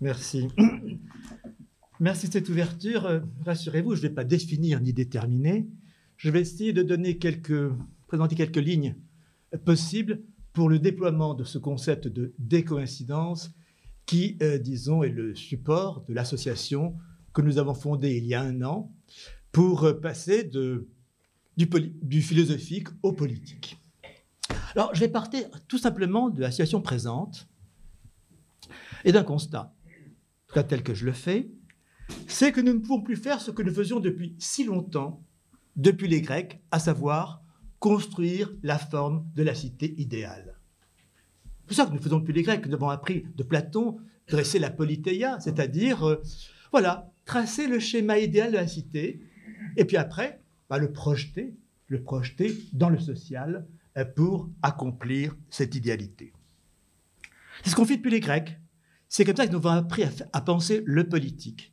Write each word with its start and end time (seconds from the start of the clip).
Merci. 0.00 0.48
Merci 2.00 2.28
de 2.28 2.32
cette 2.32 2.48
ouverture. 2.48 3.06
Euh, 3.06 3.20
rassurez-vous, 3.44 3.96
je 3.96 4.02
ne 4.02 4.08
vais 4.08 4.14
pas 4.14 4.24
définir 4.24 4.80
ni 4.80 4.92
déterminer. 4.92 5.66
Je 6.16 6.30
vais 6.30 6.40
essayer 6.40 6.72
de 6.72 6.82
donner 6.82 7.18
quelques, 7.18 7.70
présenter 8.06 8.36
quelques 8.36 8.56
lignes 8.56 8.94
possibles 9.64 10.22
pour 10.52 10.68
le 10.68 10.78
déploiement 10.78 11.34
de 11.34 11.44
ce 11.44 11.58
concept 11.58 12.06
de 12.06 12.34
décoïncidence 12.38 13.50
qui, 14.06 14.36
euh, 14.42 14.58
disons, 14.58 15.02
est 15.02 15.10
le 15.10 15.34
support 15.34 16.04
de 16.08 16.14
l'association 16.14 16.96
que 17.32 17.42
nous 17.42 17.58
avons 17.58 17.74
fondée 17.74 18.16
il 18.16 18.26
y 18.26 18.34
a 18.34 18.42
un 18.42 18.62
an 18.62 18.92
pour 19.52 19.84
euh, 19.84 19.92
passer 19.94 20.44
du, 20.44 20.86
du 21.56 22.22
philosophique 22.22 22.88
au 23.02 23.12
politique. 23.12 23.78
Alors, 24.74 24.94
je 24.94 25.00
vais 25.00 25.08
partir 25.08 25.48
tout 25.66 25.78
simplement 25.78 26.30
de 26.30 26.40
la 26.40 26.50
situation 26.50 26.80
présente 26.80 27.48
et 29.04 29.12
d'un 29.12 29.24
constat, 29.24 29.74
tel 30.64 30.82
que 30.82 30.94
je 30.94 31.04
le 31.04 31.12
fais, 31.12 31.50
c'est 32.26 32.52
que 32.52 32.60
nous 32.60 32.74
ne 32.74 32.78
pouvons 32.78 33.02
plus 33.02 33.16
faire 33.16 33.40
ce 33.40 33.50
que 33.50 33.62
nous 33.62 33.74
faisions 33.74 34.00
depuis 34.00 34.34
si 34.38 34.64
longtemps, 34.64 35.22
depuis 35.76 36.08
les 36.08 36.20
Grecs, 36.20 36.60
à 36.70 36.78
savoir 36.78 37.42
construire 37.78 38.52
la 38.62 38.78
forme 38.78 39.26
de 39.34 39.42
la 39.42 39.54
cité 39.54 39.94
idéale. 39.98 40.58
C'est 41.68 41.74
ça 41.74 41.86
que 41.86 41.92
nous 41.92 42.02
faisons 42.02 42.18
depuis 42.18 42.32
les 42.32 42.42
Grecs, 42.42 42.66
nous 42.66 42.74
avons 42.74 42.88
appris 42.88 43.26
de 43.36 43.42
Platon 43.42 43.98
dresser 44.28 44.58
la 44.58 44.70
politeia, 44.70 45.38
c'est-à-dire, 45.40 46.06
euh, 46.06 46.22
voilà, 46.72 47.10
tracer 47.24 47.66
le 47.66 47.78
schéma 47.78 48.18
idéal 48.18 48.52
de 48.52 48.56
la 48.56 48.66
cité, 48.66 49.22
et 49.76 49.84
puis 49.84 49.96
après, 49.96 50.40
bah, 50.68 50.78
le 50.78 50.92
projeter, 50.92 51.54
le 51.86 52.02
projeter 52.02 52.54
dans 52.72 52.90
le 52.90 52.98
social 52.98 53.66
euh, 53.96 54.04
pour 54.04 54.50
accomplir 54.62 55.36
cette 55.50 55.74
idéalité. 55.74 56.32
C'est 57.62 57.70
ce 57.70 57.76
qu'on 57.76 57.84
fait 57.84 57.96
depuis 57.96 58.10
les 58.10 58.20
Grecs. 58.20 58.58
C'est 59.08 59.24
comme 59.24 59.36
ça 59.36 59.46
que 59.46 59.52
nous 59.52 59.58
avons 59.58 59.70
appris 59.70 60.04
à 60.32 60.40
penser 60.40 60.82
le 60.84 61.08
politique. 61.08 61.72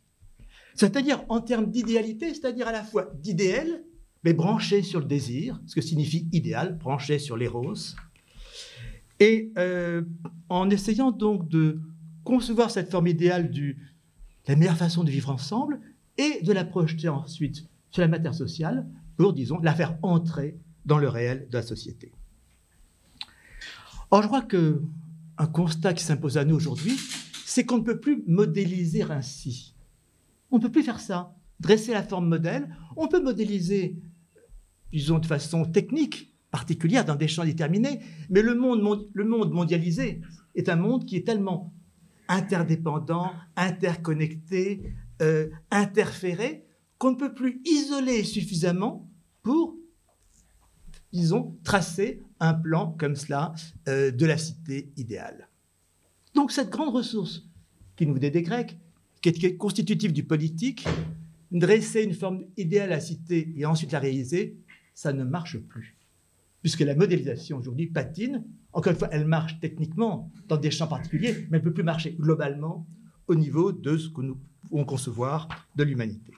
C'est-à-dire 0.74 1.24
en 1.30 1.42
termes 1.42 1.72
d'idéalité, 1.72 2.34
c'est-à-dire 2.34 2.68
à 2.68 2.72
la 2.72 2.84
fois 2.84 3.12
d'idéal, 3.16 3.84
mais 4.24 4.34
branché 4.34 4.82
sur 4.84 5.00
le 5.00 5.06
désir, 5.06 5.62
ce 5.68 5.76
que 5.76 5.82
signifie 5.82 6.28
idéal, 6.32 6.78
branché 6.78 7.20
sur 7.20 7.38
l'éros, 7.38 7.74
et 9.20 9.52
euh, 9.58 10.02
en 10.50 10.70
essayant 10.70 11.12
donc 11.12 11.48
de 11.48 11.80
concevoir 12.24 12.72
cette 12.72 12.92
forme 12.92 13.08
idéale 13.08 13.52
de 13.52 13.76
la 14.48 14.56
meilleure 14.56 14.78
façon 14.78 15.04
de 15.04 15.12
vivre 15.12 15.30
ensemble 15.30 15.80
et 16.18 16.42
de 16.42 16.52
la 16.52 16.66
projeter 16.66 17.08
ensuite 17.08 17.66
sur 17.92 18.02
la 18.02 18.08
matière 18.08 18.36
sociale 18.36 18.86
pour, 19.16 19.34
disons, 19.34 19.60
la 19.62 19.74
faire 19.74 19.98
entrer 20.02 20.58
dans 20.86 20.98
le 20.98 21.08
réel 21.08 21.48
de 21.50 21.58
la 21.58 21.64
société. 21.64 22.12
Or, 24.12 24.22
je 24.22 24.28
crois 24.28 24.42
que 24.42 24.82
un 25.38 25.48
constat 25.48 25.94
qui 25.94 26.04
s'impose 26.04 26.38
à 26.38 26.46
nous 26.46 26.56
aujourd'hui, 26.56 26.98
c'est 27.56 27.66
qu'on 27.66 27.78
ne 27.78 27.84
peut 27.84 28.02
plus 28.02 28.22
modéliser 28.28 29.04
ainsi. 29.04 29.76
On 30.52 30.58
ne 30.58 30.62
peut 30.62 30.72
plus 30.74 30.84
faire 30.84 31.00
ça. 31.00 31.34
Dresser 31.62 31.94
la 31.94 32.04
forme 32.04 32.28
modèle, 32.28 32.68
on 32.98 33.08
peut 33.08 33.24
modéliser, 33.24 33.96
disons, 34.92 35.20
de 35.20 35.26
façon 35.26 35.64
technique, 35.64 36.36
particulière, 36.52 37.06
dans 37.06 37.16
des 37.16 37.30
champs 37.30 37.46
déterminés, 37.46 38.02
mais 38.30 38.42
le 38.42 38.56
monde, 38.56 39.08
mondialisé 39.54 40.20
est 40.54 40.68
un 40.68 40.76
monde 40.76 41.06
qui 41.06 41.16
est 41.16 41.26
tellement 41.26 41.74
interdépendant, 42.28 43.32
interconnecté, 43.56 44.92
euh, 45.22 45.48
interféré, 45.72 46.66
qu'on 46.98 47.12
ne 47.12 47.16
peut 47.16 47.34
plus 47.34 47.62
isoler 47.64 48.26
suffisamment 48.26 49.10
pour, 49.44 49.78
disons, 51.14 51.56
tracer 51.64 52.22
un 52.42 52.54
plan 52.54 52.94
comme 53.00 53.16
cela 53.16 53.54
euh, 53.88 54.12
de 54.12 54.26
la 54.26 54.38
cité 54.38 54.92
idéale. 54.98 55.48
Donc 56.34 56.52
cette 56.52 56.70
grande 56.70 56.94
ressource 56.94 57.46
qui 57.96 58.06
nous 58.06 58.14
venait 58.14 58.32
des 58.32 58.42
Grecs, 58.42 58.78
qui 59.22 59.46
est 59.46 59.58
constitutive 59.58 60.14
du 60.14 60.24
politique, 60.24 60.88
dresser 61.52 62.04
une 62.04 62.14
forme 62.14 62.46
idéale 62.58 62.92
à 62.92 63.00
cité 63.00 63.54
et 63.56 63.66
ensuite 63.66 63.92
la 63.92 64.00
réaliser, 64.00 64.58
ça 64.94 65.14
ne 65.14 65.24
marche 65.24 65.58
plus. 65.58 65.96
Puisque 66.62 66.82
la 66.82 66.96
modélisation 66.96 67.58
aujourd'hui 67.58 67.88
patine, 67.88 68.44
encore 68.74 68.92
une 68.92 69.00
fois, 69.00 69.10
elle 69.12 69.26
marche 69.26 69.60
techniquement 69.60 70.32
dans 70.48 70.58
des 70.58 70.72
champs 70.72 70.88
particuliers, 70.88 71.48
mais 71.50 71.58
elle 71.58 71.64
ne 71.64 71.70
peut 71.70 71.74
plus 71.74 71.84
marcher 71.84 72.14
globalement 72.14 72.88
au 73.28 73.36
niveau 73.36 73.72
de 73.72 73.98
ce 73.98 74.10
que 74.10 74.22
nous 74.22 74.38
pouvons 74.62 74.86
concevoir 74.86 75.68
de 75.76 75.84
l'humanité. 75.84 76.34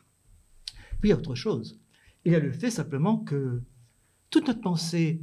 Puis 1.00 1.06
il 1.06 1.10
y 1.10 1.14
a 1.14 1.18
autre 1.18 1.36
chose. 1.36 1.80
Il 2.26 2.32
y 2.32 2.36
a 2.36 2.40
le 2.40 2.52
fait 2.52 2.72
simplement 2.72 3.18
que 3.18 3.62
toute 4.30 4.48
notre 4.48 4.62
pensée 4.62 5.22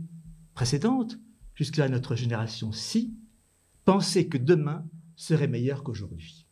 précédente, 0.54 1.18
jusqu'à 1.54 1.88
notre 1.88 2.16
génération-ci, 2.16 3.14
pensait 3.84 4.26
que 4.26 4.38
demain 4.38 4.86
serait 5.16 5.48
meilleur 5.48 5.82
qu'aujourd'hui. 5.82 6.46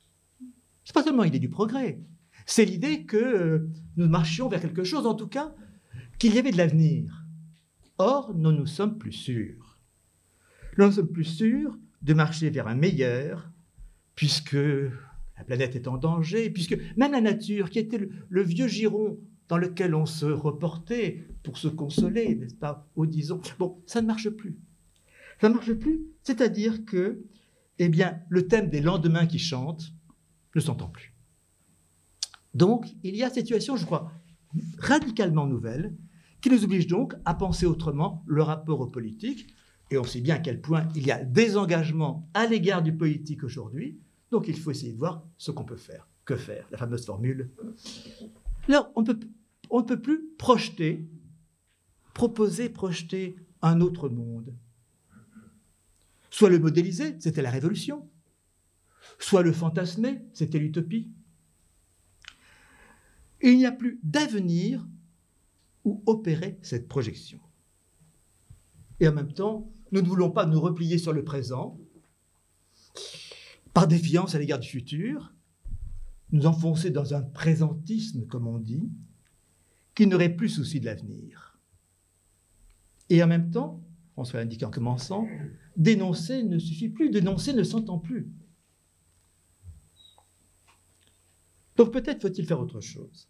C'est 0.84 0.95
pas 0.95 1.03
seulement 1.03 1.23
l'idée 1.23 1.39
du 1.39 1.49
progrès, 1.49 2.00
c'est 2.47 2.65
l'idée 2.65 3.05
que 3.05 3.17
euh, 3.17 3.71
nous 3.97 4.09
marchions 4.09 4.49
vers 4.49 4.61
quelque 4.61 4.84
chose, 4.84 5.06
en 5.06 5.15
tout 5.15 5.28
cas, 5.28 5.55
qu'il 6.19 6.34
y 6.34 6.39
avait 6.39 6.50
de 6.50 6.56
l'avenir. 6.56 7.25
Or, 7.99 8.34
nous 8.34 8.53
nous 8.53 8.67
sommes 8.67 8.99
plus 8.99 9.12
sûrs. 9.12 9.78
Nous 10.78 10.93
sommes 10.93 11.12
plus 11.12 11.25
sûrs 11.25 11.78
de 12.03 12.15
marcher 12.15 12.51
vers 12.51 12.67
un 12.67 12.75
meilleur, 12.75 13.51
puisque 14.15 14.53
la 14.55 15.45
planète 15.47 15.77
est 15.77 15.89
en 15.89 15.99
danger, 15.99 16.51
puisque 16.51 16.78
même 16.97 17.12
la 17.12 17.21
nature, 17.21 17.71
qui 17.71 17.78
était 17.78 18.09
le 18.28 18.43
vieux 18.43 18.69
giron 18.69 19.19
dans 19.49 19.59
lequel 19.59 19.95
on 19.95 20.06
se 20.06 20.27
reportait 20.27 21.27
pour 21.43 21.59
se 21.59 21.69
consoler, 21.69 22.34
n'est-ce 22.34 22.55
pas, 22.55 22.89
au 22.97 23.06
disons. 23.06 23.41
Bon, 23.59 23.83
ça 23.87 24.01
ne 24.01 24.06
marche 24.06 24.31
plus. 24.31 24.56
Ça 25.41 25.49
ne 25.49 25.55
marche 25.55 25.72
plus, 25.75 26.06
c'est-à-dire 26.22 26.84
que, 26.84 27.22
eh 27.84 27.88
bien, 27.88 28.20
le 28.28 28.47
thème 28.47 28.69
des 28.69 28.81
lendemains 28.81 29.26
qui 29.26 29.38
chantent 29.38 29.93
ne 30.54 30.60
s'entend 30.60 30.88
plus. 30.88 31.15
Donc, 32.54 32.87
il 33.03 33.16
y 33.16 33.22
a 33.22 33.28
cette 33.28 33.47
situation, 33.47 33.76
je 33.76 33.87
crois, 33.87 34.12
radicalement 34.78 35.47
nouvelle, 35.47 35.97
qui 36.41 36.50
nous 36.50 36.65
oblige 36.65 36.87
donc 36.87 37.15
à 37.25 37.34
penser 37.34 37.66
autrement 37.66 38.22
le 38.26 38.42
rapport 38.42 38.81
au 38.81 38.87
politique. 38.87 39.47
Et 39.91 39.98
on 39.98 40.04
sait 40.04 40.21
bien 40.21 40.37
à 40.37 40.38
quel 40.38 40.60
point 40.60 40.88
il 40.94 41.06
y 41.06 41.12
a 41.12 41.22
des 41.22 41.56
engagements 41.56 42.28
à 42.34 42.47
l'égard 42.47 42.82
du 42.82 42.94
politique 42.94 43.44
aujourd'hui. 43.44 44.00
Donc, 44.31 44.48
il 44.48 44.59
faut 44.59 44.71
essayer 44.71 44.92
de 44.92 44.98
voir 44.98 45.25
ce 45.38 45.50
qu'on 45.50 45.65
peut 45.65 45.76
faire. 45.76 46.09
Que 46.25 46.37
faire? 46.37 46.66
La 46.71 46.78
fameuse 46.78 47.04
formule 47.04 47.50
alors, 48.69 48.92
on, 48.94 49.03
ne 49.03 49.82
peut 49.82 50.00
plus 50.00 50.28
projeter, 50.38 51.09
proposer, 52.15 52.69
projeter 52.69 53.37
un 53.60 53.81
autre 53.81 54.09
monde. 54.09 54.54
Soit 56.32 56.48
le 56.48 56.59
modéliser, 56.59 57.15
c'était 57.20 57.43
la 57.43 57.50
révolution. 57.50 58.09
Soit 59.19 59.43
le 59.43 59.53
fantasmer, 59.53 60.22
c'était 60.32 60.59
l'utopie. 60.59 61.12
il 63.43 63.59
n'y 63.59 63.66
a 63.66 63.70
plus 63.70 64.00
d'avenir 64.03 64.88
où 65.84 66.03
opérer 66.06 66.59
cette 66.62 66.88
projection. 66.88 67.38
Et 68.98 69.06
en 69.06 69.12
même 69.12 69.34
temps, 69.34 69.71
nous 69.91 70.00
ne 70.00 70.09
voulons 70.09 70.31
pas 70.31 70.47
nous 70.47 70.59
replier 70.59 70.97
sur 70.97 71.12
le 71.12 71.22
présent 71.22 71.78
par 73.75 73.87
défiance 73.87 74.34
à 74.34 74.38
l'égard 74.38 74.59
du 74.59 74.69
futur, 74.69 75.34
nous 76.31 76.47
enfoncer 76.47 76.88
dans 76.88 77.12
un 77.12 77.21
présentisme, 77.21 78.26
comme 78.26 78.47
on 78.47 78.59
dit, 78.59 78.91
qui 79.94 80.06
n'aurait 80.06 80.34
plus 80.34 80.48
souci 80.48 80.81
de 80.81 80.87
l'avenir. 80.87 81.59
Et 83.10 83.22
en 83.22 83.26
même 83.26 83.50
temps, 83.50 83.82
François 84.15 84.38
l'a 84.38 84.44
indiqué 84.47 84.65
en 84.65 84.71
commençant, 84.71 85.28
dénoncer 85.77 86.43
ne 86.43 86.59
suffit 86.59 86.88
plus, 86.88 87.10
dénoncer 87.10 87.53
ne 87.53 87.62
s'entend 87.62 87.99
plus. 87.99 88.28
Donc 91.77 91.93
peut-être 91.93 92.22
faut-il 92.22 92.47
faire 92.47 92.60
autre 92.60 92.81
chose. 92.81 93.28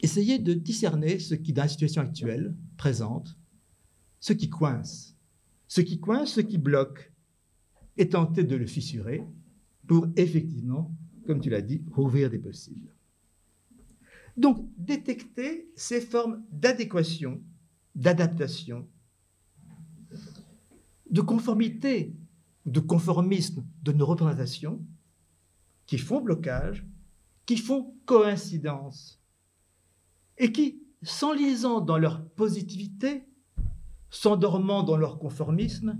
Essayez 0.00 0.38
de 0.38 0.54
discerner 0.54 1.18
ce 1.18 1.34
qui, 1.34 1.52
dans 1.52 1.62
la 1.62 1.68
situation 1.68 2.02
actuelle, 2.02 2.56
présente, 2.76 3.38
ce 4.18 4.32
qui 4.32 4.50
coince, 4.50 5.16
ce 5.68 5.80
qui 5.80 6.00
coince, 6.00 6.34
ce 6.34 6.40
qui 6.40 6.58
bloque, 6.58 7.12
et 7.96 8.08
tenter 8.08 8.42
de 8.42 8.56
le 8.56 8.66
fissurer 8.66 9.22
pour 9.86 10.08
effectivement, 10.16 10.94
comme 11.26 11.40
tu 11.40 11.50
l'as 11.50 11.62
dit, 11.62 11.84
rouvrir 11.92 12.30
des 12.30 12.38
possibles. 12.38 12.94
Donc, 14.36 14.66
détecter 14.78 15.70
ces 15.76 16.00
formes 16.00 16.42
d'adéquation, 16.50 17.42
d'adaptation, 17.94 18.88
de 21.10 21.20
conformité, 21.20 22.16
de 22.66 22.80
conformisme 22.80 23.64
de 23.82 23.92
nos 23.92 24.06
représentations 24.06 24.84
qui 25.86 25.98
font 25.98 26.20
blocage, 26.20 26.86
qui 27.44 27.56
font 27.56 27.94
coïncidence 28.06 29.20
et 30.38 30.52
qui, 30.52 30.82
s'enlisant 31.02 31.80
dans 31.80 31.98
leur 31.98 32.24
positivité, 32.30 33.26
s'endormant 34.10 34.82
dans 34.82 34.96
leur 34.96 35.18
conformisme, 35.18 35.98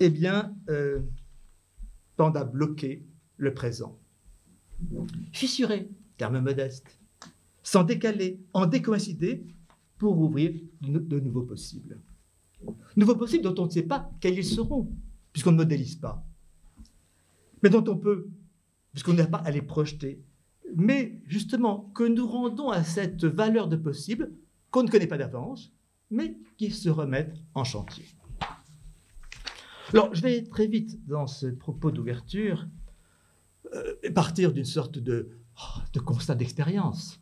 eh 0.00 0.10
bien, 0.10 0.54
euh, 0.68 1.00
tendent 2.16 2.36
à 2.36 2.44
bloquer 2.44 3.06
le 3.36 3.54
présent. 3.54 3.98
Fissurer, 5.32 5.90
terme 6.16 6.40
modeste, 6.40 6.98
sans 7.62 7.84
décaler, 7.84 8.40
en 8.52 8.66
décoïncider 8.66 9.44
pour 9.98 10.18
ouvrir 10.18 10.52
de 10.80 11.20
nouveaux 11.20 11.42
possibles. 11.42 12.00
Nouveaux 12.96 13.16
possibles 13.16 13.44
dont 13.44 13.62
on 13.62 13.66
ne 13.66 13.70
sait 13.70 13.82
pas 13.82 14.10
quels 14.20 14.38
ils 14.38 14.44
seront. 14.44 14.88
puisqu'on 15.32 15.52
ne 15.52 15.58
modélise 15.58 15.96
pas, 15.96 16.26
mais 17.62 17.70
dont 17.70 17.84
on 17.86 17.96
peut, 17.96 18.28
puisqu'on 18.92 19.14
n'a 19.14 19.26
pas 19.26 19.38
à 19.38 19.50
les 19.50 19.62
projeter, 19.62 20.20
mais 20.74 21.20
justement 21.26 21.90
que 21.94 22.04
nous 22.04 22.26
rendons 22.26 22.70
à 22.70 22.82
cette 22.82 23.24
valeur 23.24 23.68
de 23.68 23.76
possible 23.76 24.32
qu'on 24.70 24.82
ne 24.82 24.88
connaît 24.88 25.06
pas 25.06 25.18
d'avance, 25.18 25.72
mais 26.10 26.38
qui 26.56 26.70
se 26.70 26.88
remettent 26.88 27.36
en 27.54 27.64
chantier. 27.64 28.06
Alors, 29.92 30.14
je 30.14 30.22
vais 30.22 30.44
très 30.44 30.66
vite 30.66 31.06
dans 31.06 31.26
ce 31.26 31.46
propos 31.46 31.90
d'ouverture 31.90 32.66
euh, 33.74 33.94
partir 34.14 34.52
d'une 34.52 34.64
sorte 34.64 34.98
de, 34.98 35.30
oh, 35.56 35.80
de 35.92 36.00
constat 36.00 36.34
d'expérience. 36.34 37.20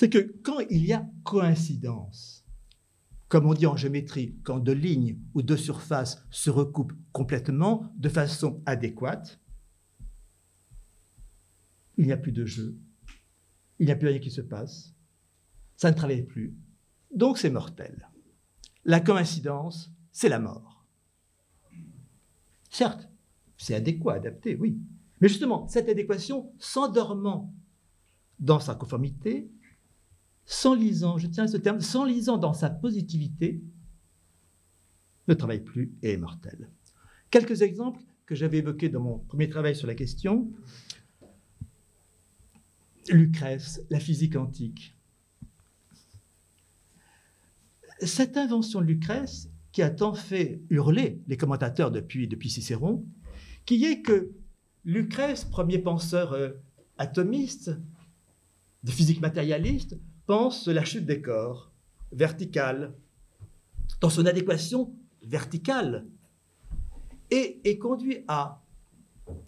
C'est 0.00 0.08
que 0.08 0.34
quand 0.42 0.60
il 0.70 0.86
y 0.86 0.94
a 0.94 1.06
coïncidence, 1.24 2.42
comme 3.28 3.44
on 3.44 3.52
dit 3.52 3.66
en 3.66 3.76
géométrie, 3.76 4.34
quand 4.44 4.58
deux 4.58 4.72
lignes 4.72 5.18
ou 5.34 5.42
deux 5.42 5.58
surfaces 5.58 6.24
se 6.30 6.48
recoupent 6.48 6.94
complètement 7.12 7.92
de 7.98 8.08
façon 8.08 8.62
adéquate, 8.64 9.38
il 11.98 12.06
n'y 12.06 12.12
a 12.12 12.16
plus 12.16 12.32
de 12.32 12.46
jeu, 12.46 12.78
il 13.78 13.84
n'y 13.84 13.92
a 13.92 13.94
plus 13.94 14.08
rien 14.08 14.20
qui 14.20 14.30
se 14.30 14.40
passe, 14.40 14.94
ça 15.76 15.90
ne 15.90 15.96
travaille 15.96 16.22
plus, 16.22 16.56
donc 17.14 17.36
c'est 17.36 17.50
mortel. 17.50 18.08
La 18.86 19.00
coïncidence, 19.00 19.92
c'est 20.12 20.30
la 20.30 20.38
mort. 20.38 20.86
Certes, 22.70 23.06
c'est 23.58 23.74
adéquat, 23.74 24.14
adapté, 24.14 24.56
oui. 24.56 24.80
Mais 25.20 25.28
justement, 25.28 25.68
cette 25.68 25.90
adéquation, 25.90 26.54
s'endormant 26.58 27.54
dans 28.38 28.60
sa 28.60 28.74
conformité, 28.74 29.50
s'enlisant, 30.50 31.16
je 31.16 31.28
tiens 31.28 31.44
à 31.44 31.48
ce 31.48 31.56
terme, 31.56 31.80
s'enlisant 31.80 32.36
dans 32.36 32.54
sa 32.54 32.70
positivité, 32.70 33.62
ne 35.28 35.34
travaille 35.34 35.62
plus 35.62 35.94
et 36.02 36.14
est 36.14 36.16
mortel. 36.16 36.68
Quelques 37.30 37.62
exemples 37.62 38.00
que 38.26 38.34
j'avais 38.34 38.58
évoqués 38.58 38.88
dans 38.88 39.00
mon 39.00 39.18
premier 39.18 39.48
travail 39.48 39.76
sur 39.76 39.86
la 39.86 39.94
question. 39.94 40.50
Lucrèce, 43.08 43.80
la 43.90 44.00
physique 44.00 44.34
antique. 44.34 44.96
Cette 48.00 48.36
invention 48.36 48.80
de 48.80 48.86
Lucrèce, 48.86 49.50
qui 49.70 49.82
a 49.82 49.90
tant 49.90 50.14
fait 50.14 50.62
hurler 50.68 51.22
les 51.28 51.36
commentateurs 51.36 51.92
depuis, 51.92 52.26
depuis 52.26 52.50
Cicéron, 52.50 53.06
qui 53.66 53.84
est 53.84 54.02
que 54.02 54.32
Lucrèce, 54.84 55.44
premier 55.44 55.78
penseur 55.78 56.32
euh, 56.32 56.50
atomiste, 56.98 57.70
de 58.82 58.90
physique 58.90 59.20
matérialiste, 59.20 59.96
pense 60.30 60.68
la 60.68 60.84
chute 60.84 61.06
des 61.06 61.20
corps, 61.20 61.72
verticale, 62.12 62.94
dans 64.00 64.10
son 64.10 64.26
adéquation 64.26 64.94
verticale, 65.24 66.06
et 67.32 67.60
est 67.64 67.78
conduit 67.78 68.18
à 68.28 68.62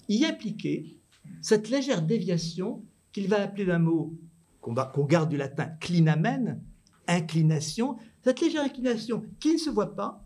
y 0.08 0.24
appliquer 0.24 0.98
cette 1.40 1.70
légère 1.70 2.02
déviation 2.02 2.84
qu'il 3.12 3.28
va 3.28 3.42
appeler 3.42 3.64
d'un 3.64 3.78
mot 3.78 4.18
qu'on 4.60 5.04
garde 5.04 5.30
du 5.30 5.36
latin 5.36 5.66
clinamen, 5.78 6.60
inclination, 7.06 7.96
cette 8.24 8.40
légère 8.40 8.64
inclination 8.64 9.22
qui 9.38 9.52
ne 9.52 9.58
se 9.58 9.70
voit 9.70 9.94
pas, 9.94 10.24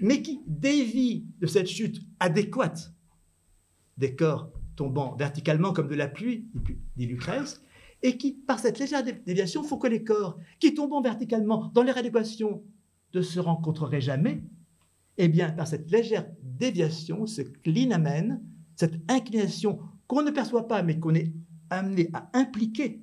mais 0.00 0.22
qui 0.22 0.40
dévie 0.48 1.24
de 1.38 1.46
cette 1.46 1.68
chute 1.68 2.02
adéquate 2.18 2.92
des 3.96 4.16
corps 4.16 4.50
tombant 4.74 5.14
verticalement 5.14 5.72
comme 5.72 5.86
de 5.86 5.94
la 5.94 6.08
pluie, 6.08 6.48
dit 6.96 7.06
Lucrèce, 7.06 7.62
et 8.04 8.18
qui, 8.18 8.32
par 8.32 8.58
cette 8.58 8.78
légère 8.78 9.02
déviation, 9.02 9.64
font 9.64 9.78
que 9.78 9.86
les 9.86 10.04
corps 10.04 10.38
qui 10.60 10.74
tombant 10.74 11.00
verticalement 11.00 11.70
dans 11.72 11.82
leur 11.82 11.96
adéquation 11.96 12.62
ne 13.14 13.22
se 13.22 13.40
rencontreraient 13.40 14.02
jamais, 14.02 14.44
eh 15.16 15.28
bien, 15.28 15.50
par 15.50 15.66
cette 15.66 15.90
légère 15.90 16.30
déviation, 16.42 17.26
ce 17.26 17.40
clinamen, 17.40 18.42
cette 18.76 19.00
inclination 19.10 19.80
qu'on 20.06 20.22
ne 20.22 20.30
perçoit 20.30 20.68
pas 20.68 20.82
mais 20.82 20.98
qu'on 21.00 21.14
est 21.14 21.32
amené 21.70 22.10
à 22.12 22.28
impliquer, 22.34 23.00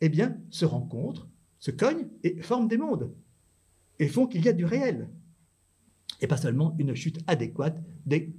eh 0.00 0.08
bien, 0.08 0.38
se 0.50 0.64
rencontrent, 0.64 1.28
se 1.58 1.72
cognent 1.72 2.06
et 2.22 2.40
forment 2.40 2.68
des 2.68 2.78
mondes, 2.78 3.12
et 3.98 4.06
font 4.06 4.28
qu'il 4.28 4.44
y 4.44 4.48
a 4.48 4.52
du 4.52 4.64
réel, 4.64 5.10
et 6.20 6.28
pas 6.28 6.36
seulement 6.36 6.76
une 6.78 6.94
chute 6.94 7.18
adéquate 7.26 7.82
des 8.04 8.32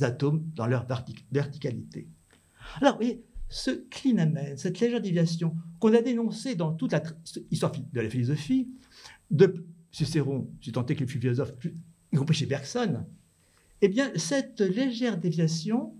atomes 0.00 0.50
dans 0.54 0.66
leur 0.66 0.86
verticalité. 1.32 2.08
Alors, 2.80 2.94
vous 2.94 3.00
voyez, 3.00 3.24
ce 3.48 3.70
clinamen, 3.70 4.56
cette 4.56 4.80
légère 4.80 5.00
déviation 5.00 5.56
qu'on 5.78 5.94
a 5.94 6.02
dénoncée 6.02 6.54
dans 6.54 6.72
toute 6.72 6.94
l'histoire 7.50 7.72
de 7.72 8.00
la 8.00 8.08
philosophie, 8.08 8.68
de 9.30 9.66
Cicéron, 9.90 10.50
j'ai 10.60 10.72
tenté 10.72 10.96
qu'il 10.96 11.06
fut 11.06 11.20
philosophe, 11.20 11.52
y 12.12 12.16
compris 12.16 12.34
chez 12.34 12.46
Bergson, 12.46 13.04
eh 13.80 13.88
bien, 13.88 14.10
cette 14.16 14.60
légère 14.60 15.18
déviation 15.18 15.94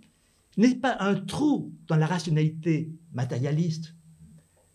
n'est 0.57 0.75
pas 0.75 0.97
un 1.01 1.15
trou 1.15 1.73
dans 1.87 1.97
la 1.97 2.07
rationalité 2.07 2.91
matérialiste, 3.13 3.95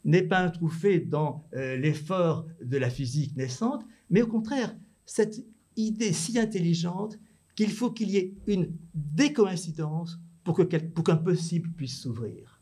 n'est 0.05 0.23
pas 0.23 0.39
un 0.39 0.49
trou 0.49 0.69
fait 0.69 0.99
dans 0.99 1.45
euh, 1.55 1.75
l'effort 1.75 2.45
de 2.63 2.77
la 2.77 2.89
physique 2.89 3.35
naissante, 3.35 3.83
mais 4.09 4.21
au 4.21 4.27
contraire, 4.27 4.75
cette 5.05 5.43
idée 5.75 6.13
si 6.13 6.37
intelligente 6.39 7.17
qu'il 7.55 7.71
faut 7.71 7.91
qu'il 7.91 8.09
y 8.09 8.17
ait 8.17 8.33
une 8.47 8.71
décoïncidence 8.93 10.19
pour 10.43 10.57
qu'un 11.03 11.17
possible 11.17 11.69
puisse 11.71 12.01
s'ouvrir. 12.01 12.58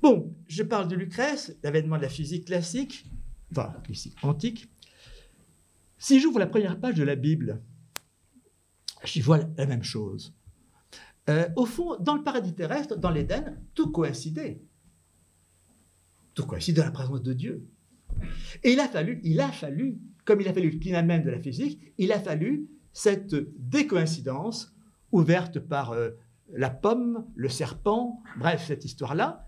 Bon, 0.00 0.34
je 0.46 0.62
parle 0.62 0.88
de 0.88 0.94
Lucrèce, 0.94 1.56
l'avènement 1.62 1.96
de 1.96 2.02
la 2.02 2.08
physique 2.08 2.46
classique, 2.46 3.06
enfin, 3.50 3.74
classique 3.84 4.16
antique. 4.22 4.70
Si 5.98 6.20
j'ouvre 6.20 6.38
la 6.38 6.46
première 6.46 6.78
page 6.78 6.94
de 6.94 7.02
la 7.02 7.16
Bible, 7.16 7.60
j'y 9.04 9.20
vois 9.20 9.40
la 9.56 9.66
même 9.66 9.82
chose. 9.82 10.34
Euh, 11.28 11.48
au 11.56 11.66
fond, 11.66 11.96
dans 12.00 12.14
le 12.14 12.22
paradis 12.22 12.54
terrestre, 12.54 12.96
dans 12.96 13.10
l'Éden, 13.10 13.60
tout 13.74 13.90
coïncidait. 13.90 14.62
Tout 16.34 16.46
coïncidait 16.46 16.80
dans 16.80 16.86
la 16.86 16.92
présence 16.92 17.22
de 17.22 17.32
Dieu. 17.32 17.66
Et 18.62 18.72
il 18.72 18.80
a 18.80 18.88
fallu, 18.88 19.20
il 19.24 19.40
a 19.40 19.50
fallu, 19.50 19.98
comme 20.24 20.40
il 20.40 20.48
a 20.48 20.52
fallu 20.52 20.70
le 20.70 21.02
même 21.02 21.22
de 21.22 21.30
la 21.30 21.40
physique, 21.40 21.92
il 21.98 22.12
a 22.12 22.20
fallu 22.20 22.68
cette 22.92 23.34
décoïncidence 23.58 24.74
ouverte 25.10 25.58
par 25.58 25.90
euh, 25.90 26.10
la 26.52 26.70
pomme, 26.70 27.26
le 27.34 27.48
serpent, 27.48 28.22
bref, 28.38 28.64
cette 28.66 28.84
histoire-là, 28.84 29.47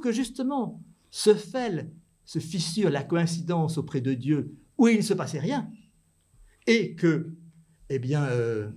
que 0.00 0.12
justement 0.12 0.82
se 1.10 1.34
fêle, 1.34 1.92
se 2.24 2.38
fissure 2.38 2.90
la 2.90 3.02
coïncidence 3.02 3.78
auprès 3.78 4.00
de 4.00 4.14
Dieu 4.14 4.56
où 4.78 4.88
il 4.88 4.98
ne 4.98 5.02
se 5.02 5.14
passait 5.14 5.40
rien, 5.40 5.70
et 6.66 6.94
que, 6.94 7.34
eh 7.88 7.98
bien, 7.98 8.24
euh, 8.24 8.70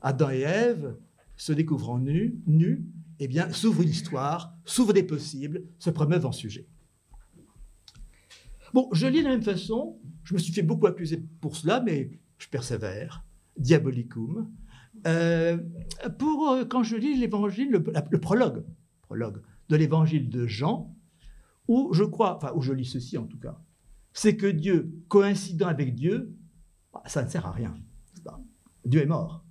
Adam 0.00 0.30
et 0.30 0.40
Ève, 0.40 0.96
se 1.36 1.52
découvrant 1.52 1.98
nus, 1.98 2.38
nus, 2.46 2.84
eh 3.18 3.26
bien, 3.26 3.50
s'ouvre 3.50 3.82
l'histoire, 3.82 4.54
s'ouvre 4.64 4.92
des 4.92 5.02
possibles, 5.02 5.64
se 5.78 5.90
promeuvent 5.90 6.26
en 6.26 6.32
sujet. 6.32 6.68
Bon, 8.72 8.88
je 8.92 9.06
lis 9.06 9.20
de 9.20 9.24
la 9.24 9.30
même 9.30 9.42
façon, 9.42 9.98
je 10.22 10.34
me 10.34 10.38
suis 10.38 10.52
fait 10.52 10.62
beaucoup 10.62 10.86
accuser 10.86 11.22
pour 11.40 11.56
cela, 11.56 11.80
mais 11.80 12.10
je 12.38 12.48
persévère. 12.48 13.24
Diabolicum. 13.56 14.50
Euh, 15.06 15.58
pour 16.18 16.50
euh, 16.50 16.64
quand 16.64 16.82
je 16.82 16.96
lis 16.96 17.16
l'évangile, 17.16 17.70
le, 17.70 18.18
prologue, 18.20 18.64
prologue 19.02 19.42
de 19.70 19.76
l'évangile 19.76 20.28
de 20.28 20.46
Jean, 20.46 20.94
où 21.68 21.94
je 21.94 22.04
crois, 22.04 22.36
enfin 22.36 22.52
où 22.54 22.60
je 22.60 22.72
lis 22.72 22.84
ceci 22.84 23.16
en 23.16 23.24
tout 23.24 23.38
cas, 23.38 23.58
c'est 24.12 24.36
que 24.36 24.46
Dieu, 24.46 24.92
coïncidant 25.08 25.68
avec 25.68 25.94
Dieu, 25.94 26.36
bah, 26.92 27.02
ça 27.06 27.22
ne 27.22 27.30
sert 27.30 27.46
à 27.46 27.52
rien. 27.52 27.74
Dieu 28.84 29.02
est 29.02 29.06
mort. 29.06 29.44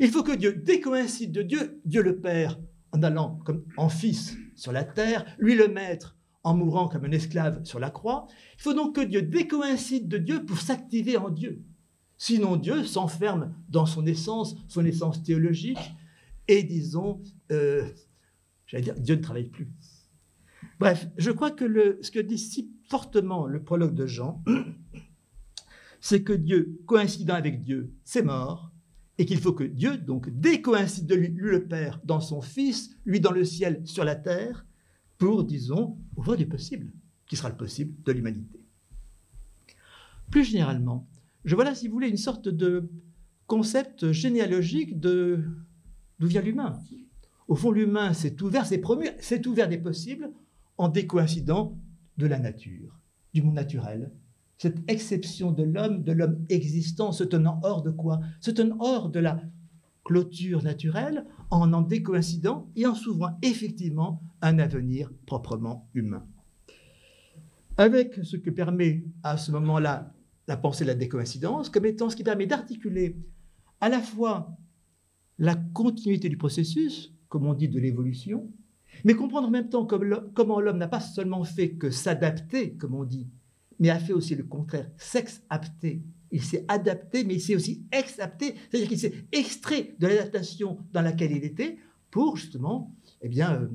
Il 0.00 0.10
faut 0.10 0.22
que 0.22 0.34
Dieu 0.34 0.54
décoïncide 0.54 1.32
de 1.32 1.42
Dieu, 1.42 1.80
Dieu 1.84 2.02
le 2.02 2.20
Père, 2.20 2.58
en 2.92 3.02
allant 3.02 3.40
comme 3.44 3.64
en 3.76 3.88
fils 3.88 4.36
sur 4.54 4.72
la 4.72 4.84
terre, 4.84 5.26
lui 5.38 5.54
le 5.54 5.68
maître 5.68 6.16
en 6.44 6.56
mourant 6.56 6.88
comme 6.88 7.04
un 7.04 7.10
esclave 7.12 7.64
sur 7.64 7.78
la 7.78 7.90
croix. 7.90 8.26
Il 8.56 8.62
faut 8.62 8.74
donc 8.74 8.96
que 8.96 9.00
Dieu 9.00 9.22
décoïncide 9.22 10.08
de 10.08 10.18
Dieu 10.18 10.44
pour 10.44 10.58
s'activer 10.58 11.16
en 11.16 11.28
Dieu. 11.28 11.62
Sinon, 12.16 12.56
Dieu 12.56 12.84
s'enferme 12.84 13.54
dans 13.68 13.86
son 13.86 14.06
essence, 14.06 14.56
son 14.68 14.84
essence 14.84 15.22
théologique, 15.22 15.94
et 16.48 16.62
disons, 16.62 17.20
euh, 17.50 17.84
j'allais 18.72 18.84
dire, 18.84 18.94
Dieu 18.98 19.16
ne 19.16 19.20
travaille 19.20 19.50
plus. 19.50 19.68
Bref, 20.80 21.06
je 21.18 21.30
crois 21.30 21.50
que 21.50 21.98
ce 22.00 22.10
que 22.10 22.18
dit 22.18 22.38
si 22.38 22.72
fortement 22.88 23.46
le 23.46 23.62
prologue 23.62 23.94
de 23.94 24.06
Jean, 24.06 24.42
c'est 26.00 26.22
que 26.22 26.32
Dieu, 26.32 26.80
coïncidant 26.86 27.34
avec 27.34 27.60
Dieu, 27.60 27.92
c'est 28.04 28.22
mort, 28.22 28.72
et 29.18 29.26
qu'il 29.26 29.38
faut 29.38 29.52
que 29.52 29.64
Dieu, 29.64 29.98
donc, 29.98 30.30
décoïncide 30.30 31.06
de 31.06 31.14
lui, 31.14 31.28
lui 31.28 31.50
le 31.50 31.68
Père, 31.68 32.00
dans 32.04 32.20
son 32.20 32.40
Fils, 32.40 32.96
lui 33.04 33.20
dans 33.20 33.30
le 33.30 33.44
ciel, 33.44 33.82
sur 33.84 34.04
la 34.04 34.16
terre, 34.16 34.64
pour, 35.18 35.44
disons, 35.44 35.98
ouvrir 36.16 36.36
du 36.36 36.46
possible, 36.46 36.92
qui 37.26 37.36
sera 37.36 37.50
le 37.50 37.56
possible 37.56 38.02
de 38.02 38.12
l'humanité. 38.12 38.60
Plus 40.30 40.44
généralement, 40.44 41.06
je 41.44 41.54
vois 41.54 41.64
là, 41.64 41.74
si 41.74 41.86
vous 41.86 41.94
voulez, 41.94 42.08
une 42.08 42.16
sorte 42.16 42.48
de 42.48 42.88
concept 43.46 44.12
généalogique 44.12 44.98
de 44.98 45.44
d'où 46.18 46.26
vient 46.26 46.40
l'humain. 46.40 46.80
Au 47.48 47.54
fond, 47.54 47.70
l'humain 47.70 48.12
s'est 48.12 48.40
ouvert, 48.42 48.66
s'est 48.66 48.78
promu, 48.78 49.08
s'est 49.18 49.46
ouvert 49.46 49.68
des 49.68 49.78
possibles 49.78 50.30
en 50.78 50.88
décoïncidant 50.88 51.78
de 52.16 52.26
la 52.26 52.38
nature, 52.38 53.00
du 53.34 53.42
monde 53.42 53.54
naturel, 53.54 54.12
cette 54.62 54.88
exception 54.88 55.50
de 55.50 55.64
l'homme, 55.64 56.04
de 56.04 56.12
l'homme 56.12 56.46
existant, 56.48 57.10
se 57.10 57.24
tenant 57.24 57.58
hors 57.64 57.82
de 57.82 57.90
quoi? 57.90 58.20
Se 58.40 58.52
tenant 58.52 58.76
hors 58.78 59.10
de 59.10 59.18
la 59.18 59.40
clôture 60.04 60.62
naturelle, 60.62 61.26
en 61.50 61.72
en 61.72 61.82
décoïncidant 61.82 62.70
et 62.76 62.86
en 62.86 62.94
s'ouvrant 62.94 63.36
effectivement 63.42 64.22
un 64.40 64.60
avenir 64.60 65.10
proprement 65.26 65.88
humain. 65.94 66.24
Avec 67.76 68.20
ce 68.22 68.36
que 68.36 68.50
permet 68.50 69.04
à 69.24 69.36
ce 69.36 69.50
moment-là 69.50 70.14
la 70.46 70.56
pensée 70.56 70.84
de 70.84 70.90
la 70.90 70.94
décoïncidence, 70.94 71.68
comme 71.68 71.86
étant 71.86 72.08
ce 72.08 72.14
qui 72.14 72.22
permet 72.22 72.46
d'articuler 72.46 73.16
à 73.80 73.88
la 73.88 74.00
fois 74.00 74.56
la 75.38 75.56
continuité 75.56 76.28
du 76.28 76.36
processus, 76.36 77.12
comme 77.32 77.46
on 77.46 77.54
dit 77.54 77.70
de 77.70 77.80
l'évolution, 77.80 78.52
mais 79.04 79.14
comprendre 79.14 79.48
en 79.48 79.50
même 79.50 79.70
temps 79.70 79.86
comment 79.86 80.60
l'homme 80.60 80.76
n'a 80.76 80.86
pas 80.86 81.00
seulement 81.00 81.44
fait 81.44 81.70
que 81.76 81.90
s'adapter, 81.90 82.74
comme 82.74 82.94
on 82.94 83.04
dit, 83.04 83.26
mais 83.78 83.88
a 83.88 83.98
fait 83.98 84.12
aussi 84.12 84.34
le 84.34 84.44
contraire, 84.44 84.90
s'exapter. 84.98 86.02
Il 86.30 86.42
s'est 86.42 86.66
adapté, 86.68 87.24
mais 87.24 87.36
il 87.36 87.40
s'est 87.40 87.54
aussi 87.54 87.86
exapté, 87.90 88.54
c'est-à-dire 88.68 88.86
qu'il 88.86 88.98
s'est 88.98 89.14
extrait 89.32 89.96
de 89.98 90.08
l'adaptation 90.08 90.84
dans 90.92 91.00
laquelle 91.00 91.32
il 91.32 91.42
était 91.42 91.78
pour 92.10 92.36
justement, 92.36 92.94
eh 93.22 93.30
bien, 93.30 93.54
euh, 93.54 93.68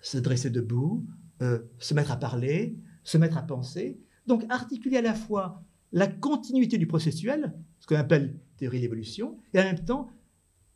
se 0.00 0.16
dresser 0.16 0.48
debout, 0.48 1.04
euh, 1.42 1.58
se 1.78 1.92
mettre 1.92 2.10
à 2.10 2.16
parler, 2.16 2.78
se 3.02 3.18
mettre 3.18 3.36
à 3.36 3.42
penser. 3.42 4.00
Donc 4.26 4.46
articuler 4.48 4.96
à 4.96 5.02
la 5.02 5.14
fois 5.14 5.62
la 5.92 6.06
continuité 6.06 6.78
du 6.78 6.86
processuel, 6.86 7.52
ce 7.80 7.86
qu'on 7.86 7.96
appelle 7.96 8.40
théorie 8.56 8.78
de 8.78 8.84
l'évolution, 8.84 9.36
et 9.52 9.60
en 9.60 9.64
même 9.64 9.84
temps 9.84 10.08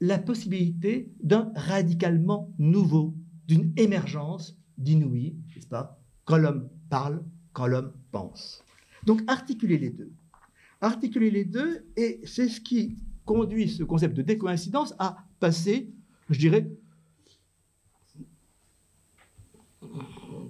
la 0.01 0.19
possibilité 0.19 1.13
d'un 1.23 1.53
radicalement 1.55 2.53
nouveau, 2.59 3.15
d'une 3.47 3.73
émergence 3.77 4.57
d'inouï, 4.77 5.37
n'est-ce 5.55 5.67
pas, 5.67 6.01
quand 6.25 6.37
l'homme 6.37 6.69
parle, 6.89 7.25
quand 7.53 7.67
l'homme 7.67 7.93
pense. 8.13 8.65
Donc 9.05 9.23
articuler 9.27 9.79
les 9.79 9.91
deux. 9.91 10.13
Articuler 10.81 11.31
les 11.31 11.45
deux, 11.45 11.85
et 11.97 12.21
c'est 12.25 12.49
ce 12.49 12.61
qui 12.61 12.97
conduit 13.25 13.69
ce 13.69 13.83
concept 13.83 14.17
de 14.17 14.23
décoïncidence 14.23 14.95
à 14.99 15.17
passer, 15.41 15.93
je 16.31 16.39
dirais, 16.39 16.71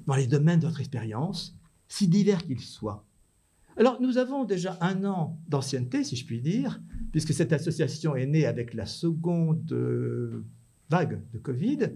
dans 0.06 0.14
les 0.14 0.26
domaines 0.26 0.60
de 0.60 0.66
notre 0.66 0.80
expérience, 0.80 1.56
si 1.88 2.08
divers 2.08 2.44
qu'ils 2.44 2.60
soient. 2.60 3.07
Alors, 3.78 4.02
nous 4.02 4.18
avons 4.18 4.44
déjà 4.44 4.76
un 4.80 5.04
an 5.04 5.38
d'ancienneté, 5.46 6.02
si 6.02 6.16
je 6.16 6.26
puis 6.26 6.40
dire, 6.40 6.80
puisque 7.12 7.32
cette 7.32 7.52
association 7.52 8.16
est 8.16 8.26
née 8.26 8.44
avec 8.44 8.74
la 8.74 8.86
seconde 8.86 9.70
euh, 9.70 10.44
vague 10.90 11.22
de 11.32 11.38
Covid. 11.38 11.92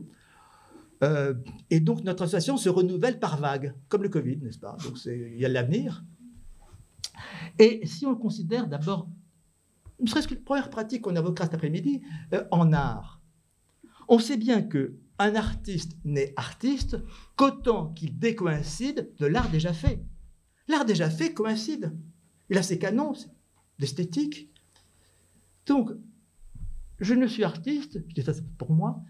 Euh, 1.03 1.35
et 1.71 1.81
donc, 1.81 2.05
notre 2.05 2.23
association 2.23 2.57
se 2.57 2.69
renouvelle 2.69 3.19
par 3.19 3.37
vague, 3.37 3.75
comme 3.89 4.05
le 4.05 4.09
Covid, 4.09 4.37
n'est-ce 4.37 4.61
pas? 4.61 4.77
Donc, 4.85 5.05
il 5.07 5.37
y 5.37 5.45
a 5.45 5.49
l'avenir. 5.49 6.05
Et 7.59 7.85
si 7.85 8.07
on 8.07 8.15
considère 8.15 8.69
d'abord, 8.69 9.09
ne 10.01 10.07
serait-ce 10.07 10.29
que 10.29 10.35
la 10.35 10.41
première 10.41 10.71
pratique 10.71 11.03
qu'on 11.03 11.17
évoquera 11.17 11.47
cet 11.47 11.55
après-midi, 11.55 12.01
euh, 12.33 12.45
en 12.53 12.73
art, 12.73 13.21
on 14.07 14.21
sait 14.21 14.37
bien 14.37 14.63
que 14.63 14.95
un 15.19 15.35
artiste 15.35 15.97
n'est 16.05 16.33
artiste 16.37 16.97
qu'autant 17.35 17.89
qu'il 17.89 18.19
décoïncide 18.21 19.11
de 19.19 19.27
l'art 19.27 19.51
déjà 19.51 19.73
fait. 19.73 20.01
L'art 20.73 20.87
déjà 20.87 21.11
fait 21.11 21.35
coïncide. 21.35 21.93
Il 22.49 22.57
a 22.57 22.63
ses 22.63 22.79
canons 22.79 23.13
d'esthétique. 23.79 24.51
Donc, 25.67 25.91
je 26.99 27.13
ne 27.13 27.27
suis 27.27 27.45
artiste, 27.45 28.03
je 28.09 28.15
dis 28.15 28.23
ça 28.23 28.33
pour 28.57 28.73
moi, 28.73 29.03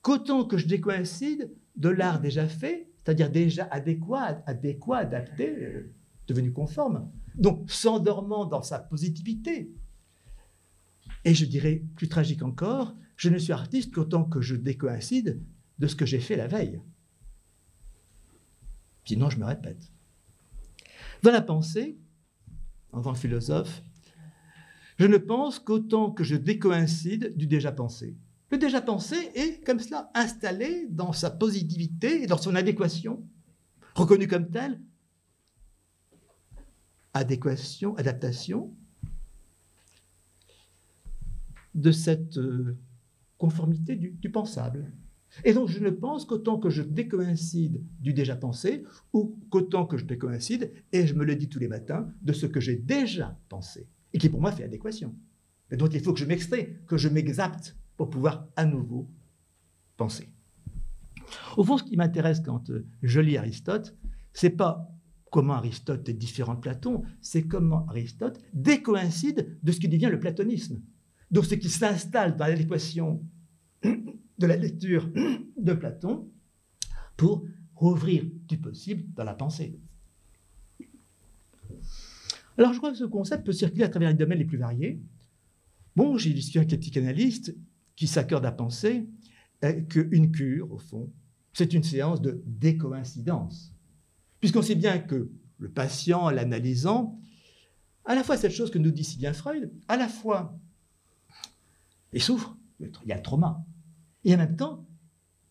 qu'autant 0.00 0.44
que 0.44 0.56
je 0.56 0.68
décoïncide 0.68 1.52
de 1.74 1.88
l'art 1.88 2.20
déjà 2.20 2.46
fait, 2.46 2.88
c'est-à-dire 2.98 3.30
déjà 3.30 3.64
adéquat, 3.72 4.44
adéquat, 4.46 4.98
adapté, 4.98 5.48
euh, 5.48 5.92
devenu 6.28 6.52
conforme. 6.52 7.10
Donc, 7.34 7.68
s'endormant 7.68 8.46
dans 8.46 8.62
sa 8.62 8.78
positivité. 8.78 9.72
Et 11.24 11.34
je 11.34 11.46
dirais, 11.46 11.82
plus 11.96 12.08
tragique 12.08 12.44
encore, 12.44 12.94
je 13.16 13.28
ne 13.28 13.38
suis 13.38 13.52
artiste 13.52 13.92
qu'autant 13.92 14.24
que 14.24 14.40
je 14.40 14.54
décoïncide 14.54 15.42
de 15.80 15.86
ce 15.88 15.96
que 15.96 16.06
j'ai 16.06 16.20
fait 16.20 16.36
la 16.36 16.46
veille. 16.46 16.80
Sinon, 19.04 19.30
je 19.30 19.38
me 19.40 19.46
répète. 19.46 19.90
Dans 21.22 21.32
la 21.32 21.42
pensée, 21.42 21.98
en 22.92 23.02
tant 23.02 23.12
que 23.12 23.18
philosophe, 23.18 23.82
je 24.98 25.06
ne 25.06 25.16
pense 25.16 25.58
qu'autant 25.58 26.10
que 26.10 26.24
je 26.24 26.36
décoïncide 26.36 27.36
du 27.36 27.46
déjà 27.46 27.72
pensé. 27.72 28.16
Le 28.50 28.58
déjà 28.58 28.80
pensé 28.80 29.16
est, 29.34 29.64
comme 29.64 29.78
cela, 29.78 30.10
installé 30.14 30.86
dans 30.90 31.12
sa 31.12 31.30
positivité 31.30 32.22
et 32.22 32.26
dans 32.26 32.38
son 32.38 32.54
adéquation, 32.54 33.24
reconnu 33.94 34.26
comme 34.26 34.50
tel. 34.50 34.80
Adéquation, 37.14 37.94
adaptation 37.96 38.74
de 41.74 41.92
cette 41.92 42.38
euh, 42.38 42.76
conformité 43.36 43.96
du, 43.96 44.10
du 44.10 44.30
pensable. 44.30 44.92
Et 45.44 45.52
donc, 45.52 45.68
je 45.68 45.78
ne 45.78 45.90
pense 45.90 46.24
qu'autant 46.24 46.58
que 46.58 46.70
je 46.70 46.82
décoïncide 46.82 47.82
du 48.00 48.12
déjà 48.12 48.36
pensé, 48.36 48.84
ou 49.12 49.38
qu'autant 49.50 49.86
que 49.86 49.96
je 49.96 50.04
décoïncide, 50.04 50.72
et 50.92 51.06
je 51.06 51.14
me 51.14 51.24
le 51.24 51.36
dis 51.36 51.48
tous 51.48 51.58
les 51.58 51.68
matins, 51.68 52.08
de 52.22 52.32
ce 52.32 52.46
que 52.46 52.60
j'ai 52.60 52.76
déjà 52.76 53.38
pensé, 53.48 53.88
et 54.12 54.18
qui 54.18 54.28
pour 54.28 54.40
moi 54.40 54.52
fait 54.52 54.64
adéquation. 54.64 55.14
Et 55.70 55.76
donc, 55.76 55.94
il 55.94 56.00
faut 56.00 56.12
que 56.12 56.20
je 56.20 56.24
m'extrais, 56.24 56.80
que 56.86 56.96
je 56.96 57.08
m'exapte 57.08 57.76
pour 57.96 58.10
pouvoir 58.10 58.48
à 58.56 58.64
nouveau 58.64 59.08
penser. 59.96 60.28
Au 61.56 61.64
fond, 61.64 61.76
ce 61.76 61.84
qui 61.84 61.96
m'intéresse 61.96 62.40
quand 62.40 62.70
euh, 62.70 62.86
je 63.02 63.20
lis 63.20 63.36
Aristote, 63.36 63.94
c'est 64.32 64.50
pas 64.50 64.90
comment 65.30 65.54
Aristote 65.54 66.08
est 66.08 66.14
différent 66.14 66.54
de 66.54 66.60
Platon, 66.60 67.02
c'est 67.20 67.42
comment 67.42 67.86
Aristote 67.88 68.40
décoïncide 68.54 69.58
de 69.62 69.72
ce 69.72 69.80
qui 69.80 69.88
devient 69.88 70.08
le 70.10 70.18
platonisme. 70.18 70.80
Donc, 71.30 71.44
ce 71.44 71.54
qui 71.54 71.68
s'installe 71.68 72.36
dans 72.36 72.46
l'adéquation 72.46 73.22
de 74.38 74.46
la 74.46 74.56
lecture 74.56 75.10
de 75.56 75.72
Platon 75.72 76.30
pour 77.16 77.44
rouvrir 77.74 78.24
du 78.46 78.58
possible 78.58 79.04
dans 79.14 79.24
la 79.24 79.34
pensée. 79.34 79.78
Alors 82.56 82.72
je 82.72 82.78
crois 82.78 82.90
que 82.90 82.98
ce 82.98 83.04
concept 83.04 83.44
peut 83.44 83.52
circuler 83.52 83.84
à 83.84 83.88
travers 83.88 84.08
les 84.08 84.16
domaines 84.16 84.38
les 84.38 84.44
plus 84.44 84.58
variés. 84.58 85.00
Bon, 85.94 86.16
j'ai 86.16 86.32
discuté 86.32 86.58
avec 86.58 86.70
les 86.70 86.78
psychanalystes 86.78 87.56
qui 87.96 88.06
s'accordent 88.06 88.46
à 88.46 88.52
penser 88.52 89.08
euh, 89.64 89.80
qu'une 89.82 90.30
cure, 90.30 90.70
au 90.72 90.78
fond, 90.78 91.12
c'est 91.52 91.72
une 91.72 91.82
séance 91.82 92.20
de 92.20 92.42
décoïncidence. 92.46 93.74
Puisqu'on 94.40 94.62
sait 94.62 94.76
bien 94.76 94.98
que 94.98 95.30
le 95.58 95.68
patient, 95.68 96.30
l'analysant, 96.30 97.18
à 98.04 98.14
la 98.14 98.22
fois 98.22 98.36
cette 98.36 98.52
chose 98.52 98.70
que 98.70 98.78
nous 98.78 98.92
dit 98.92 99.04
si 99.04 99.18
bien 99.18 99.32
Freud, 99.32 99.72
à 99.88 99.96
la 99.96 100.08
fois 100.08 100.56
il 102.12 102.22
souffre, 102.22 102.56
il 102.80 102.90
y 103.06 103.12
a 103.12 103.16
le 103.16 103.22
trauma, 103.22 103.64
et 104.24 104.34
en 104.34 104.38
même 104.38 104.56
temps, 104.56 104.86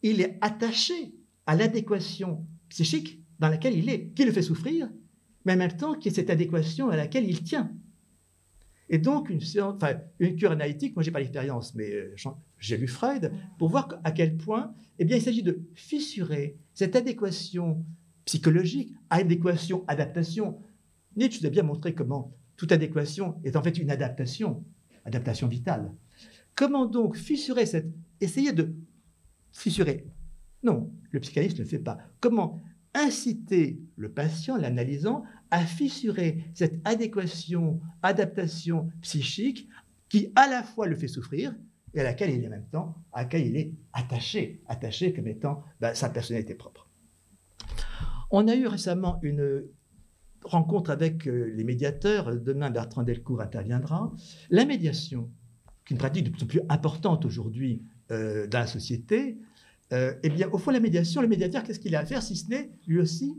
il 0.01 0.21
est 0.21 0.37
attaché 0.41 1.13
à 1.45 1.55
l'adéquation 1.55 2.45
psychique 2.69 3.21
dans 3.39 3.49
laquelle 3.49 3.77
il 3.77 3.89
est, 3.89 4.09
qui 4.09 4.25
le 4.25 4.31
fait 4.31 4.41
souffrir, 4.41 4.89
mais 5.45 5.53
en 5.53 5.57
même 5.57 5.77
temps 5.77 5.95
qui 5.95 6.09
est 6.09 6.11
cette 6.11 6.29
adéquation 6.29 6.89
à 6.89 6.97
laquelle 6.97 7.27
il 7.27 7.43
tient. 7.43 7.71
Et 8.89 8.99
donc, 8.99 9.29
une, 9.29 10.35
cure 10.37 10.51
analytique, 10.51 10.95
moi, 10.95 11.03
je 11.03 11.09
n'ai 11.09 11.13
pas 11.13 11.19
l'expérience, 11.19 11.75
mais 11.75 11.91
euh, 11.91 12.15
j'ai 12.57 12.77
lu 12.77 12.87
Freud, 12.87 13.31
pour 13.57 13.69
voir 13.69 13.89
à 14.03 14.11
quel 14.11 14.37
point 14.37 14.73
eh 14.99 15.05
bien, 15.05 15.17
il 15.17 15.21
s'agit 15.21 15.43
de 15.43 15.59
fissurer 15.75 16.57
cette 16.73 16.95
adéquation 16.95 17.85
psychologique, 18.25 18.93
adéquation, 19.09 19.83
adaptation. 19.87 20.59
Nietzsche 21.15 21.45
a 21.45 21.49
bien 21.49 21.63
montré 21.63 21.93
comment 21.93 22.33
toute 22.55 22.71
adéquation 22.71 23.39
est 23.43 23.55
en 23.55 23.63
fait 23.63 23.77
une 23.77 23.91
adaptation, 23.91 24.63
adaptation 25.05 25.47
vitale. 25.47 25.93
Comment 26.55 26.85
donc 26.85 27.15
fissurer 27.15 27.65
cette 27.65 27.91
essayer 28.21 28.53
de 28.53 28.75
fissurer. 29.51 30.05
Non, 30.63 30.91
le 31.11 31.19
psychanalyste 31.19 31.59
ne 31.59 31.65
fait 31.65 31.79
pas. 31.79 31.97
Comment 32.19 32.61
inciter 32.93 33.79
le 33.95 34.11
patient, 34.11 34.57
l'analysant, 34.57 35.23
à 35.51 35.65
fissurer 35.65 36.43
cette 36.53 36.81
adéquation, 36.85 37.79
adaptation 38.01 38.89
psychique 39.01 39.67
qui 40.09 40.31
à 40.35 40.47
la 40.47 40.63
fois 40.63 40.87
le 40.87 40.95
fait 40.95 41.07
souffrir 41.07 41.55
et 41.93 42.01
à 42.01 42.03
laquelle 42.03 42.31
il 42.31 42.43
est 42.43 42.47
en 42.47 42.51
même 42.51 42.67
temps, 42.69 42.95
à 43.13 43.23
laquelle 43.23 43.45
il 43.45 43.57
est 43.57 43.73
attaché, 43.93 44.61
attaché 44.67 45.13
comme 45.13 45.27
étant 45.27 45.63
ben, 45.79 45.93
sa 45.93 46.09
personnalité 46.09 46.55
propre. 46.55 46.89
On 48.29 48.47
a 48.47 48.55
eu 48.55 48.67
récemment 48.67 49.19
une 49.21 49.63
rencontre 50.43 50.91
avec 50.91 51.27
euh, 51.27 51.51
les 51.55 51.63
médiateurs, 51.63 52.35
demain 52.35 52.69
Bertrand 52.69 53.03
Delcourt 53.03 53.41
interviendra. 53.41 54.13
La 54.49 54.65
médiation, 54.65 55.29
qui 55.85 55.93
est 55.93 55.95
une 55.95 55.99
pratique 55.99 56.25
de 56.25 56.29
plus 56.29 56.43
en 56.43 56.47
plus 56.47 56.61
importante 56.69 57.25
aujourd'hui 57.25 57.83
euh, 58.11 58.47
dans 58.47 58.59
la 58.59 58.67
société, 58.67 59.37
euh, 59.93 60.13
eh 60.23 60.29
bien, 60.29 60.49
au 60.49 60.57
fond, 60.57 60.71
la 60.71 60.79
médiation, 60.79 61.21
le 61.21 61.27
médiateur, 61.27 61.63
qu'est-ce 61.63 61.79
qu'il 61.79 61.95
a 61.95 61.99
à 61.99 62.05
faire 62.05 62.21
si 62.21 62.35
ce 62.35 62.49
n'est, 62.49 62.69
lui 62.87 62.99
aussi, 62.99 63.37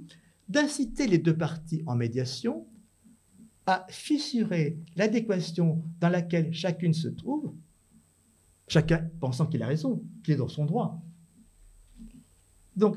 d'inciter 0.48 1.06
les 1.06 1.18
deux 1.18 1.36
parties 1.36 1.82
en 1.86 1.94
médiation 1.94 2.66
à 3.66 3.86
fissurer 3.90 4.78
l'adéquation 4.96 5.84
dans 6.00 6.08
laquelle 6.08 6.54
chacune 6.54 6.94
se 6.94 7.08
trouve, 7.08 7.52
chacun 8.66 9.10
pensant 9.20 9.46
qu'il 9.46 9.62
a 9.62 9.66
raison, 9.66 10.02
qu'il 10.24 10.34
est 10.34 10.38
dans 10.38 10.48
son 10.48 10.64
droit. 10.64 11.02
Donc, 12.76 12.96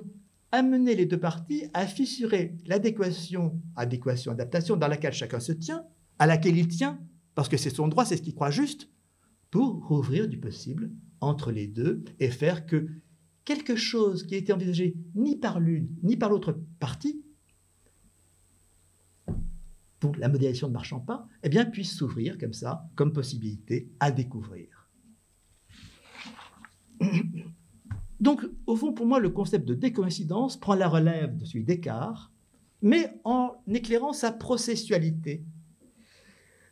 amener 0.53 0.95
les 0.95 1.05
deux 1.05 1.19
parties 1.19 1.65
à 1.73 1.87
fissurer 1.87 2.55
l'adéquation, 2.65 3.59
adéquation, 3.75 4.31
adaptation 4.31 4.77
dans 4.77 4.87
laquelle 4.87 5.13
chacun 5.13 5.41
se 5.41 5.51
tient, 5.51 5.83
à 6.19 6.25
laquelle 6.25 6.57
il 6.57 6.69
tient, 6.69 6.99
parce 7.35 7.49
que 7.49 7.57
c'est 7.57 7.69
son 7.69 7.89
droit, 7.89 8.05
c'est 8.05 8.15
ce 8.15 8.21
qu'il 8.21 8.35
croit 8.35 8.51
juste, 8.51 8.89
pour 9.49 9.85
rouvrir 9.87 10.29
du 10.29 10.37
possible 10.37 10.89
entre 11.21 11.51
les 11.51 11.67
deux 11.67 12.03
et 12.19 12.29
faire 12.29 12.65
que 12.65 12.89
quelque 13.45 13.75
chose 13.75 14.25
qui 14.25 14.35
a 14.35 14.37
été 14.37 14.51
envisagé 14.53 14.95
ni 15.15 15.35
par 15.37 15.59
l'une 15.59 15.89
ni 16.03 16.17
par 16.17 16.29
l'autre 16.29 16.59
partie, 16.79 17.23
pour 20.01 20.15
la 20.15 20.27
modélisation 20.27 20.67
de 20.67 20.73
marchand 20.73 20.99
pas, 20.99 21.27
eh 21.43 21.49
bien, 21.49 21.63
puisse 21.63 21.95
s'ouvrir 21.95 22.37
comme 22.39 22.53
ça, 22.53 22.89
comme 22.95 23.13
possibilité 23.13 23.87
à 23.99 24.11
découvrir. 24.11 24.89
Donc, 28.19 28.45
au 28.65 28.75
fond, 28.75 28.93
pour 28.93 29.05
moi, 29.05 29.19
le 29.19 29.29
concept 29.29 29.67
de 29.67 29.75
décoïncidence 29.75 30.59
prend 30.59 30.75
la 30.75 30.89
relève 30.89 31.37
de 31.37 31.45
celui 31.45 31.63
d'écart, 31.63 32.31
mais 32.81 33.19
en 33.23 33.53
éclairant 33.67 34.11
sa 34.11 34.31
processualité. 34.31 35.43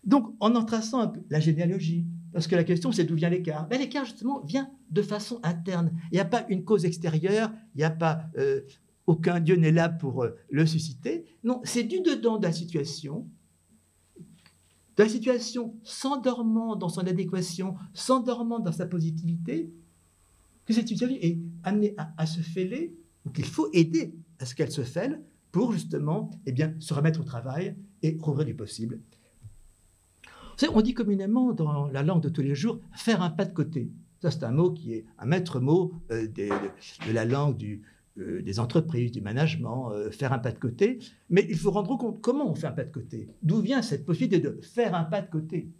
Donc, 0.04 0.36
en 0.40 0.56
en 0.56 0.66
traçant 0.66 1.00
un 1.00 1.08
peu 1.08 1.22
la 1.30 1.40
généalogie, 1.40 2.08
parce 2.32 2.48
que 2.48 2.56
la 2.56 2.64
question, 2.64 2.92
c'est 2.92 3.04
d'où 3.04 3.16
vient 3.16 3.30
l'écart 3.30 3.68
ben, 3.68 3.80
L'écart, 3.80 4.06
justement, 4.06 4.42
vient 4.42 4.70
de 4.92 5.02
façon 5.02 5.40
interne. 5.44 5.92
Il 6.12 6.16
n'y 6.16 6.20
a 6.20 6.26
pas 6.26 6.46
une 6.50 6.64
cause 6.64 6.86
extérieure, 6.86 7.52
il 7.76 7.80
n'y 7.80 7.84
a 7.84 7.90
pas 7.90 8.26
euh, 8.38 8.62
aucun 9.08 9.40
Dieu 9.40 9.56
n'est 9.56 9.72
là 9.72 9.90
pour 9.90 10.24
euh, 10.24 10.36
le 10.52 10.66
susciter. 10.66 11.26
Non, 11.44 11.62
c'est 11.64 11.84
du 11.84 12.02
dedans 12.02 12.38
de 12.38 12.46
la 12.46 12.52
situation, 12.54 13.28
de 14.98 15.04
la 15.04 15.10
situation 15.10 15.76
s'endormant 15.84 16.76
dans 16.76 16.90
son 16.90 17.02
adéquation, 17.02 17.76
s'endormant 17.94 18.60
dans 18.60 18.72
sa 18.72 18.86
positivité, 18.86 19.72
que 20.66 20.74
cette 20.74 20.88
situation 20.88 21.18
est 21.20 21.40
amenée 21.64 21.96
à, 21.98 22.28
se 22.28 22.42
fêler, 22.42 22.96
ou 23.26 23.32
qu'il 23.32 23.46
faut 23.46 23.70
aider 23.74 24.14
à 24.38 24.46
ce 24.46 24.54
qu'elle 24.54 24.72
se 24.72 24.84
fêle 24.84 25.24
pour 25.52 25.72
justement 25.72 26.30
eh 26.46 26.52
bien, 26.52 26.76
se 26.80 26.94
remettre 26.94 27.22
au 27.22 27.24
travail 27.24 27.76
et 28.04 28.16
rouvrir 28.20 28.46
du 28.46 28.54
possible. 28.54 29.00
On 30.68 30.82
dit 30.82 30.94
communément 30.94 31.54
dans 31.54 31.88
la 31.88 32.04
langue 32.04 32.22
de 32.22 32.30
tous 32.30 32.42
les 32.42 32.56
jours 32.56 32.80
faire 32.94 33.22
un 33.22 33.30
pas 33.30 33.46
de 33.46 33.54
côté. 33.54 33.92
Ça, 34.22 34.32
c'est 34.32 34.44
un 34.44 34.52
mot 34.52 34.72
qui 34.72 34.94
est 34.94 35.06
un 35.18 35.26
maître 35.26 35.60
mot 35.60 35.94
euh, 36.12 36.28
de, 36.28 37.14
la 37.14 37.24
langue 37.24 37.80
euh, 38.18 38.42
des 38.42 38.60
entreprises, 38.60 39.12
du 39.12 39.22
management, 39.22 39.92
euh, 39.92 40.12
faire 40.12 40.34
un 40.34 40.40
pas 40.40 40.52
de 40.52 40.60
côté. 40.60 41.00
Mais 41.30 41.46
il 41.50 41.56
faut 41.56 41.72
rendre 41.72 41.98
compte 41.98 42.20
comment 42.22 42.50
on 42.52 42.56
fait 42.56 42.68
un 42.68 42.74
pas 42.74 42.84
de 42.84 42.92
côté. 42.92 43.30
D'où 43.44 43.62
vient 43.62 43.82
cette 43.82 44.06
possibilité 44.06 44.40
de 44.42 44.60
faire 44.62 44.94
un 44.96 45.06
pas 45.06 45.22
de 45.22 45.30
côté? 45.30 45.72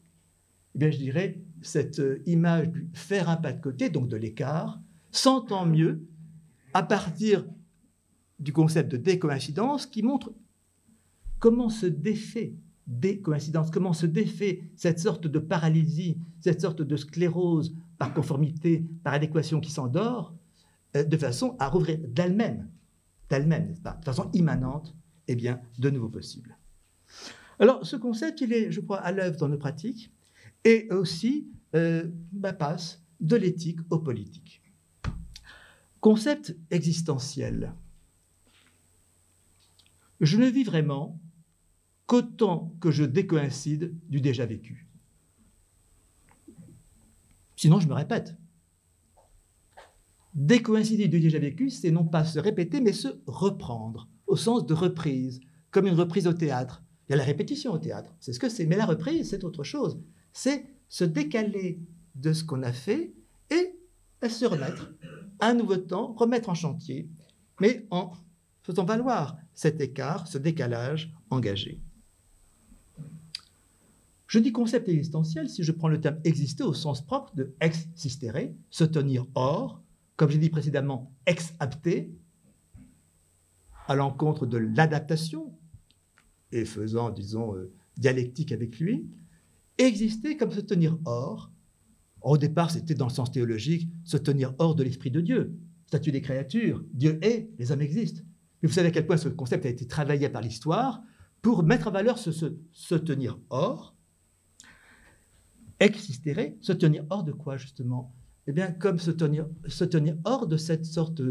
Eh 0.80 0.92
je 0.92 0.98
dirais, 0.98 1.42
cette 1.62 2.02
image 2.26 2.70
du 2.70 2.88
faire 2.94 3.28
un 3.28 3.36
pas 3.36 3.52
de 3.52 3.62
côté, 3.62 3.90
donc 3.90 4.08
de 4.08 4.16
l'écart, 4.16 4.80
s'entend 5.12 5.66
mieux 5.66 6.08
à 6.74 6.84
partir 6.84 7.46
du 8.40 8.54
concept 8.54 8.90
de 8.92 8.98
décoïncidence 8.98 9.86
qui 9.86 10.04
montre 10.04 10.32
comment 11.40 11.70
se 11.70 11.88
défait 11.88 12.54
décoïncidence, 12.90 13.70
comment 13.70 13.94
se 13.94 14.08
défait 14.08 14.64
cette 14.76 15.00
sorte 15.00 15.28
de 15.28 15.40
paralysie, 15.40 16.18
cette 16.42 16.60
sorte 16.60 16.82
de 16.82 16.96
sclérose 16.98 17.76
par 17.98 18.14
conformité, 18.14 18.84
par 19.04 19.14
adéquation 19.14 19.62
qui 19.62 19.72
s'endort, 19.72 20.34
euh, 20.96 21.04
de 21.04 21.18
façon 21.18 21.56
à 21.60 21.70
rouvrir 21.70 22.00
d'elle-même, 22.08 22.68
d'elle-même, 23.30 23.68
n'est-ce 23.68 23.82
pas, 23.82 23.94
de 23.94 24.06
façon 24.06 24.30
immanente, 24.34 24.96
eh 25.28 25.36
bien, 25.36 25.62
de 25.78 25.90
nouveau 25.92 26.10
possible. 26.10 26.58
Alors, 27.60 27.86
ce 27.86 27.96
concept, 27.96 28.42
il 28.42 28.54
est, 28.54 28.72
je 28.72 28.82
crois, 28.82 29.00
à 29.00 29.12
l'œuvre 29.12 29.38
dans 29.38 29.50
nos 29.50 29.58
pratiques, 29.58 30.12
et 30.64 30.88
aussi 30.92 31.48
euh, 31.76 32.06
bah, 32.32 32.54
passe 32.54 33.04
de 33.20 33.36
l'éthique 33.36 33.80
au 33.92 34.00
politique. 34.00 34.62
Concept 36.00 36.58
existentiel. 36.72 37.74
Je 40.22 40.38
ne 40.38 40.48
vis 40.48 40.64
vraiment 40.64 41.20
qu'autant 42.10 42.74
que 42.82 42.90
je 42.90 43.04
décoïncide 43.04 43.94
du 44.10 44.20
déjà 44.20 44.48
vécu. 44.48 44.88
Sinon, 47.56 47.80
je 47.80 47.88
me 47.88 47.94
répète. 47.94 48.36
Décoïncider 50.34 51.08
du 51.08 51.20
déjà 51.20 51.38
vécu, 51.38 51.70
c'est 51.70 51.92
non 51.92 52.06
pas 52.06 52.26
se 52.26 52.40
répéter, 52.40 52.82
mais 52.82 52.94
se 52.94 53.10
reprendre, 53.28 54.10
au 54.26 54.36
sens 54.36 54.66
de 54.66 54.74
reprise, 54.74 55.40
comme 55.70 55.86
une 55.86 55.94
reprise 55.94 56.26
au 56.26 56.34
théâtre. 56.34 56.84
Il 57.08 57.12
y 57.12 57.14
a 57.14 57.18
la 57.18 57.24
répétition 57.24 57.74
au 57.74 57.78
théâtre, 57.78 58.16
c'est 58.20 58.34
ce 58.34 58.40
que 58.40 58.50
c'est, 58.50 58.66
mais 58.66 58.78
la 58.78 58.86
reprise, 58.86 59.30
c'est 59.30 59.44
autre 59.44 59.64
chose 59.64 60.00
c'est 60.34 60.66
se 60.88 61.04
décaler 61.04 61.80
de 62.16 62.34
ce 62.34 62.44
qu'on 62.44 62.64
a 62.64 62.72
fait 62.72 63.14
et 63.50 63.76
se 64.28 64.46
remettre 64.46 64.94
à 65.40 65.50
un 65.50 65.54
nouveau 65.54 65.78
temps, 65.78 66.14
remettre 66.14 66.50
en 66.50 66.54
chantier, 66.54 67.10
mais 67.62 67.86
en 67.92 68.14
faisant 68.64 68.86
valoir 68.86 69.38
cet 69.54 69.82
écart, 69.82 70.28
ce 70.28 70.38
décalage 70.38 71.14
engagé. 71.30 71.82
Je 74.30 74.38
dis 74.38 74.52
concept 74.52 74.88
existentiel 74.88 75.50
si 75.50 75.64
je 75.64 75.72
prends 75.72 75.88
le 75.88 76.00
terme 76.00 76.20
exister 76.24 76.62
au 76.62 76.76
sens 76.76 77.04
propre 77.04 77.34
de 77.34 77.56
ex 77.62 77.88
sistere, 77.96 78.54
se 78.70 78.84
tenir 78.84 79.26
hors, 79.34 79.82
comme 80.18 80.30
j'ai 80.30 80.38
dit 80.38 80.52
précédemment, 80.52 81.12
ex 81.26 81.56
apté, 81.58 82.14
à 83.88 83.96
l'encontre 83.96 84.46
de 84.46 84.60
l'adaptation, 84.60 85.52
et 86.52 86.64
faisant, 86.66 87.10
disons, 87.10 87.56
euh, 87.56 87.74
dialectique 87.98 88.52
avec 88.52 88.80
lui, 88.80 89.10
exister 89.80 90.38
comme 90.38 90.52
se 90.52 90.62
tenir 90.62 91.00
hors. 91.06 91.52
Au 92.22 92.38
départ, 92.38 92.70
c'était 92.70 92.94
dans 92.94 93.08
le 93.08 93.12
sens 93.12 93.32
théologique, 93.32 93.90
se 94.04 94.18
tenir 94.18 94.54
hors 94.60 94.76
de 94.76 94.84
l'esprit 94.84 95.10
de 95.10 95.22
Dieu. 95.22 95.58
Statut 95.88 96.12
des 96.12 96.22
créatures, 96.22 96.84
Dieu 96.94 97.18
est, 97.24 97.50
les 97.58 97.72
hommes 97.72 97.82
existent. 97.82 98.22
Mais 98.62 98.68
vous 98.68 98.76
savez 98.76 98.90
à 98.90 98.92
quel 98.92 99.08
point 99.08 99.18
ce 99.18 99.30
concept 99.30 99.66
a 99.66 99.70
été 99.70 99.88
travaillé 99.88 100.30
par 100.30 100.44
l'histoire 100.44 101.02
pour 101.42 101.64
mettre 101.64 101.88
en 101.88 101.92
valeur 101.92 102.20
ce 102.20 102.32
se, 102.32 102.96
tenir 102.96 103.40
hors. 103.50 103.96
Exister, 105.80 106.58
se 106.62 106.74
tenir 106.74 107.06
hors 107.10 107.24
de 107.24 107.32
quoi 107.32 107.58
justement? 107.58 108.14
Eh 108.48 108.52
bien, 108.52 108.72
comme 108.72 109.00
se 109.00 109.12
tenir, 109.12 109.48
se 109.68 109.84
tenir 109.84 110.18
hors 110.26 110.48
de 110.48 110.58
cette 110.58 110.86
sorte 110.86 111.22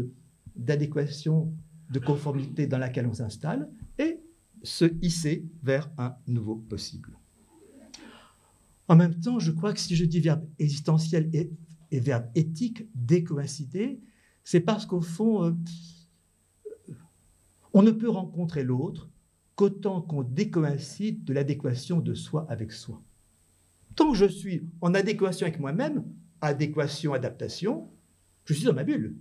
d'adéquation, 0.55 1.53
de 1.91 1.99
conformité 1.99 2.67
dans 2.67 2.77
laquelle 2.77 3.07
on 3.07 3.13
s'installe 3.13 3.69
et 3.97 4.19
se 4.63 4.85
hisser 5.01 5.45
vers 5.63 5.91
un 5.97 6.15
nouveau 6.27 6.55
possible. 6.55 7.17
En 8.87 8.95
même 8.95 9.19
temps, 9.19 9.39
je 9.39 9.51
crois 9.51 9.73
que 9.73 9.79
si 9.79 9.95
je 9.95 10.05
dis 10.05 10.19
verbe 10.19 10.47
existentiel 10.57 11.29
et, 11.33 11.99
verbe 11.99 12.25
éthique 12.35 12.87
décoïncider, 12.95 14.01
c'est 14.43 14.59
parce 14.59 14.85
qu'au 14.85 15.01
fond, 15.01 15.43
euh, 15.43 15.53
on 17.73 17.83
ne 17.83 17.91
peut 17.91 18.09
rencontrer 18.09 18.63
l'autre 18.63 19.09
qu'autant 19.55 20.01
qu'on 20.01 20.23
décoïncide 20.23 21.23
de 21.23 21.33
l'adéquation 21.33 21.99
de 21.99 22.13
soi 22.13 22.47
avec 22.49 22.71
soi. 22.71 23.03
Tant 23.99 24.13
que 24.13 24.17
je 24.17 24.27
suis 24.27 24.65
en 24.79 24.93
adéquation 24.93 25.45
avec 25.45 25.59
moi-même, 25.59 26.05
adéquation, 26.39 27.11
adaptation, 27.11 27.91
je 28.45 28.53
suis 28.53 28.63
dans 28.63 28.73
ma 28.73 28.85
bulle. 28.85 29.17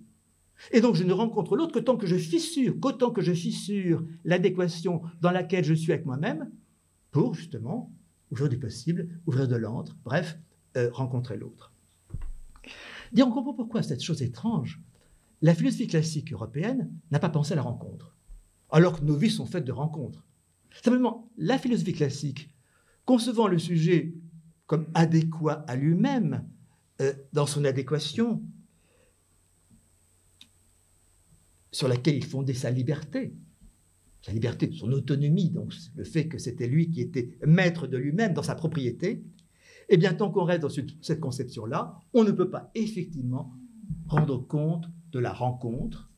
Et 0.70 0.80
donc 0.80 0.94
je 0.94 1.02
ne 1.02 1.12
rencontre 1.12 1.56
l'autre 1.56 1.72
que 1.72 1.80
tant 1.80 1.96
que 1.96 2.06
je 2.06 2.14
fissure, 2.14 2.78
qu'autant 2.78 3.10
que 3.10 3.20
je 3.20 3.32
fissure 3.32 4.04
l'adéquation 4.24 5.02
dans 5.20 5.32
laquelle 5.32 5.64
je 5.64 5.74
suis 5.74 5.90
avec 5.90 6.06
moi-même, 6.06 6.52
pour 7.10 7.34
justement 7.34 7.92
ouvrir 8.30 8.48
du 8.48 8.56
possible, 8.60 9.08
ouvrir 9.26 9.48
de 9.48 9.56
l'antre, 9.56 9.96
bref, 10.04 10.38
euh, 10.76 10.90
rencontrer 10.92 11.36
l'autre. 11.36 11.72
On 13.16 13.32
comprend 13.32 13.54
pourquoi 13.54 13.82
cette 13.82 14.04
chose 14.04 14.22
étrange. 14.22 14.80
La 15.42 15.56
philosophie 15.56 15.88
classique 15.88 16.32
européenne 16.32 16.88
n'a 17.10 17.18
pas 17.18 17.30
pensé 17.30 17.54
à 17.54 17.56
la 17.56 17.62
rencontre, 17.62 18.14
alors 18.70 19.00
que 19.00 19.04
nos 19.04 19.16
vies 19.16 19.28
sont 19.28 19.46
faites 19.46 19.64
de 19.64 19.72
rencontres. 19.72 20.24
Simplement, 20.70 21.28
la 21.36 21.58
philosophie 21.58 21.94
classique, 21.94 22.54
concevant 23.04 23.48
le 23.48 23.58
sujet 23.58 24.14
comme 24.68 24.86
adéquat 24.94 25.64
à 25.66 25.74
lui-même, 25.74 26.46
euh, 27.00 27.12
dans 27.32 27.46
son 27.46 27.64
adéquation, 27.64 28.42
sur 31.72 31.88
laquelle 31.88 32.16
il 32.16 32.24
fondait 32.24 32.54
sa 32.54 32.70
liberté, 32.70 33.34
sa 34.20 34.32
liberté, 34.32 34.70
son 34.72 34.92
autonomie, 34.92 35.50
donc 35.50 35.74
le 35.96 36.04
fait 36.04 36.28
que 36.28 36.38
c'était 36.38 36.68
lui 36.68 36.90
qui 36.90 37.00
était 37.00 37.38
maître 37.46 37.86
de 37.86 37.96
lui-même 37.96 38.34
dans 38.34 38.42
sa 38.42 38.54
propriété, 38.54 39.24
eh 39.88 39.96
bien, 39.96 40.12
tant 40.12 40.30
qu'on 40.30 40.44
reste 40.44 40.62
dans 40.62 40.68
cette 40.68 41.20
conception-là, 41.20 41.98
on 42.12 42.22
ne 42.22 42.30
peut 42.30 42.50
pas 42.50 42.70
effectivement 42.74 43.54
rendre 44.06 44.36
compte 44.36 44.86
de 45.12 45.18
la 45.18 45.32
rencontre. 45.32 46.10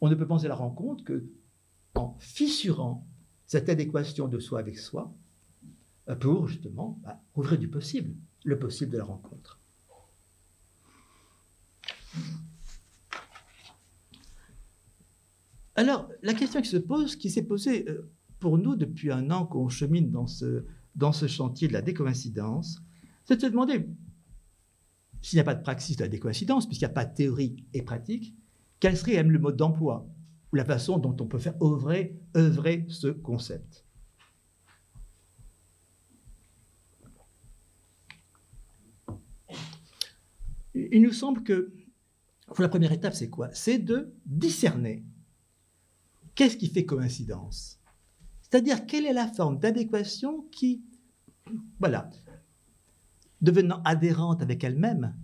On 0.00 0.08
ne 0.08 0.14
peut 0.14 0.26
penser 0.26 0.46
à 0.46 0.50
la 0.50 0.54
rencontre 0.54 1.02
que 1.02 1.28
en 1.96 2.16
fissurant 2.20 3.08
cette 3.46 3.68
adéquation 3.68 4.28
de 4.28 4.38
soi 4.38 4.60
avec 4.60 4.78
soi 4.78 5.12
pour 6.14 6.46
justement 6.46 7.00
bah, 7.02 7.20
ouvrir 7.34 7.58
du 7.58 7.68
possible, 7.68 8.14
le 8.44 8.58
possible 8.58 8.92
de 8.92 8.98
la 8.98 9.04
rencontre. 9.04 9.60
Alors, 15.74 16.08
la 16.22 16.32
question 16.32 16.62
qui 16.62 16.68
se 16.68 16.76
pose, 16.78 17.16
qui 17.16 17.28
s'est 17.28 17.42
posée 17.42 17.86
euh, 17.88 18.10
pour 18.38 18.56
nous 18.56 18.76
depuis 18.76 19.10
un 19.10 19.30
an 19.30 19.44
qu'on 19.44 19.68
chemine 19.68 20.10
dans 20.10 20.26
ce, 20.26 21.26
chantier 21.26 21.68
de 21.68 21.74
la 21.74 21.82
décoïncidence, 21.82 22.80
c'est 23.24 23.36
de 23.36 23.42
se 23.42 23.46
demander, 23.46 23.86
s'il 25.20 25.36
n'y 25.36 25.40
a 25.40 25.44
pas 25.44 25.54
de 25.54 25.62
praxis 25.62 25.96
de 25.96 26.02
la 26.02 26.08
décoïncidence, 26.08 26.66
puisqu'il 26.66 26.84
n'y 26.84 26.92
a 26.92 26.94
pas 26.94 27.04
de 27.04 27.14
théorie 27.14 27.64
et 27.74 27.82
pratique, 27.82 28.34
quel 28.80 28.96
serait 28.96 29.14
même 29.14 29.30
le 29.30 29.38
mode 29.38 29.56
d'emploi 29.56 30.08
ou 30.52 30.56
la 30.56 30.64
façon 30.64 30.98
dont 30.98 31.16
on 31.20 31.26
peut 31.26 31.38
faire 31.38 31.54
œuvrer 31.60 32.86
ce 32.88 33.08
concept. 33.08 33.85
Il 40.76 41.02
nous 41.02 41.12
semble 41.12 41.42
que 41.42 41.72
la 42.58 42.68
première 42.68 42.92
étape, 42.92 43.14
c'est 43.14 43.30
quoi? 43.30 43.48
C'est 43.52 43.78
de 43.78 44.12
discerner 44.26 45.04
qu'est-ce 46.34 46.56
qui 46.56 46.68
fait 46.68 46.84
coïncidence. 46.84 47.80
C'est-à-dire 48.42 48.86
quelle 48.86 49.06
est 49.06 49.12
la 49.12 49.26
forme 49.26 49.58
d'adéquation 49.58 50.42
qui, 50.52 50.84
voilà, 51.80 52.10
devenant 53.40 53.82
adhérente 53.84 54.42
avec 54.42 54.62
elle-même, 54.62 55.14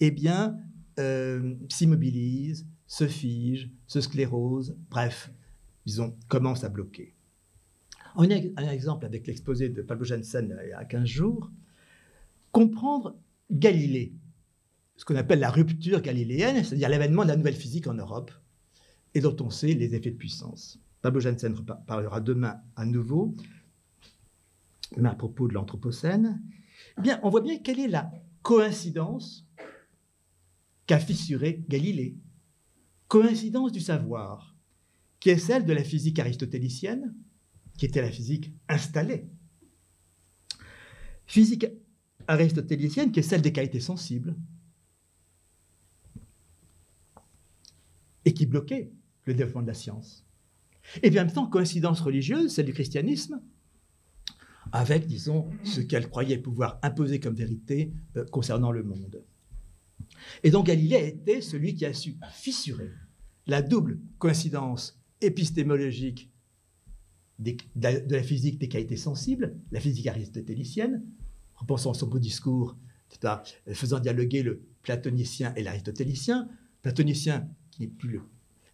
eh 0.00 0.10
bien, 0.10 0.58
euh, 0.98 1.54
s'immobilise, 1.68 2.66
se 2.86 3.08
fige, 3.08 3.70
se 3.86 4.00
sclérose, 4.00 4.76
bref, 4.90 5.32
disons, 5.86 6.16
commence 6.28 6.64
à 6.64 6.68
bloquer. 6.68 7.14
On 8.14 8.30
a 8.30 8.34
un 8.34 8.70
exemple 8.70 9.06
avec 9.06 9.26
l'exposé 9.26 9.70
de 9.70 9.80
Pablo 9.80 10.04
Janssen 10.04 10.56
il 10.64 10.68
y 10.68 10.72
a 10.72 10.84
15 10.84 11.06
jours. 11.06 11.50
Comprendre 12.50 13.16
Galilée, 13.50 14.12
ce 14.96 15.04
qu'on 15.04 15.16
appelle 15.16 15.40
la 15.40 15.50
rupture 15.50 16.00
galiléenne, 16.00 16.62
c'est-à-dire 16.64 16.88
l'événement 16.88 17.22
de 17.22 17.28
la 17.28 17.36
nouvelle 17.36 17.56
physique 17.56 17.86
en 17.86 17.94
Europe, 17.94 18.30
et 19.14 19.20
dont 19.20 19.36
on 19.40 19.50
sait 19.50 19.74
les 19.74 19.94
effets 19.94 20.10
de 20.10 20.16
puissance. 20.16 20.78
Pablo 21.00 21.20
Janssen 21.20 21.54
parlera 21.86 22.20
demain 22.20 22.60
à 22.76 22.86
nouveau, 22.86 23.34
mais 24.96 25.08
à 25.08 25.14
propos 25.14 25.48
de 25.48 25.54
l'Anthropocène. 25.54 26.42
Eh 26.98 27.02
bien, 27.02 27.20
on 27.22 27.30
voit 27.30 27.40
bien 27.40 27.58
quelle 27.58 27.80
est 27.80 27.88
la 27.88 28.10
coïncidence 28.42 29.46
qu'a 30.86 30.98
fissuré 30.98 31.64
Galilée. 31.68 32.16
Coïncidence 33.08 33.72
du 33.72 33.80
savoir, 33.80 34.56
qui 35.20 35.30
est 35.30 35.38
celle 35.38 35.64
de 35.64 35.72
la 35.72 35.84
physique 35.84 36.18
aristotélicienne, 36.18 37.14
qui 37.76 37.86
était 37.86 38.02
la 38.02 38.10
physique 38.10 38.52
installée. 38.68 39.28
Physique 41.26 41.66
aristotélicienne 42.26 43.12
qui 43.12 43.20
est 43.20 43.24
celle 43.24 43.42
des 43.42 43.52
qualités 43.52 43.80
sensibles, 43.80 44.36
et 48.24 48.34
qui 48.34 48.46
bloquait 48.46 48.90
le 49.24 49.34
développement 49.34 49.62
de 49.62 49.68
la 49.68 49.74
science. 49.74 50.24
Et 51.02 51.10
bien 51.10 51.22
en 51.22 51.26
même 51.26 51.34
temps, 51.34 51.46
coïncidence 51.46 52.00
religieuse, 52.00 52.52
celle 52.52 52.66
du 52.66 52.72
christianisme, 52.72 53.40
avec, 54.72 55.06
disons, 55.06 55.50
ce 55.64 55.80
qu'elle 55.80 56.08
croyait 56.08 56.38
pouvoir 56.38 56.78
imposer 56.82 57.20
comme 57.20 57.34
vérité 57.34 57.92
euh, 58.16 58.24
concernant 58.24 58.72
le 58.72 58.82
monde. 58.82 59.22
Et 60.42 60.50
donc 60.50 60.66
Galilée 60.66 61.08
était 61.08 61.40
celui 61.40 61.74
qui 61.74 61.84
a 61.84 61.92
su 61.92 62.16
fissurer 62.32 62.90
la 63.46 63.60
double 63.60 63.98
coïncidence 64.18 65.00
épistémologique 65.20 66.30
de 67.38 67.56
la 68.14 68.22
physique 68.22 68.58
des 68.58 68.68
qualités 68.68 68.96
sensibles, 68.96 69.56
la 69.72 69.80
physique 69.80 70.06
aristotélicienne, 70.06 71.02
repensant 71.56 71.92
son 71.92 72.06
beau 72.06 72.20
discours, 72.20 72.76
faisant 73.72 73.98
dialoguer 73.98 74.42
le 74.42 74.62
platonicien 74.82 75.52
et 75.56 75.62
l'aristotélicien, 75.62 76.48
platonicien 76.82 77.48
qui 77.72 77.84
est 77.84 77.88
plus 77.88 78.20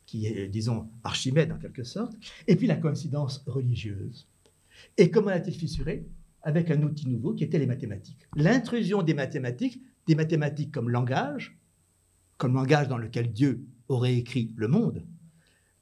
qui 0.08 0.26
est, 0.26 0.48
disons, 0.48 0.88
Archimède 1.04 1.52
en 1.52 1.58
quelque 1.58 1.84
sorte, 1.84 2.14
et 2.46 2.56
puis 2.56 2.66
la 2.66 2.76
coïncidence 2.76 3.44
religieuse. 3.46 4.26
Et 4.96 5.10
comment 5.10 5.28
a-t-il 5.28 5.54
fissuré? 5.54 6.08
Avec 6.40 6.70
un 6.70 6.82
outil 6.82 7.06
nouveau 7.06 7.34
qui 7.34 7.44
était 7.44 7.58
les 7.58 7.66
mathématiques. 7.66 8.26
L'intrusion 8.34 9.02
des 9.02 9.12
mathématiques, 9.12 9.82
des 10.06 10.14
mathématiques 10.14 10.72
comme 10.72 10.88
langage, 10.88 11.58
comme 12.38 12.54
langage 12.54 12.88
dans 12.88 12.96
lequel 12.96 13.34
Dieu 13.34 13.66
aurait 13.88 14.14
écrit 14.14 14.54
le 14.56 14.68
monde, 14.68 15.04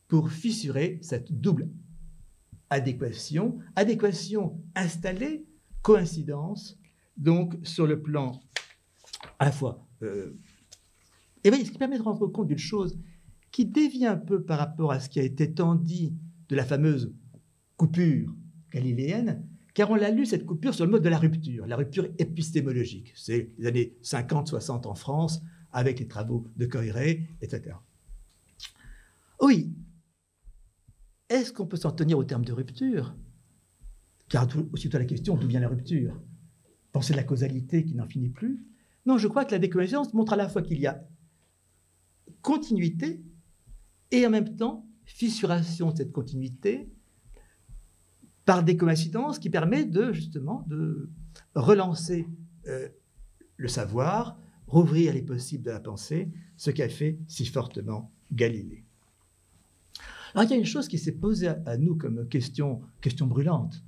pour 0.08 0.32
fissurer 0.32 0.98
cette 1.02 1.32
double 1.32 1.68
adéquation, 2.68 3.58
adéquation 3.76 4.60
installée, 4.74 5.44
coïncidence, 5.82 6.80
donc 7.16 7.54
sur 7.62 7.86
le 7.86 8.02
plan 8.02 8.40
à 9.38 9.44
la 9.44 9.52
fois 9.52 9.86
euh, 10.02 10.36
et 11.46 11.50
bien, 11.50 11.64
ce 11.64 11.70
qui 11.70 11.78
permet 11.78 11.96
de 11.96 12.02
rendre 12.02 12.26
compte 12.26 12.48
d'une 12.48 12.58
chose 12.58 12.98
qui 13.52 13.64
dévie 13.64 14.04
un 14.04 14.16
peu 14.16 14.42
par 14.42 14.58
rapport 14.58 14.90
à 14.90 14.98
ce 14.98 15.08
qui 15.08 15.20
a 15.20 15.22
été 15.22 15.54
tant 15.54 15.76
dit 15.76 16.12
de 16.48 16.56
la 16.56 16.64
fameuse 16.64 17.14
coupure 17.76 18.34
galiléenne, 18.72 19.46
car 19.72 19.90
on 19.90 19.94
l'a 19.94 20.10
lu, 20.10 20.26
cette 20.26 20.44
coupure, 20.44 20.74
sur 20.74 20.84
le 20.84 20.90
mode 20.90 21.04
de 21.04 21.08
la 21.08 21.18
rupture, 21.18 21.66
la 21.66 21.76
rupture 21.76 22.08
épistémologique. 22.18 23.12
C'est 23.14 23.52
les 23.58 23.66
années 23.66 23.96
50-60 24.02 24.88
en 24.88 24.94
France, 24.96 25.40
avec 25.70 26.00
les 26.00 26.08
travaux 26.08 26.48
de 26.56 26.66
Coiré, 26.66 27.28
etc. 27.40 27.76
Oui, 29.40 29.72
est-ce 31.28 31.52
qu'on 31.52 31.66
peut 31.66 31.76
s'en 31.76 31.92
tenir 31.92 32.18
au 32.18 32.24
terme 32.24 32.44
de 32.44 32.52
rupture? 32.52 33.14
Car 34.28 34.48
aussitôt 34.72 34.98
la 34.98 35.04
question, 35.04 35.36
d'où 35.36 35.46
vient 35.46 35.60
la 35.60 35.68
rupture? 35.68 36.20
Penser 36.90 37.12
de 37.12 37.18
la 37.18 37.24
causalité 37.24 37.84
qui 37.84 37.94
n'en 37.94 38.06
finit 38.06 38.30
plus? 38.30 38.66
Non, 39.04 39.16
je 39.16 39.28
crois 39.28 39.44
que 39.44 39.52
la 39.52 39.60
déconvergence 39.60 40.12
montre 40.12 40.32
à 40.32 40.36
la 40.36 40.48
fois 40.48 40.62
qu'il 40.62 40.80
y 40.80 40.86
a 40.86 41.06
continuité 42.46 43.20
et 44.12 44.24
en 44.24 44.30
même 44.30 44.54
temps 44.54 44.86
fissuration 45.04 45.90
de 45.90 45.96
cette 45.96 46.12
continuité 46.12 46.88
par 48.44 48.62
des 48.62 48.76
coïncidences 48.76 49.40
qui 49.40 49.50
permettent 49.50 49.90
de 49.90 50.12
justement 50.12 50.64
de 50.68 51.10
relancer 51.56 52.28
euh, 52.68 52.88
le 53.56 53.66
savoir, 53.66 54.38
rouvrir 54.68 55.12
les 55.12 55.22
possibles 55.22 55.64
de 55.64 55.72
la 55.72 55.80
pensée, 55.80 56.30
ce 56.56 56.70
qu'a 56.70 56.88
fait 56.88 57.18
si 57.26 57.46
fortement 57.46 58.12
Galilée. 58.30 58.84
Alors 60.32 60.44
il 60.44 60.50
y 60.50 60.54
a 60.54 60.56
une 60.56 60.64
chose 60.64 60.86
qui 60.86 60.98
s'est 60.98 61.18
posée 61.18 61.48
à, 61.48 61.76
nous 61.76 61.96
comme 61.96 62.28
question, 62.28 62.80
question 63.00 63.26
brûlante 63.26 63.82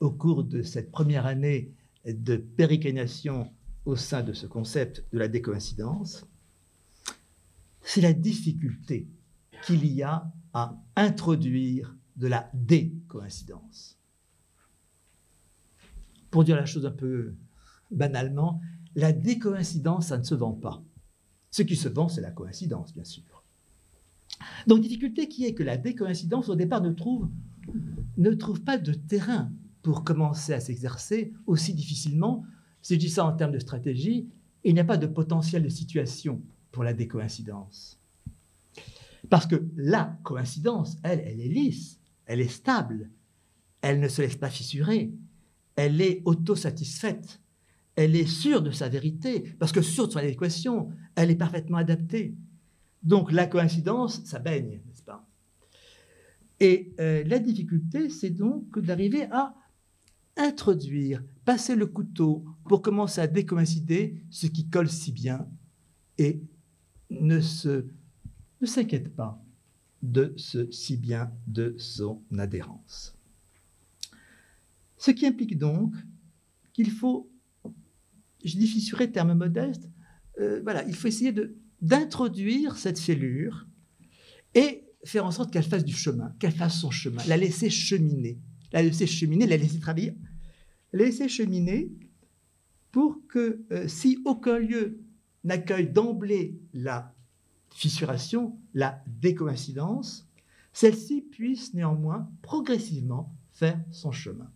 au 0.00 0.10
cours 0.10 0.44
de 0.44 0.60
cette 0.60 0.90
première 0.90 1.24
année 1.24 1.72
de 2.04 2.36
périclination 2.36 3.50
au 3.86 3.96
sein 3.96 4.22
de 4.22 4.34
ce 4.34 4.46
concept 4.46 5.02
de 5.14 5.18
la 5.18 5.28
décoïncidence, 5.28 6.26
c'est 7.82 8.00
la 8.00 8.12
difficulté 8.12 9.08
qu'il 9.64 9.86
y 9.86 10.02
a 10.02 10.30
à 10.54 10.76
introduire 10.96 11.96
de 12.16 12.26
la 12.26 12.50
décoïncidence. 12.54 13.98
Pour 16.30 16.44
dire 16.44 16.56
la 16.56 16.66
chose 16.66 16.86
un 16.86 16.90
peu 16.90 17.34
banalement, 17.90 18.60
la 18.94 19.12
décoïncidence, 19.12 20.08
ça 20.08 20.18
ne 20.18 20.22
se 20.22 20.34
vend 20.34 20.52
pas. 20.52 20.82
Ce 21.50 21.62
qui 21.62 21.76
se 21.76 21.88
vend, 21.88 22.08
c'est 22.08 22.20
la 22.20 22.30
coïncidence, 22.30 22.92
bien 22.92 23.04
sûr. 23.04 23.44
Donc, 24.66 24.80
difficulté 24.80 25.28
qui 25.28 25.44
est 25.44 25.54
que 25.54 25.62
la 25.62 25.76
décoïncidence, 25.76 26.48
au 26.48 26.56
départ, 26.56 26.82
ne 26.82 26.90
trouve, 26.92 28.60
pas 28.62 28.78
de 28.78 28.92
terrain 28.92 29.50
pour 29.82 30.04
commencer 30.04 30.52
à 30.52 30.60
s'exercer 30.60 31.32
aussi 31.46 31.74
difficilement. 31.74 32.44
Si 32.80 32.94
je 32.94 32.98
dis 32.98 33.10
ça 33.10 33.24
en 33.26 33.32
termes 33.32 33.52
de 33.52 33.58
stratégie, 33.58 34.28
il 34.64 34.74
n'y 34.74 34.80
a 34.80 34.84
pas 34.84 34.96
de 34.96 35.06
potentiel 35.06 35.62
de 35.62 35.68
situation 35.68 36.40
pour 36.72 36.82
la 36.82 36.94
décoïncidence. 36.94 38.00
Parce 39.30 39.46
que 39.46 39.62
la 39.76 40.18
coïncidence, 40.24 40.96
elle, 41.04 41.20
elle 41.20 41.40
est 41.40 41.48
lisse, 41.48 42.00
elle 42.26 42.40
est 42.40 42.48
stable, 42.48 43.10
elle 43.82 44.00
ne 44.00 44.08
se 44.08 44.22
laisse 44.22 44.36
pas 44.36 44.50
fissurer, 44.50 45.12
elle 45.76 46.00
est 46.00 46.22
autosatisfaite, 46.24 47.40
elle 47.94 48.16
est 48.16 48.26
sûre 48.26 48.62
de 48.62 48.70
sa 48.70 48.88
vérité, 48.88 49.54
parce 49.58 49.72
que 49.72 49.82
sûre 49.82 50.08
de 50.08 50.12
son 50.12 50.18
adéquation, 50.18 50.90
elle 51.14 51.30
est 51.30 51.36
parfaitement 51.36 51.78
adaptée. 51.78 52.34
Donc 53.02 53.32
la 53.32 53.46
coïncidence, 53.46 54.24
ça 54.24 54.38
baigne, 54.38 54.80
n'est-ce 54.86 55.02
pas? 55.02 55.26
Et 56.60 56.94
euh, 57.00 57.24
la 57.24 57.38
difficulté, 57.38 58.08
c'est 58.08 58.30
donc 58.30 58.78
d'arriver 58.78 59.24
à 59.30 59.54
introduire, 60.36 61.22
passer 61.44 61.74
le 61.74 61.86
couteau 61.86 62.44
pour 62.64 62.80
commencer 62.80 63.20
à 63.20 63.26
décoïncider 63.26 64.22
ce 64.30 64.46
qui 64.46 64.68
colle 64.68 64.88
si 64.88 65.12
bien 65.12 65.46
et 66.18 66.40
ne 67.20 67.40
se 67.40 67.86
ne 68.62 68.66
s'inquiète 68.66 69.14
pas 69.14 69.44
de 70.02 70.32
ce 70.36 70.70
si 70.70 70.96
bien 70.96 71.32
de 71.46 71.74
son 71.78 72.22
adhérence. 72.38 73.16
Ce 74.96 75.10
qui 75.10 75.26
implique 75.26 75.58
donc 75.58 75.94
qu'il 76.72 76.90
faut, 76.90 77.30
je 78.44 78.56
dis 78.56 78.66
fissurer 78.66 79.10
terme 79.10 79.34
modeste, 79.34 79.90
euh, 80.40 80.60
voilà, 80.62 80.84
il 80.84 80.94
faut 80.94 81.08
essayer 81.08 81.34
d'introduire 81.80 82.76
cette 82.76 82.98
fêlure 82.98 83.66
et 84.54 84.84
faire 85.04 85.26
en 85.26 85.32
sorte 85.32 85.52
qu'elle 85.52 85.64
fasse 85.64 85.84
du 85.84 85.94
chemin, 85.94 86.34
qu'elle 86.38 86.52
fasse 86.52 86.80
son 86.80 86.90
chemin, 86.90 87.22
la 87.26 87.36
laisser 87.36 87.68
cheminer, 87.68 88.40
la 88.72 88.82
laisser 88.82 89.06
cheminer, 89.06 89.46
la 89.46 89.56
laisser 89.56 89.80
travailler, 89.80 90.16
la 90.92 91.04
laisser 91.04 91.28
cheminer 91.28 91.90
pour 92.92 93.26
que 93.26 93.64
euh, 93.72 93.88
si 93.88 94.18
aucun 94.24 94.58
lieu 94.58 95.01
n'accueille 95.44 95.88
d'emblée 95.88 96.60
la 96.72 97.14
fissuration, 97.70 98.58
la 98.74 99.02
décoïncidence, 99.06 100.28
celle-ci 100.72 101.22
puisse 101.22 101.74
néanmoins 101.74 102.30
progressivement 102.42 103.34
faire 103.52 103.80
son 103.90 104.12
chemin. 104.12 104.50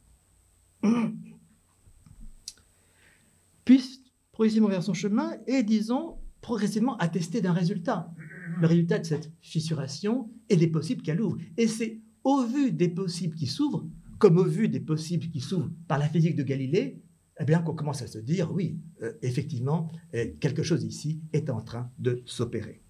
puisse 3.65 4.01
progressivement 4.33 4.69
faire 4.69 4.83
son 4.83 4.95
chemin 4.95 5.33
et, 5.47 5.63
disons, 5.63 6.19
progressivement 6.41 6.97
attester 6.99 7.41
d'un 7.41 7.53
résultat. 7.53 8.13
le 8.61 8.67
résultat 8.67 8.99
de 8.99 9.05
cette 9.05 9.31
fissuration 9.41 10.31
et 10.49 10.57
des 10.57 10.69
possibles 10.69 11.03
qu'elle 11.03 11.21
ouvre. 11.21 11.37
Et 11.57 11.67
c'est 11.67 12.01
au 12.25 12.45
vu 12.45 12.73
des 12.73 12.89
possibles 12.89 13.37
qui 13.37 13.47
s'ouvrent, 13.47 13.87
comme 14.19 14.39
au 14.39 14.45
vu 14.45 14.69
des 14.69 14.81
possibles 14.81 15.29
qui 15.29 15.41
s'ouvrent 15.41 15.71
par 15.89 15.99
la 15.99 16.09
physique 16.09 16.37
de 16.37 16.43
Galilée, 16.43 17.03
eh 17.39 17.45
bien 17.45 17.61
qu'on 17.61 17.75
commence 17.75 18.03
à 18.03 18.07
se 18.07 18.19
dire, 18.19 18.53
oui, 18.53 18.79
euh, 19.03 19.13
effectivement, 19.23 19.91
euh, 20.15 20.33
quelque 20.41 20.63
chose 20.63 20.85
ici 20.85 21.21
est 21.33 21.51
en 21.51 21.61
train 21.61 21.91
de 21.99 22.23
s'opérer. 22.25 22.83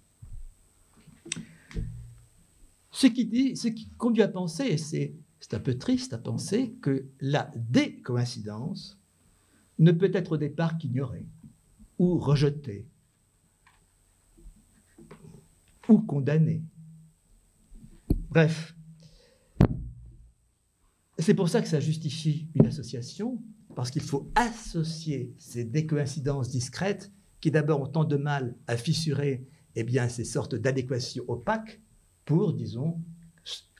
Ce 2.91 3.07
qui, 3.07 3.55
ce 3.55 3.67
qui 3.67 3.89
conduit 3.97 4.23
à 4.23 4.27
penser, 4.27 4.63
et 4.63 4.77
c'est 4.77 5.13
un 5.53 5.59
peu 5.59 5.77
triste 5.77 6.13
à 6.13 6.17
penser, 6.17 6.75
que 6.81 7.05
la 7.19 7.51
décoïncidence 7.55 8.99
ne 9.79 9.91
peut 9.91 10.11
être 10.13 10.33
au 10.33 10.37
départ 10.37 10.77
qu'ignorée 10.77 11.27
ou 11.99 12.17
rejetée 12.17 12.87
ou 15.89 15.99
condamnée. 15.99 16.63
Bref, 18.29 18.75
c'est 21.19 21.33
pour 21.33 21.49
ça 21.49 21.61
que 21.61 21.67
ça 21.67 21.79
justifie 21.79 22.47
une 22.55 22.65
association, 22.65 23.41
parce 23.77 23.91
qu'il 23.91 24.01
faut 24.01 24.31
associer 24.33 25.35
ces 25.37 25.63
décoïncidences 25.63 26.49
discrètes 26.49 27.11
qui 27.39 27.51
d'abord 27.51 27.79
ont 27.79 27.85
tant 27.87 28.05
de 28.05 28.17
mal 28.17 28.55
à 28.65 28.75
fissurer 28.75 29.45
eh 29.75 29.83
bien, 29.83 30.09
ces 30.09 30.23
sortes 30.23 30.55
d'adéquations 30.55 31.23
opaques 31.27 31.79
pour, 32.25 32.53
disons, 32.53 32.99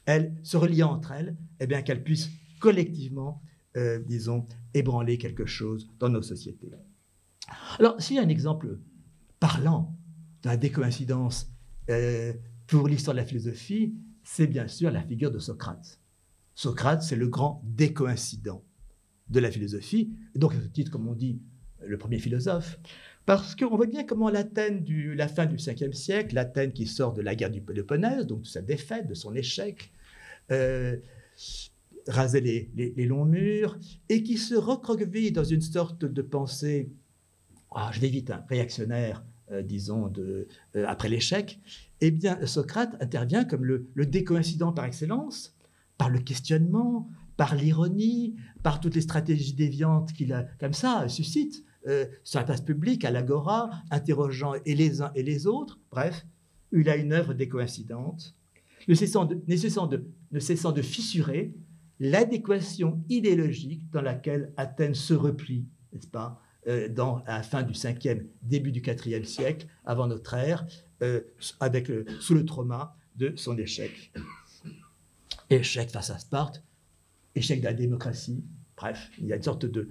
elles, 0.05 0.35
se 0.43 0.55
relier 0.55 0.83
entre 0.83 1.13
elles, 1.13 1.35
eh 1.59 1.65
bien, 1.65 1.81
qu'elles 1.81 2.03
puissent 2.03 2.29
collectivement, 2.59 3.41
euh, 3.75 3.97
disons, 3.97 4.45
ébranler 4.75 5.17
quelque 5.17 5.47
chose 5.47 5.89
dans 5.97 6.09
nos 6.09 6.21
sociétés. 6.21 6.69
Alors, 7.79 7.99
s'il 7.99 8.17
y 8.17 8.19
a 8.19 8.21
un 8.21 8.29
exemple 8.29 8.77
parlant 9.39 9.97
de 10.43 10.49
la 10.49 10.57
décoïncidence 10.57 11.49
euh, 11.89 12.33
pour 12.67 12.87
l'histoire 12.87 13.15
de 13.15 13.21
la 13.21 13.25
philosophie, 13.25 13.95
c'est 14.23 14.45
bien 14.45 14.67
sûr 14.67 14.91
la 14.91 15.01
figure 15.01 15.31
de 15.31 15.39
Socrate. 15.39 15.99
Socrate, 16.53 17.01
c'est 17.01 17.15
le 17.15 17.29
grand 17.29 17.63
décoïncident 17.65 18.63
de 19.29 19.39
la 19.39 19.51
philosophie, 19.51 20.13
donc 20.35 20.53
à 20.53 20.61
ce 20.61 20.67
titre, 20.67 20.91
comme 20.91 21.07
on 21.07 21.13
dit, 21.13 21.39
le 21.85 21.97
premier 21.97 22.19
philosophe, 22.19 22.79
parce 23.25 23.55
qu'on 23.55 23.75
voit 23.75 23.87
bien 23.87 24.05
comment 24.05 24.29
l'Athènes 24.29 24.83
de 24.83 25.11
la 25.11 25.27
fin 25.27 25.45
du 25.45 25.57
5e 25.57 25.91
siècle, 25.91 26.33
l'Athènes 26.33 26.71
qui 26.71 26.87
sort 26.87 27.13
de 27.13 27.21
la 27.21 27.35
guerre 27.35 27.51
du 27.51 27.61
Péloponnèse, 27.61 28.25
donc 28.25 28.43
de 28.43 28.47
sa 28.47 28.61
défaite, 28.61 29.07
de 29.07 29.13
son 29.13 29.35
échec, 29.35 29.91
euh, 30.51 30.95
les, 32.33 33.05
longs 33.05 33.25
murs, 33.25 33.77
et 34.07 34.23
qui 34.23 34.37
se 34.37 34.55
recroqueville 34.55 35.33
dans 35.33 35.43
une 35.43 35.61
sorte 35.61 36.05
de 36.05 36.21
pensée, 36.21 36.89
ah, 37.75 37.91
je 37.93 37.99
vais 37.99 38.07
vite, 38.07 38.31
hein, 38.31 38.45
réactionnaire, 38.49 39.25
euh, 39.51 39.61
disons, 39.61 40.11
euh, 40.17 40.45
après 40.87 41.09
l'échec, 41.09 41.59
eh 41.99 42.11
bien, 42.11 42.45
Socrate 42.45 42.95
intervient 43.01 43.43
comme 43.43 43.65
le, 43.65 43.87
le 43.93 44.05
décoïncident 44.05 44.71
par 44.71 44.85
excellence, 44.85 45.53
par 45.97 46.09
le 46.09 46.19
questionnement, 46.19 47.09
par 47.37 47.55
l'ironie, 47.55 48.35
par 48.63 48.81
toutes 48.81 48.95
les 48.95 49.01
stratégies 49.01 49.53
déviantes 49.53 50.11
qu'il 50.11 50.33
a, 50.33 50.43
comme 50.59 50.73
ça, 50.73 51.07
suscite 51.07 51.63
euh, 51.87 52.05
sur 52.23 52.39
la 52.39 52.45
place 52.45 52.61
publique, 52.61 53.05
à 53.05 53.11
l'agora, 53.11 53.69
interrogeant 53.91 54.55
et 54.65 54.75
les 54.75 55.01
uns 55.01 55.11
et 55.15 55.23
les 55.23 55.47
autres. 55.47 55.79
Bref, 55.91 56.25
il 56.73 56.89
a 56.89 56.97
une 56.97 57.13
œuvre 57.13 57.33
décoïncidente, 57.33 58.35
ne 58.87 58.93
cessant 58.93 59.25
de, 59.25 59.41
ne 59.47 60.39
cessant 60.39 60.71
de, 60.71 60.81
fissurer 60.81 61.53
l'adéquation 61.99 63.01
idéologique 63.07 63.89
dans 63.91 64.01
laquelle 64.01 64.51
Athènes 64.57 64.95
se 64.95 65.13
replie, 65.13 65.65
n'est-ce 65.93 66.07
pas, 66.07 66.41
euh, 66.67 66.89
dans, 66.89 67.23
à 67.25 67.37
la 67.37 67.43
fin 67.43 67.63
du 67.63 67.73
5e, 67.73 68.25
début 68.41 68.71
du 68.71 68.81
4e 68.81 69.23
siècle, 69.23 69.67
avant 69.85 70.07
notre 70.07 70.33
ère, 70.33 70.67
euh, 71.03 71.21
avec 71.59 71.91
sous 72.19 72.33
le 72.33 72.43
trauma 72.43 72.95
de 73.15 73.33
son 73.35 73.57
échec. 73.57 74.11
Échec 75.49 75.89
face 75.91 76.09
à 76.09 76.17
Sparte, 76.17 76.61
échec 77.37 77.59
de 77.61 77.65
la 77.65 77.73
démocratie. 77.73 78.43
Bref, 78.75 79.09
il 79.19 79.27
y 79.27 79.33
a 79.33 79.35
une 79.35 79.43
sorte 79.43 79.65
de 79.65 79.89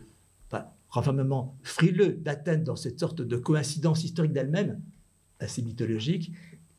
renfermement 0.89 1.59
frileux 1.63 2.13
d'Athènes 2.13 2.65
dans 2.65 2.77
cette 2.77 2.99
sorte 2.99 3.21
de 3.21 3.37
coïncidence 3.37 4.05
historique 4.05 4.33
d'elle-même, 4.33 4.81
assez 5.41 5.63
mythologique, 5.63 6.33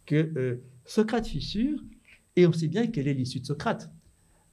que 0.05 0.31
euh, 0.37 0.63
Socrate 0.85 1.27
fissure, 1.27 1.83
et 2.35 2.47
on 2.47 2.53
sait 2.53 2.67
bien 2.67 2.87
quelle 2.87 3.07
est 3.07 3.13
l'issue 3.13 3.41
de 3.41 3.45
Socrate. 3.45 3.91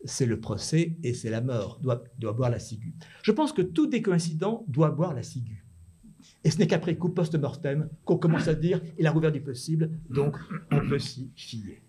C'est 0.05 0.27
le 0.27 0.38
procès 0.38 0.96
et 1.03 1.14
c'est 1.14 1.31
la 1.31 1.40
mort, 1.40 1.79
doit, 1.81 2.05
doit 2.18 2.33
boire 2.33 2.50
la 2.50 2.59
ciguë. 2.59 2.94
Je 3.22 3.33
pense 3.33 3.53
que 3.53 3.62
tout 3.62 3.87
décoïncident 3.87 4.64
doit 4.68 4.90
boire 4.90 5.14
la 5.14 5.22
ciguë. 5.22 5.64
Et 6.42 6.50
ce 6.50 6.59
n'est 6.59 6.66
qu'après 6.66 6.96
coup 6.96 7.09
post-mortem 7.09 7.88
qu'on 8.05 8.18
commence 8.18 8.48
à 8.48 8.55
dire 8.55 8.83
il 8.98 9.07
a 9.07 9.12
rouvert 9.12 9.33
du 9.33 9.40
possible, 9.40 9.90
donc 10.11 10.37
on 10.70 10.81
peut 10.87 10.98
s'y 10.98 11.31
fier. 11.37 11.81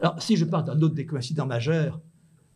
Alors, 0.00 0.20
si 0.20 0.36
je 0.36 0.44
parle 0.44 0.64
d'un 0.64 0.80
autre 0.82 0.94
décoïncident 0.94 1.46
majeur, 1.46 2.00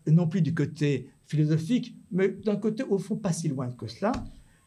non 0.07 0.27
plus 0.27 0.43
du 0.43 0.55
côté 0.55 1.09
philosophique, 1.27 1.97
mais 2.11 2.29
d'un 2.29 2.57
côté, 2.57 2.83
au 2.83 2.99
fond, 2.99 3.17
pas 3.17 3.33
si 3.33 3.49
loin 3.49 3.71
que 3.71 3.87
cela, 3.87 4.13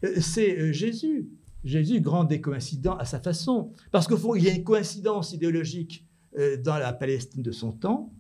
euh, 0.04 0.20
c'est 0.20 0.58
euh, 0.58 0.72
Jésus. 0.72 1.30
Jésus, 1.64 2.00
grand 2.00 2.26
décoïncident 2.26 2.96
à 2.96 3.06
sa 3.06 3.20
façon. 3.20 3.72
Parce 3.92 4.08
qu'au 4.08 4.18
fond, 4.18 4.36
il 4.36 4.44
y 4.44 4.50
a 4.50 4.54
une 4.54 4.64
coïncidence 4.64 5.34
idéologique 5.34 6.06
euh, 6.38 6.58
dans 6.58 6.78
la 6.78 6.94
Palestine 6.94 7.42
de 7.42 7.52
son 7.52 7.72
temps, 7.72 8.14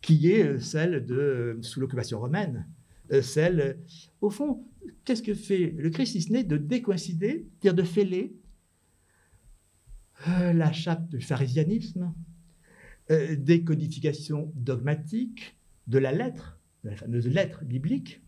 qui 0.00 0.30
est 0.30 0.58
celle 0.60 1.04
de, 1.06 1.58
sous 1.62 1.80
l'occupation 1.80 2.20
romaine, 2.20 2.66
celle, 3.22 3.78
au 4.20 4.30
fond, 4.30 4.64
qu'est-ce 5.04 5.22
que 5.22 5.34
fait 5.34 5.74
le 5.76 5.90
Christ, 5.90 6.12
si 6.12 6.22
ce 6.22 6.32
n'est 6.32 6.42
de 6.42 6.56
décoïncider, 6.56 7.46
c'est-à-dire 7.60 7.74
de 7.74 7.88
fêler 7.88 8.36
la 10.26 10.72
chape 10.72 11.08
du 11.08 11.20
pharisianisme, 11.20 12.12
des 13.08 13.62
codifications 13.62 14.52
dogmatiques, 14.56 15.56
de 15.86 15.98
la 15.98 16.12
lettre, 16.12 16.58
de 16.82 16.90
la 16.90 16.96
fameuse 16.96 17.26
lettre 17.26 17.64
biblique. 17.64 18.22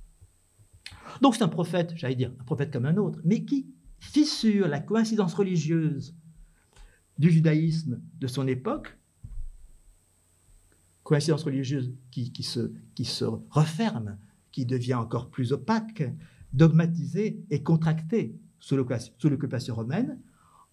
Donc 1.23 1.35
c'est 1.35 1.43
un 1.43 1.49
prophète, 1.49 1.93
j'allais 1.97 2.15
dire, 2.15 2.33
un 2.41 2.45
prophète 2.45 2.73
comme 2.73 2.87
un 2.87 2.97
autre, 2.97 3.21
mais 3.25 3.45
qui 3.45 3.67
fissure 3.99 4.69
la 4.69 4.81
coïncidence 4.81 5.35
religieuse 5.35 6.15
du 7.19 7.31
judaïsme 7.31 8.01
de 8.19 8.27
son 8.27 8.47
époque, 8.47 8.99
coïncidence 11.03 11.45
religieuse 11.45 11.95
qui, 12.11 12.43
se, 12.43 13.25
referme, 13.51 14.19
qui 14.53 14.67
devient 14.67 14.95
encore 14.95 15.31
plus 15.31 15.53
opaque, 15.53 16.03
dogmatisée 16.53 17.45
et 17.51 17.63
contractée 17.63 18.39
sous 18.59 18.77
l'occupation 18.77 19.75
romaine, 19.75 20.19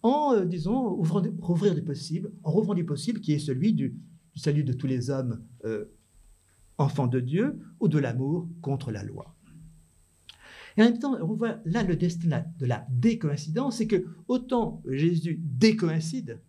en, 0.01 0.33
euh, 0.33 0.45
disons, 0.45 0.91
ouvrant, 0.97 1.21
rouvrir 1.39 1.75
du 1.75 1.81
possible, 1.81 2.31
en 2.43 2.51
rouvrant 2.51 2.73
du 2.73 2.85
possible 2.85 3.21
qui 3.21 3.33
est 3.33 3.39
celui 3.39 3.73
du, 3.73 3.95
salut 4.35 4.63
de 4.63 4.73
tous 4.73 4.87
les 4.87 5.09
hommes 5.09 5.41
euh, 5.65 5.85
enfant 6.77 7.07
de 7.07 7.19
Dieu 7.19 7.59
ou 7.79 7.87
de 7.87 7.99
l'amour 7.99 8.47
contre 8.61 8.91
la 8.91 9.03
loi. 9.03 9.35
Et 10.77 10.81
en 10.81 10.85
même 10.85 10.99
temps, 10.99 11.15
on 11.21 11.33
voit 11.35 11.57
là 11.65 11.83
le 11.83 11.95
destin 11.95 12.43
de 12.57 12.65
la 12.65 12.85
décoïncidence, 12.89 13.77
c'est 13.77 13.87
que 13.87 14.05
autant 14.27 14.81
Jésus 14.87 15.39
décoïncide 15.43 16.41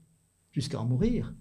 jusqu'à 0.53 0.81
en 0.81 0.87
mourir, 0.87 1.35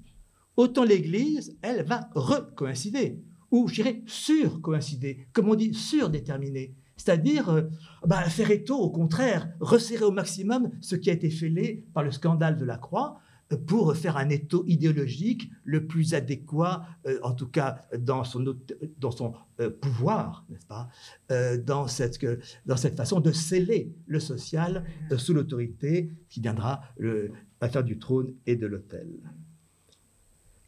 autant 0.58 0.84
l'Église, 0.84 1.58
elle, 1.62 1.86
va 1.86 2.10
recoïncider, 2.13 3.24
ou 3.52 3.67
je 3.67 3.76
dirais 3.76 4.02
surcoïncider, 4.06 5.28
comme 5.32 5.50
on 5.50 5.56
dit 5.56 5.74
surdéterminer, 5.74 6.76
c'est-à-dire 6.98 7.50
euh, 7.50 7.63
bah, 8.06 8.24
faire 8.24 8.52
étau, 8.52 8.78
au 8.78 8.89
contraire, 8.89 9.50
resserrer 9.60 10.06
au 10.06 10.12
maximum 10.12 10.72
ce 10.82 10.96
qui 10.96 11.10
a 11.10 11.13
été 11.13 11.30
fêlé 11.30 11.86
par 11.93 12.04
le 12.04 12.12
scandale 12.12 12.58
de 12.58 12.65
la 12.65 12.78
croix, 12.78 13.19
pour 13.67 13.95
faire 13.95 14.17
un 14.17 14.29
étau 14.29 14.63
idéologique 14.67 15.49
le 15.63 15.86
plus 15.86 16.13
adéquat, 16.13 16.86
euh, 17.06 17.19
en 17.23 17.34
tout 17.34 17.47
cas 17.47 17.86
dans 17.97 18.23
son, 18.23 18.56
dans 18.99 19.12
son 19.12 19.34
euh, 19.60 19.69
pouvoir, 19.69 20.45
n'est-ce 20.49 20.65
pas, 20.65 20.89
euh, 21.32 21.58
dans, 21.58 21.88
cette, 21.88 22.25
dans 22.65 22.77
cette 22.77 22.95
façon 22.95 23.19
de 23.19 23.32
sceller 23.32 23.93
le 24.08 24.19
social 24.19 24.84
sous 25.17 25.34
l'autorité 25.34 26.12
qui 26.29 26.41
viendra 26.41 26.82
à 27.62 27.69
faire 27.69 27.84
du 27.84 27.99
trône 27.99 28.34
et 28.45 28.56
de 28.56 28.65
l'autel. 28.65 29.08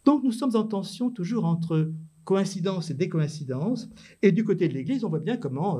Donc 0.03 0.23
nous 0.23 0.31
sommes 0.31 0.55
en 0.55 0.63
tension 0.63 1.09
toujours 1.09 1.45
entre 1.45 1.91
coïncidence 2.23 2.89
et 2.89 2.93
décoïncidence, 2.93 3.89
et 4.21 4.31
du 4.31 4.43
côté 4.43 4.67
de 4.67 4.73
l'Église, 4.73 5.03
on 5.03 5.09
voit 5.09 5.19
bien 5.19 5.37
comment 5.37 5.79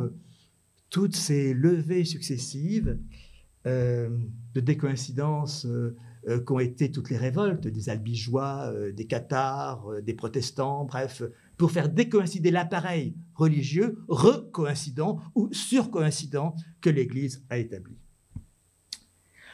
toutes 0.89 1.15
ces 1.15 1.53
levées 1.53 2.05
successives 2.05 2.99
de 3.65 4.60
décoïncidence 4.60 5.67
euh, 6.27 6.39
qu'ont 6.39 6.59
été 6.59 6.91
toutes 6.91 7.11
les 7.11 7.17
révoltes 7.17 7.67
des 7.67 7.89
albigeois, 7.89 8.71
euh, 8.73 8.91
des 8.91 9.05
cathares, 9.05 9.88
euh, 9.91 10.01
des 10.01 10.15
protestants, 10.15 10.83
bref, 10.85 11.21
pour 11.55 11.71
faire 11.71 11.88
décoïncider 11.88 12.49
l'appareil 12.49 13.15
religieux 13.35 13.99
recoïncident 14.07 15.19
ou 15.35 15.53
surcoïncident 15.53 16.55
que 16.81 16.89
l'Église 16.89 17.43
a 17.49 17.59
établi. 17.59 17.95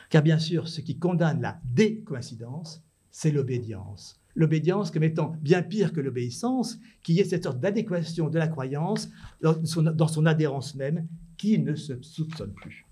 Car 0.10 0.23
bien 0.23 0.39
sûr, 0.39 0.69
ce 0.69 0.79
qui 0.79 0.97
condamne 0.97 1.41
la 1.41 1.60
décoïncidence, 1.65 2.81
c'est 3.12 3.31
l'obédience. 3.31 4.21
L'obédience 4.36 4.91
comme 4.91 5.03
étant 5.03 5.36
bien 5.41 5.63
pire 5.63 5.91
que 5.91 5.99
l'obéissance, 5.99 6.79
qui 7.03 7.19
est 7.19 7.25
cette 7.25 7.43
sorte 7.43 7.60
d'adéquation 7.60 8.29
de 8.29 8.38
la 8.38 8.47
croyance 8.47 9.10
dans 9.41 9.65
son, 9.65 9.84
dans 9.84 10.07
son 10.07 10.25
adhérence 10.25 10.75
même, 10.75 11.05
qui 11.38 11.60
ne 11.60 11.75
se 11.75 12.01
soupçonne 12.01 12.53
plus. 12.53 12.86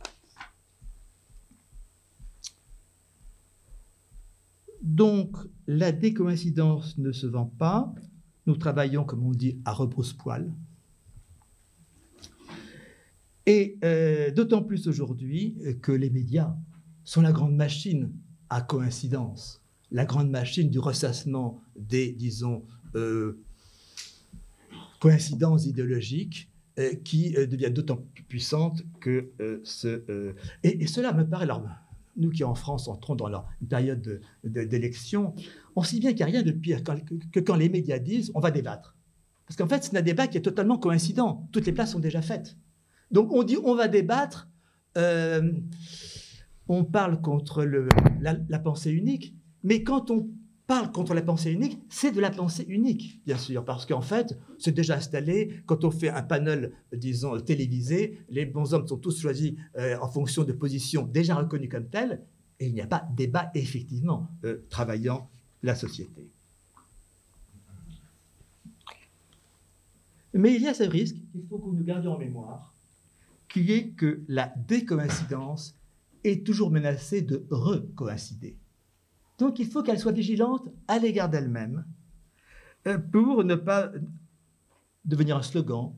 Donc, 4.81 5.35
la 5.67 5.91
décoïncidence 5.91 6.97
ne 6.97 7.11
se 7.11 7.27
vend 7.27 7.45
pas. 7.45 7.93
Nous 8.45 8.55
travaillons, 8.55 9.03
comme 9.03 9.25
on 9.25 9.31
dit, 9.31 9.59
à 9.65 9.73
repousse-poil. 9.73 10.53
Et 13.45 13.77
euh, 13.83 14.31
d'autant 14.31 14.61
plus 14.61 14.87
aujourd'hui 14.87 15.57
que 15.81 15.91
les 15.91 16.09
médias 16.09 16.55
sont 17.03 17.21
la 17.21 17.31
grande 17.31 17.55
machine 17.55 18.11
à 18.49 18.61
coïncidence, 18.61 19.63
la 19.91 20.05
grande 20.05 20.29
machine 20.29 20.69
du 20.69 20.79
ressassement 20.79 21.59
des, 21.75 22.11
disons, 22.11 22.63
euh, 22.95 23.41
coïncidences 24.99 25.65
idéologiques 25.65 26.51
euh, 26.77 26.93
qui 27.03 27.31
deviennent 27.31 27.73
d'autant 27.73 27.97
plus 27.97 28.23
puissantes 28.23 28.83
que 28.99 29.31
ce... 29.63 30.35
Et, 30.63 30.83
et, 30.83 30.87
cela 30.87 31.11
me 31.13 31.27
paraît, 31.27 31.45
alors, 31.45 31.63
nous 32.19 32.29
qui 32.29 32.43
en 32.43 32.55
France 32.55 32.88
entrons 32.88 33.15
dans 33.15 33.27
la 33.27 33.45
période 33.67 34.21
d'élection, 34.43 35.34
on 35.75 35.84
sait 35.84 35.99
bien 35.99 36.12
qu'il 36.12 36.25
n'y 36.25 36.32
a 36.32 36.39
rien 36.39 36.43
de 36.43 36.51
pire 36.51 36.84
que, 36.84 37.39
quand 37.39 37.55
les 37.55 37.69
médias 37.69 37.99
disent 37.99 38.32
on 38.36 38.39
va 38.39 38.51
débattre. 38.51 38.95
Parce 39.45 39.58
qu'en 39.58 39.67
fait, 39.67 39.84
c'est 39.84 39.97
un 39.97 40.01
débat 40.01 40.27
qui 40.27 40.38
est 40.38 40.41
totalement 40.41 40.77
coïncident. 40.77 41.47
Toutes 41.51 41.65
les 41.65 41.71
places 41.71 41.93
sont 41.93 41.99
déjà 41.99 42.21
faites. 42.21 42.55
Donc 43.12 43.32
on 43.32 43.43
dit 43.43 43.58
on 43.63 43.73
va 43.73 43.88
débattre, 43.88 44.47
euh, 44.97 45.51
on 46.67 46.84
parle 46.86 47.21
contre 47.21 47.63
le, 47.63 47.89
la, 48.21 48.60
pensée 48.60 48.91
unique, 48.91 49.36
mais 49.63 49.84
quand 49.84 50.12
on 50.12 50.29
parle 50.69 50.91
contre 50.91 51.15
la 51.15 51.23
pensée 51.23 51.51
unique, 51.51 51.79
c'est 51.89 52.12
de 52.12 52.21
la 52.21 52.29
pensée 52.29 52.63
unique, 52.69 53.23
bien 53.25 53.39
sûr, 53.39 53.65
parce 53.65 53.88
qu'en 53.88 54.01
fait, 54.01 54.38
c'est 54.60 54.71
déjà 54.71 54.97
installé. 54.97 55.63
Quand 55.65 55.84
on 55.84 55.89
fait 55.89 56.10
un 56.10 56.21
panel, 56.21 56.73
disons, 56.93 57.39
télévisé, 57.39 58.19
les 58.29 58.45
bons 58.45 58.75
hommes 58.75 58.88
sont 58.88 58.99
tous 58.99 59.19
choisis 59.19 59.55
euh, 59.79 59.97
en 59.99 60.08
fonction 60.08 60.43
de 60.43 60.53
positions 60.53 61.08
déjà 61.08 61.34
reconnues 61.34 61.69
comme 61.69 61.89
telles, 61.89 62.21
et 62.60 62.67
il 62.67 62.73
n'y 62.75 62.82
a 62.82 62.86
pas 62.86 63.03
débat 63.17 63.49
effectivement 63.55 64.27
euh, 64.45 64.63
travaillant 64.69 65.27
la 65.63 65.73
société. 65.73 66.29
Mais 70.36 70.53
il 70.53 70.62
y 70.62 70.67
a 70.67 70.75
ce 70.75 70.84
risque 70.84 71.15
qu'il 71.32 71.47
faut 71.49 71.58
que 71.58 71.75
nous 71.75 71.84
gardions 71.84 72.13
en 72.13 72.19
mémoire, 72.19 72.75
qui 73.47 73.71
est 73.71 73.89
que 73.89 74.21
la 74.27 74.53
décoïncidence 74.67 75.73
est 76.23 76.45
toujours 76.45 76.69
menacée 76.69 77.23
de 77.23 77.43
recoïncider. 77.49 78.55
Donc 79.39 79.58
il 79.60 79.65
faut 79.65 79.82
qu'elle 79.82 79.99
soit 79.99 80.12
vigilante 80.12 80.69
à 80.88 80.99
l'égard 80.99 81.30
d'elle-même 81.30 81.86
euh, 82.88 82.97
pour 82.97 83.43
ne 83.43 83.56
pas 83.56 83.91
devenir 85.06 85.38
un 85.38 85.41
slogan, 85.41 85.93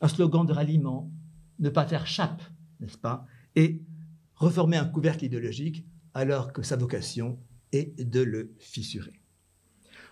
un 0.00 0.08
slogan 0.08 0.44
de 0.44 0.52
ralliement, 0.52 1.10
ne 1.60 1.70
pas 1.70 1.86
faire 1.86 2.06
chape, 2.06 2.42
n'est-ce 2.80 2.98
pas, 2.98 3.24
et 3.56 3.80
reformer 4.34 4.76
un 4.76 4.84
couvercle 4.84 5.24
idéologique 5.24 5.86
alors 6.14 6.52
que 6.52 6.62
sa 6.62 6.76
vocation 6.76 7.38
est 7.72 7.98
de 7.98 8.20
le 8.20 8.54
fissurer. 8.58 9.22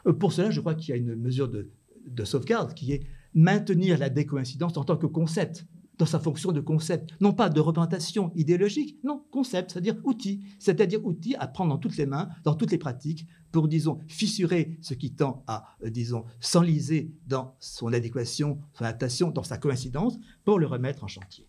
Euh, 0.06 0.12
pour 0.12 0.32
cela, 0.32 0.50
je 0.50 0.60
crois 0.60 0.74
qu'il 0.74 0.90
y 0.90 0.92
a 0.92 0.96
une 0.96 1.16
mesure 1.16 1.48
de, 1.48 1.70
de 2.06 2.24
sauvegarde 2.24 2.74
qui 2.74 2.92
est 2.92 3.02
maintenir 3.34 3.98
la 3.98 4.08
décoïncidence 4.08 4.76
en 4.76 4.84
tant 4.84 4.96
que 4.96 5.06
concept 5.06 5.66
dans 5.98 6.06
sa 6.06 6.20
fonction 6.20 6.52
de 6.52 6.60
concept, 6.60 7.10
non 7.20 7.32
pas 7.32 7.48
de 7.48 7.60
représentation 7.60 8.32
idéologique, 8.34 8.98
non, 9.02 9.24
concept, 9.30 9.72
c'est-à-dire 9.72 9.96
outil, 10.04 10.42
c'est-à-dire 10.58 11.04
outil 11.04 11.34
à 11.36 11.46
prendre 11.46 11.70
dans 11.70 11.78
toutes 11.78 11.96
les 11.96 12.06
mains, 12.06 12.28
dans 12.44 12.54
toutes 12.54 12.70
les 12.70 12.78
pratiques, 12.78 13.26
pour, 13.50 13.68
disons, 13.68 14.00
fissurer 14.06 14.76
ce 14.82 14.94
qui 14.94 15.14
tend 15.14 15.42
à, 15.46 15.64
euh, 15.82 15.90
disons, 15.90 16.24
s'enliser 16.40 17.12
dans 17.26 17.56
son 17.60 17.92
adéquation, 17.92 18.60
son 18.74 18.84
adaptation, 18.84 19.30
dans 19.30 19.42
sa 19.42 19.56
coïncidence, 19.56 20.18
pour 20.44 20.58
le 20.58 20.66
remettre 20.66 21.04
en 21.04 21.08
chantier. 21.08 21.46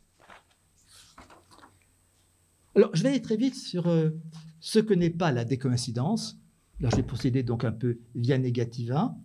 Alors, 2.76 2.92
je 2.94 3.04
vais 3.04 3.10
aller 3.10 3.22
très 3.22 3.38
vite 3.38 3.56
sur 3.56 3.88
euh, 3.88 4.12
ce 4.60 4.80
que 4.80 4.94
n'est 4.94 5.10
pas 5.10 5.32
la 5.32 5.44
décoïncidence. 5.44 6.40
Là, 6.80 6.90
je 6.92 6.98
vais 6.98 7.04
procéder 7.04 7.44
donc 7.44 7.66
un 7.66 7.72
peu 7.72 8.00
via 8.16 8.38
negativa. 8.38 9.16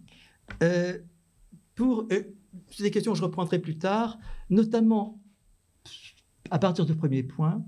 Euh, 0.62 0.98
pour 1.74 2.06
c'est 2.70 2.82
des 2.82 2.90
questions 2.90 3.12
que 3.12 3.18
je 3.18 3.24
reprendrai 3.24 3.58
plus 3.58 3.78
tard, 3.78 4.18
notamment 4.50 5.20
à 6.50 6.58
partir 6.58 6.84
du 6.84 6.94
premier 6.94 7.22
point, 7.22 7.64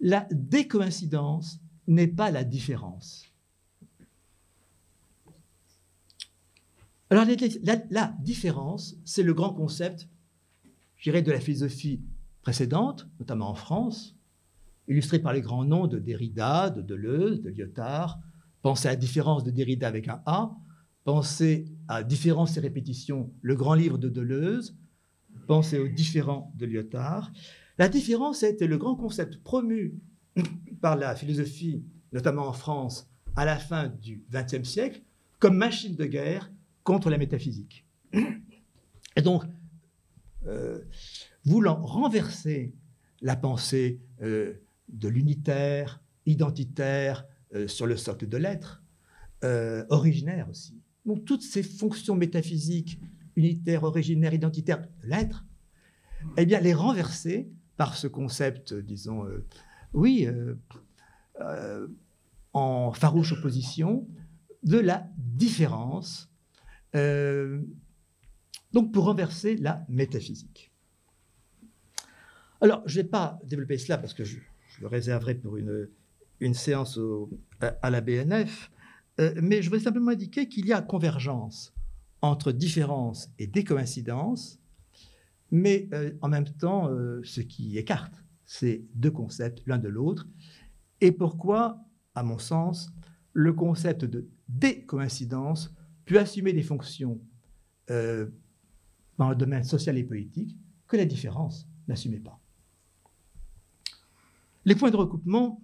la 0.00 0.26
décoïncidence 0.30 1.60
n'est 1.86 2.08
pas 2.08 2.30
la 2.30 2.44
différence. 2.44 3.26
Alors 7.10 7.24
la, 7.24 8.14
différence, 8.20 8.96
c'est 9.04 9.24
le 9.24 9.34
grand 9.34 9.52
concept, 9.52 10.08
je 10.96 11.10
de 11.10 11.32
la 11.32 11.40
philosophie 11.40 12.00
précédente, 12.42 13.08
notamment 13.18 13.50
en 13.50 13.54
France, 13.54 14.16
illustré 14.86 15.18
par 15.18 15.32
les 15.32 15.40
grands 15.40 15.64
noms 15.64 15.88
de 15.88 15.98
Derrida, 15.98 16.70
de 16.70 16.82
Deleuze, 16.82 17.42
de 17.42 17.50
Lyotard. 17.50 18.20
Pensez 18.62 18.88
à 18.88 18.92
la 18.92 18.96
différence 18.96 19.42
de 19.42 19.50
Derrida 19.50 19.88
avec 19.88 20.08
un 20.08 20.22
A, 20.24 20.56
Pensez 21.04 21.66
à 21.88 22.02
Différence 22.02 22.56
et 22.56 22.60
répétitions, 22.60 23.32
le 23.42 23.54
grand 23.56 23.74
livre 23.74 23.98
de 23.98 24.08
Deleuze. 24.08 24.76
Pensez 25.46 25.78
aux 25.78 25.88
différents 25.88 26.52
de 26.56 26.66
Lyotard. 26.66 27.32
La 27.78 27.88
différence 27.88 28.42
été 28.42 28.66
le 28.66 28.76
grand 28.76 28.94
concept 28.94 29.42
promu 29.42 29.94
par 30.80 30.96
la 30.96 31.14
philosophie, 31.14 31.82
notamment 32.12 32.46
en 32.46 32.52
France, 32.52 33.10
à 33.36 33.44
la 33.44 33.56
fin 33.56 33.88
du 33.88 34.22
XXe 34.30 34.68
siècle, 34.68 35.02
comme 35.38 35.56
machine 35.56 35.96
de 35.96 36.04
guerre 36.04 36.52
contre 36.84 37.10
la 37.10 37.18
métaphysique. 37.18 37.86
Et 39.16 39.22
donc, 39.22 39.44
euh, 40.46 40.80
voulant 41.44 41.84
renverser 41.84 42.74
la 43.20 43.36
pensée 43.36 44.00
euh, 44.22 44.54
de 44.88 45.08
l'unitaire, 45.08 46.02
identitaire, 46.26 47.26
euh, 47.54 47.68
sur 47.68 47.86
le 47.86 47.96
socle 47.96 48.28
de 48.28 48.36
l'être, 48.36 48.82
originaire 49.88 50.50
aussi, 50.50 50.79
donc 51.06 51.24
toutes 51.24 51.42
ces 51.42 51.62
fonctions 51.62 52.14
métaphysiques, 52.14 53.00
unitaires, 53.36 53.84
originaires, 53.84 54.34
identitaires 54.34 54.80
de 54.80 54.86
l'être, 55.08 55.44
eh 56.36 56.46
bien 56.46 56.60
les 56.60 56.74
renverser 56.74 57.50
par 57.76 57.96
ce 57.96 58.06
concept, 58.06 58.74
disons, 58.74 59.24
euh, 59.24 59.46
oui, 59.94 60.26
euh, 60.26 60.54
euh, 61.40 61.88
en 62.52 62.92
farouche 62.92 63.32
opposition 63.32 64.06
de 64.62 64.78
la 64.78 65.08
différence, 65.16 66.28
donc 68.72 68.92
pour 68.92 69.04
renverser 69.04 69.56
la 69.56 69.86
métaphysique. 69.88 70.72
Alors, 72.60 72.82
je 72.84 72.98
ne 72.98 73.02
vais 73.04 73.08
pas 73.08 73.38
développer 73.44 73.78
cela 73.78 73.96
parce 73.96 74.12
que 74.12 74.24
je, 74.24 74.38
le 74.80 74.86
réserverai 74.86 75.36
pour 75.36 75.56
une, 75.56 75.88
une 76.40 76.54
séance 76.54 76.98
à 77.60 77.90
la 77.90 78.00
BNF, 78.00 78.70
euh, 79.20 79.34
mais 79.42 79.60
je 79.60 79.68
voudrais 79.68 79.84
simplement 79.84 80.12
indiquer 80.12 80.48
qu'il 80.48 80.66
y 80.66 80.72
a 80.72 80.80
convergence 80.80 81.74
entre 82.22 82.52
différence 82.52 83.30
et 83.38 83.46
décoïncidence, 83.46 84.58
mais 85.50 85.88
euh, 85.92 86.12
en 86.22 86.28
même 86.28 86.48
temps, 86.48 86.88
euh, 86.88 87.20
ce 87.22 87.40
qui 87.40 87.76
écarte 87.76 88.24
ces 88.46 88.86
deux 88.94 89.10
concepts 89.10 89.62
l'un 89.66 89.78
de 89.78 89.88
l'autre. 89.88 90.26
Et 91.00 91.12
pourquoi, 91.12 91.84
à 92.14 92.22
mon 92.22 92.38
sens, 92.38 92.90
le 93.32 93.52
concept 93.52 94.04
de 94.04 94.28
décoïncidence 94.48 95.74
peut 96.04 96.18
assumer 96.18 96.52
des 96.52 96.62
fonctions 96.62 97.20
dans 99.18 99.30
le 99.30 99.34
domaine 99.34 99.64
social 99.64 99.98
et 99.98 100.04
politique 100.04 100.56
que 100.86 100.96
la 100.96 101.04
différence 101.04 101.68
n'assumait 101.88 102.20
pas. 102.20 102.40
Les 104.64 104.76
points 104.76 104.92
de 104.92 104.96
recoupement, 104.96 105.60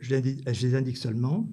je 0.00 0.16
les 0.16 0.74
indique 0.74 0.98
seulement. 0.98 1.48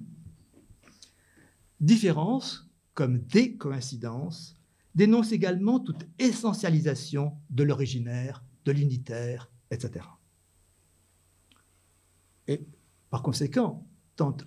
Différence, 1.80 2.70
comme 2.94 3.18
décoïncidence, 3.18 4.56
dénonce 4.94 5.32
également 5.32 5.78
toute 5.78 6.06
essentialisation 6.18 7.36
de 7.50 7.62
l'originaire, 7.62 8.42
de 8.64 8.72
l'unitaire, 8.72 9.50
etc. 9.70 10.06
Et 12.48 12.66
par 13.10 13.22
conséquent, 13.22 13.86
tente, 14.16 14.46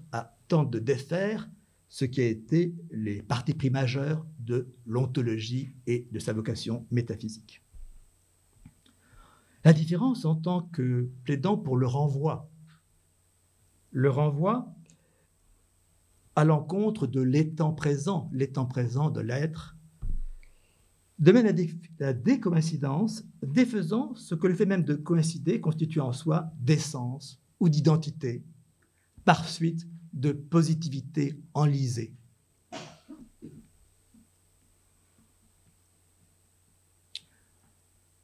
de 0.49 0.79
défaire 0.79 1.47
ce 1.89 2.05
qui 2.05 2.21
a 2.21 2.25
été 2.25 2.75
les 2.89 3.21
parties 3.21 3.53
pris 3.53 3.69
majeurs 3.69 4.25
de 4.39 4.73
l'ontologie 4.85 5.75
et 5.85 6.07
de 6.11 6.17
sa 6.17 6.33
vocation 6.33 6.87
métaphysique. 6.89 7.63
La 9.63 9.73
différence 9.73 10.25
en 10.25 10.35
tant 10.35 10.63
que 10.63 11.09
plaidant 11.23 11.57
pour 11.57 11.77
le 11.77 11.85
renvoi. 11.85 12.49
Le 13.91 14.09
renvoi 14.09 14.73
à 16.39 16.45
l'encontre 16.45 17.05
de 17.05 17.19
l'étant 17.19 17.73
présent, 17.73 18.29
l'étant 18.31 18.65
présent 18.65 19.09
de 19.09 19.19
l'être, 19.19 19.75
de 21.19 21.33
même 21.33 21.53
la, 21.99 22.13
décoïncidence, 22.13 23.25
défaisant 23.45 24.15
ce 24.15 24.35
que 24.35 24.47
le 24.47 24.55
fait 24.55 24.65
même 24.65 24.85
de 24.85 24.95
coïncider 24.95 25.59
constitue 25.59 25.99
en 25.99 26.13
soi 26.13 26.53
d'essence 26.61 27.41
ou 27.59 27.67
d'identité, 27.67 28.45
par 29.25 29.49
suite 29.49 29.85
de 30.13 30.31
positivité 30.31 31.37
enlisée. 31.53 32.15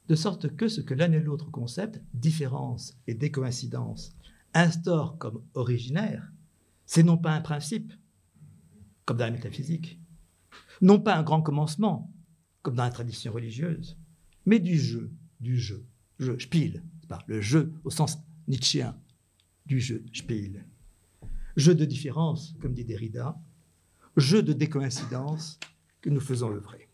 De 0.07 0.15
sorte 0.15 0.55
que 0.55 0.69
ce 0.69 0.79
que 0.79 0.93
l'un 0.93 1.11
et 1.11 1.19
l'autre 1.19 1.51
concept, 1.51 2.01
différence 2.13 2.95
et 3.07 3.13
décoïncidence, 3.13 4.15
instaurent 4.53 5.17
comme 5.17 5.43
originaire, 5.53 6.31
C'est 6.85 7.03
non 7.03 7.17
pas 7.17 7.33
un 7.33 7.41
principe, 7.41 7.91
comme 9.05 9.17
dans 9.17 9.25
la 9.25 9.31
métaphysique, 9.31 9.99
non 10.81 10.99
pas 10.99 11.15
un 11.15 11.23
grand 11.23 11.41
commencement, 11.41 12.11
comme 12.61 12.75
dans 12.75 12.83
la 12.83 12.91
tradition 12.91 13.31
religieuse, 13.31 13.97
mais 14.45 14.59
du 14.59 14.77
jeu, 14.77 15.11
du 15.39 15.57
jeu, 15.57 15.85
jeu, 16.19 16.39
spiel, 16.39 16.83
le 17.27 17.41
jeu 17.41 17.73
au 17.83 17.89
sens 17.89 18.17
nietzschéen 18.47 18.97
du 19.65 19.79
jeu, 19.79 20.03
spiel. 20.13 20.65
Jeu 21.55 21.73
de 21.73 21.85
différence, 21.85 22.55
comme 22.61 22.73
dit 22.73 22.85
Derrida, 22.85 23.39
jeu 24.17 24.43
de 24.43 24.53
décoïncidence 24.53 25.59
que 26.01 26.09
nous 26.09 26.19
faisons 26.19 26.51
œuvrer. 26.51 26.89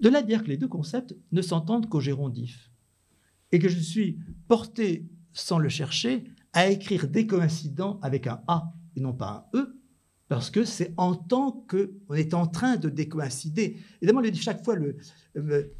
De 0.00 0.08
là 0.08 0.22
dire 0.22 0.44
que 0.44 0.48
les 0.48 0.56
deux 0.56 0.68
concepts 0.68 1.16
ne 1.32 1.42
s'entendent 1.42 1.88
qu'au 1.88 2.00
gérondif, 2.00 2.70
et 3.50 3.58
que 3.58 3.68
je 3.68 3.78
suis 3.78 4.18
porté, 4.46 5.06
sans 5.32 5.58
le 5.58 5.68
chercher, 5.68 6.24
à 6.52 6.68
écrire 6.68 7.08
décoïncident 7.08 7.98
avec 8.02 8.26
un 8.26 8.42
A 8.46 8.72
et 8.96 9.00
non 9.00 9.12
pas 9.12 9.48
un 9.52 9.58
E, 9.58 9.78
parce 10.28 10.50
que 10.50 10.64
c'est 10.64 10.92
en 10.98 11.14
tant 11.14 11.52
qu'on 11.52 12.14
est 12.14 12.34
en 12.34 12.46
train 12.46 12.76
de 12.76 12.90
décoïncider. 12.90 13.78
Évidemment, 14.02 14.22
chaque 14.34 14.62
fois, 14.62 14.76
le, 14.76 14.96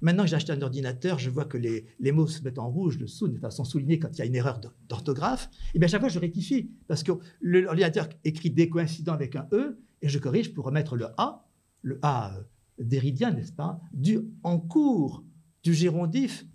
maintenant 0.00 0.24
que 0.24 0.30
j'ai 0.30 0.36
acheté 0.36 0.52
un 0.52 0.62
ordinateur, 0.62 1.18
je 1.18 1.28
vois 1.28 1.44
que 1.44 1.58
les, 1.58 2.12
mots 2.12 2.26
se 2.26 2.42
mettent 2.42 2.58
en 2.58 2.70
rouge 2.70 2.96
dessous, 2.96 3.30
sont 3.50 3.64
soulignés 3.64 3.98
quand 3.98 4.08
il 4.12 4.18
y 4.18 4.22
a 4.22 4.24
une 4.24 4.34
erreur 4.34 4.60
d'orthographe. 4.88 5.50
Et 5.74 5.78
bien, 5.78 5.86
chaque 5.86 6.00
fois, 6.00 6.08
je 6.08 6.18
rectifie, 6.18 6.70
parce 6.86 7.02
que 7.02 7.12
l'ordinateur 7.42 8.08
écrit 8.24 8.50
décoïncident 8.50 9.12
avec 9.12 9.36
un 9.36 9.46
E, 9.52 9.78
et 10.00 10.08
je 10.08 10.18
corrige 10.18 10.54
pour 10.54 10.64
remettre 10.64 10.96
le 10.96 11.08
A, 11.18 11.46
le 11.82 11.98
A 12.02 12.34
euh, 12.36 12.42
déridien, 12.78 13.32
n'est-ce 13.32 13.52
pas, 13.52 13.80
du 13.92 14.20
en 14.44 14.58
cours 14.58 15.24
du 15.62 15.74
gérondif, 15.74 16.46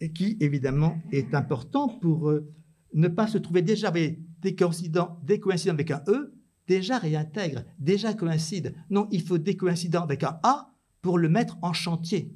et 0.00 0.12
qui, 0.12 0.36
évidemment, 0.40 1.00
est 1.12 1.34
important 1.34 1.88
pour 1.88 2.30
euh, 2.30 2.52
ne 2.92 3.08
pas 3.08 3.26
se 3.26 3.38
trouver 3.38 3.62
déjà 3.62 3.88
avec 3.88 4.18
décoïncident 4.40 5.20
avec 5.68 5.90
un 5.90 6.02
E, 6.08 6.34
déjà 6.66 6.98
réintègre, 6.98 7.64
déjà 7.78 8.14
coïncide. 8.14 8.74
Non, 8.90 9.08
il 9.10 9.22
faut 9.22 9.38
des 9.38 9.56
coïncidents 9.56 10.02
avec 10.02 10.22
un 10.22 10.38
A 10.42 10.72
pour 11.02 11.18
le 11.18 11.28
mettre 11.28 11.58
en 11.62 11.72
chantier. 11.72 12.34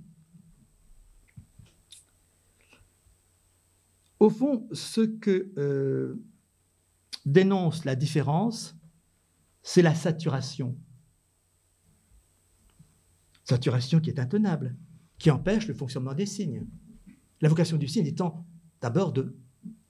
Au 4.21 4.31
fond, 4.31 4.67
ce 4.73 5.03
que 5.03 5.53
euh, 5.59 6.23
dénonce 7.27 7.85
la 7.85 7.95
différence, 7.95 8.77
c'est 9.63 9.83
la 9.83 9.95
saturation. 9.95 10.77
Saturation 13.45 14.01
qui 14.01 14.11
est 14.11 14.19
intenable, 14.19 14.77
qui 15.19 15.31
empêche 15.31 15.69
le 15.69 15.75
fonctionnement 15.75 16.15
des 16.15 16.27
signes. 16.27 16.67
La 17.41 17.49
vocation 17.49 17.77
du 17.77 17.89
signe 17.89 18.07
étant 18.07 18.47
d'abord 18.81 19.13
de, 19.13 19.37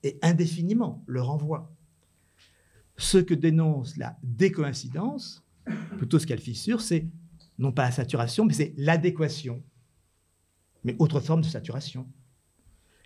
et 0.05 0.19
indéfiniment, 0.21 1.03
le 1.07 1.19
renvoi. 1.19 1.75
Ce 2.95 3.17
que 3.17 3.33
dénonce 3.33 3.97
la 3.97 4.17
décoïncidence, 4.21 5.43
plutôt 5.97 6.19
ce 6.19 6.27
qu'elle 6.27 6.39
fissure, 6.39 6.79
c'est 6.79 7.09
non 7.57 7.71
pas 7.71 7.85
la 7.85 7.91
saturation, 7.91 8.45
mais 8.45 8.53
c'est 8.53 8.75
l'adéquation, 8.77 9.63
mais 10.83 10.95
autre 10.99 11.19
forme 11.19 11.41
de 11.41 11.47
saturation, 11.47 12.07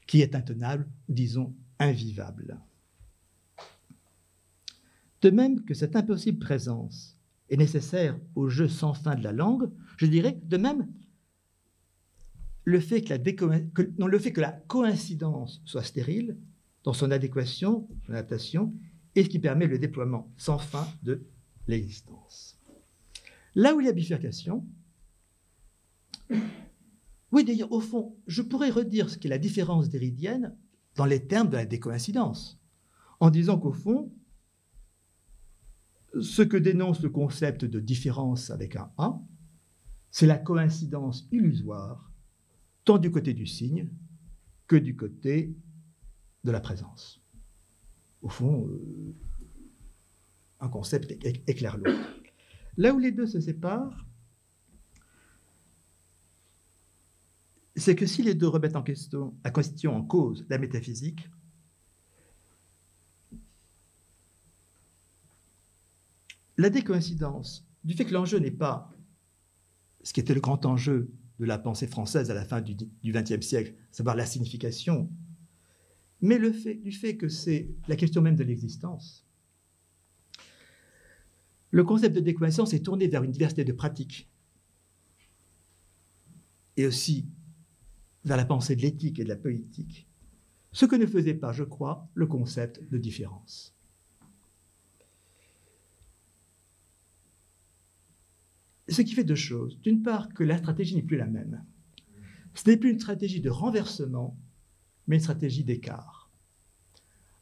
qui 0.07 0.21
est 0.21 0.35
intenable 0.35 0.89
disons 1.07 1.55
invivable. 1.79 2.59
De 5.21 5.29
même 5.29 5.63
que 5.63 5.73
cette 5.73 5.95
impossible 5.95 6.39
présence 6.39 7.17
est 7.49 7.57
nécessaire 7.57 8.19
au 8.35 8.49
jeu 8.49 8.67
sans 8.67 8.93
fin 8.93 9.15
de 9.15 9.23
la 9.23 9.31
langue, 9.31 9.71
je 9.95 10.05
dirais 10.05 10.37
de 10.43 10.57
même 10.57 10.91
le 12.65 12.81
fait 12.81 13.01
que 13.01 14.41
la 14.41 14.51
coïncidence 14.51 15.61
soit 15.63 15.83
stérile 15.83 16.37
dans 16.89 16.93
son 16.93 17.11
adéquation, 17.11 17.87
son 18.07 18.13
adaptation, 18.13 18.73
et 19.13 19.23
ce 19.23 19.29
qui 19.29 19.37
permet 19.37 19.67
le 19.67 19.77
déploiement 19.77 20.33
sans 20.37 20.57
fin 20.57 20.87
de 21.03 21.23
l'existence. 21.67 22.59
Là 23.53 23.75
où 23.75 23.79
il 23.79 23.85
y 23.85 23.89
a 23.89 23.93
bifurcation, 23.93 24.65
oui, 27.31 27.43
d'ailleurs, 27.45 27.71
au 27.71 27.79
fond, 27.79 28.17
je 28.25 28.41
pourrais 28.41 28.71
redire 28.71 29.07
ce 29.07 29.19
qu'est 29.19 29.29
la 29.29 29.37
différence 29.37 29.89
déridienne 29.89 30.57
dans 30.95 31.05
les 31.05 31.27
termes 31.27 31.49
de 31.49 31.57
la 31.57 31.67
décoïncidence, 31.67 32.59
en 33.19 33.29
disant 33.29 33.59
qu'au 33.59 33.71
fond, 33.71 34.11
ce 36.19 36.41
que 36.41 36.57
dénonce 36.57 37.03
le 37.03 37.11
concept 37.11 37.65
de 37.65 37.79
différence 37.79 38.49
avec 38.49 38.75
un 38.75 38.91
A, 38.97 39.21
c'est 40.09 40.25
la 40.25 40.39
coïncidence 40.39 41.27
illusoire, 41.31 42.11
tant 42.83 42.97
du 42.97 43.11
côté 43.11 43.35
du 43.35 43.45
signe 43.45 43.91
que 44.65 44.75
du 44.75 44.95
côté 44.95 45.55
de 46.43 46.51
la 46.51 46.59
présence 46.59 47.21
au 48.21 48.29
fond, 48.29 48.67
euh, 48.67 49.15
un 50.59 50.69
concept 50.69 51.11
éclaire 51.47 51.77
l'autre. 51.77 51.99
Là 52.77 52.93
où 52.93 52.99
les 52.99 53.11
deux 53.11 53.27
se 53.27 53.39
séparent, 53.39 54.05
c'est 57.75 57.95
que 57.95 58.05
si 58.05 58.23
les 58.23 58.33
deux 58.33 58.47
remettent 58.47 58.75
en 58.75 58.83
question 58.83 59.33
la 59.43 59.51
question 59.51 59.95
en 59.95 60.03
cause 60.03 60.45
la 60.49 60.57
métaphysique, 60.57 61.29
la 66.57 66.69
décoïncidence 66.69 67.65
du 67.85 67.93
fait 67.93 68.03
que 68.03 68.13
l'enjeu 68.13 68.39
n'est 68.39 68.51
pas 68.51 68.91
ce 70.03 70.11
qui 70.11 70.19
était 70.19 70.33
le 70.33 70.41
grand 70.41 70.65
enjeu 70.65 71.09
de 71.39 71.45
la 71.45 71.57
pensée 71.57 71.87
française 71.87 72.31
à 72.31 72.33
la 72.33 72.43
fin 72.43 72.59
du 72.59 72.75
XXe 73.05 73.45
siècle, 73.45 73.75
savoir 73.91 74.17
la 74.17 74.25
signification 74.25 75.09
mais 76.21 76.37
le 76.37 76.51
fait, 76.51 76.75
du 76.75 76.91
fait 76.91 77.17
que 77.17 77.29
c'est 77.29 77.69
la 77.87 77.95
question 77.95 78.21
même 78.21 78.35
de 78.35 78.43
l'existence. 78.43 79.25
Le 81.71 81.83
concept 81.83 82.15
de 82.15 82.21
décoïncidence 82.21 82.73
est 82.73 82.83
tourné 82.83 83.07
vers 83.07 83.23
une 83.23 83.31
diversité 83.31 83.63
de 83.63 83.73
pratiques 83.73 84.29
et 86.77 86.85
aussi 86.85 87.27
vers 88.25 88.37
la 88.37 88.45
pensée 88.45 88.75
de 88.75 88.81
l'éthique 88.81 89.19
et 89.19 89.23
de 89.23 89.29
la 89.29 89.35
politique, 89.35 90.07
ce 90.71 90.85
que 90.85 90.95
ne 90.95 91.05
faisait 91.05 91.33
pas, 91.33 91.51
je 91.51 91.63
crois, 91.63 92.09
le 92.13 92.27
concept 92.27 92.83
de 92.89 92.97
différence. 92.97 93.75
Ce 98.87 99.01
qui 99.01 99.13
fait 99.13 99.23
deux 99.23 99.35
choses. 99.35 99.79
D'une 99.81 100.01
part, 100.01 100.33
que 100.33 100.43
la 100.43 100.57
stratégie 100.57 100.95
n'est 100.95 101.03
plus 101.03 101.17
la 101.17 101.27
même. 101.27 101.63
Ce 102.55 102.67
n'est 102.67 102.77
plus 102.77 102.91
une 102.91 102.99
stratégie 102.99 103.41
de 103.41 103.49
renversement, 103.49 104.37
mais 105.09 105.17
une 105.17 105.21
stratégie 105.21 105.63
d'écart. 105.65 106.31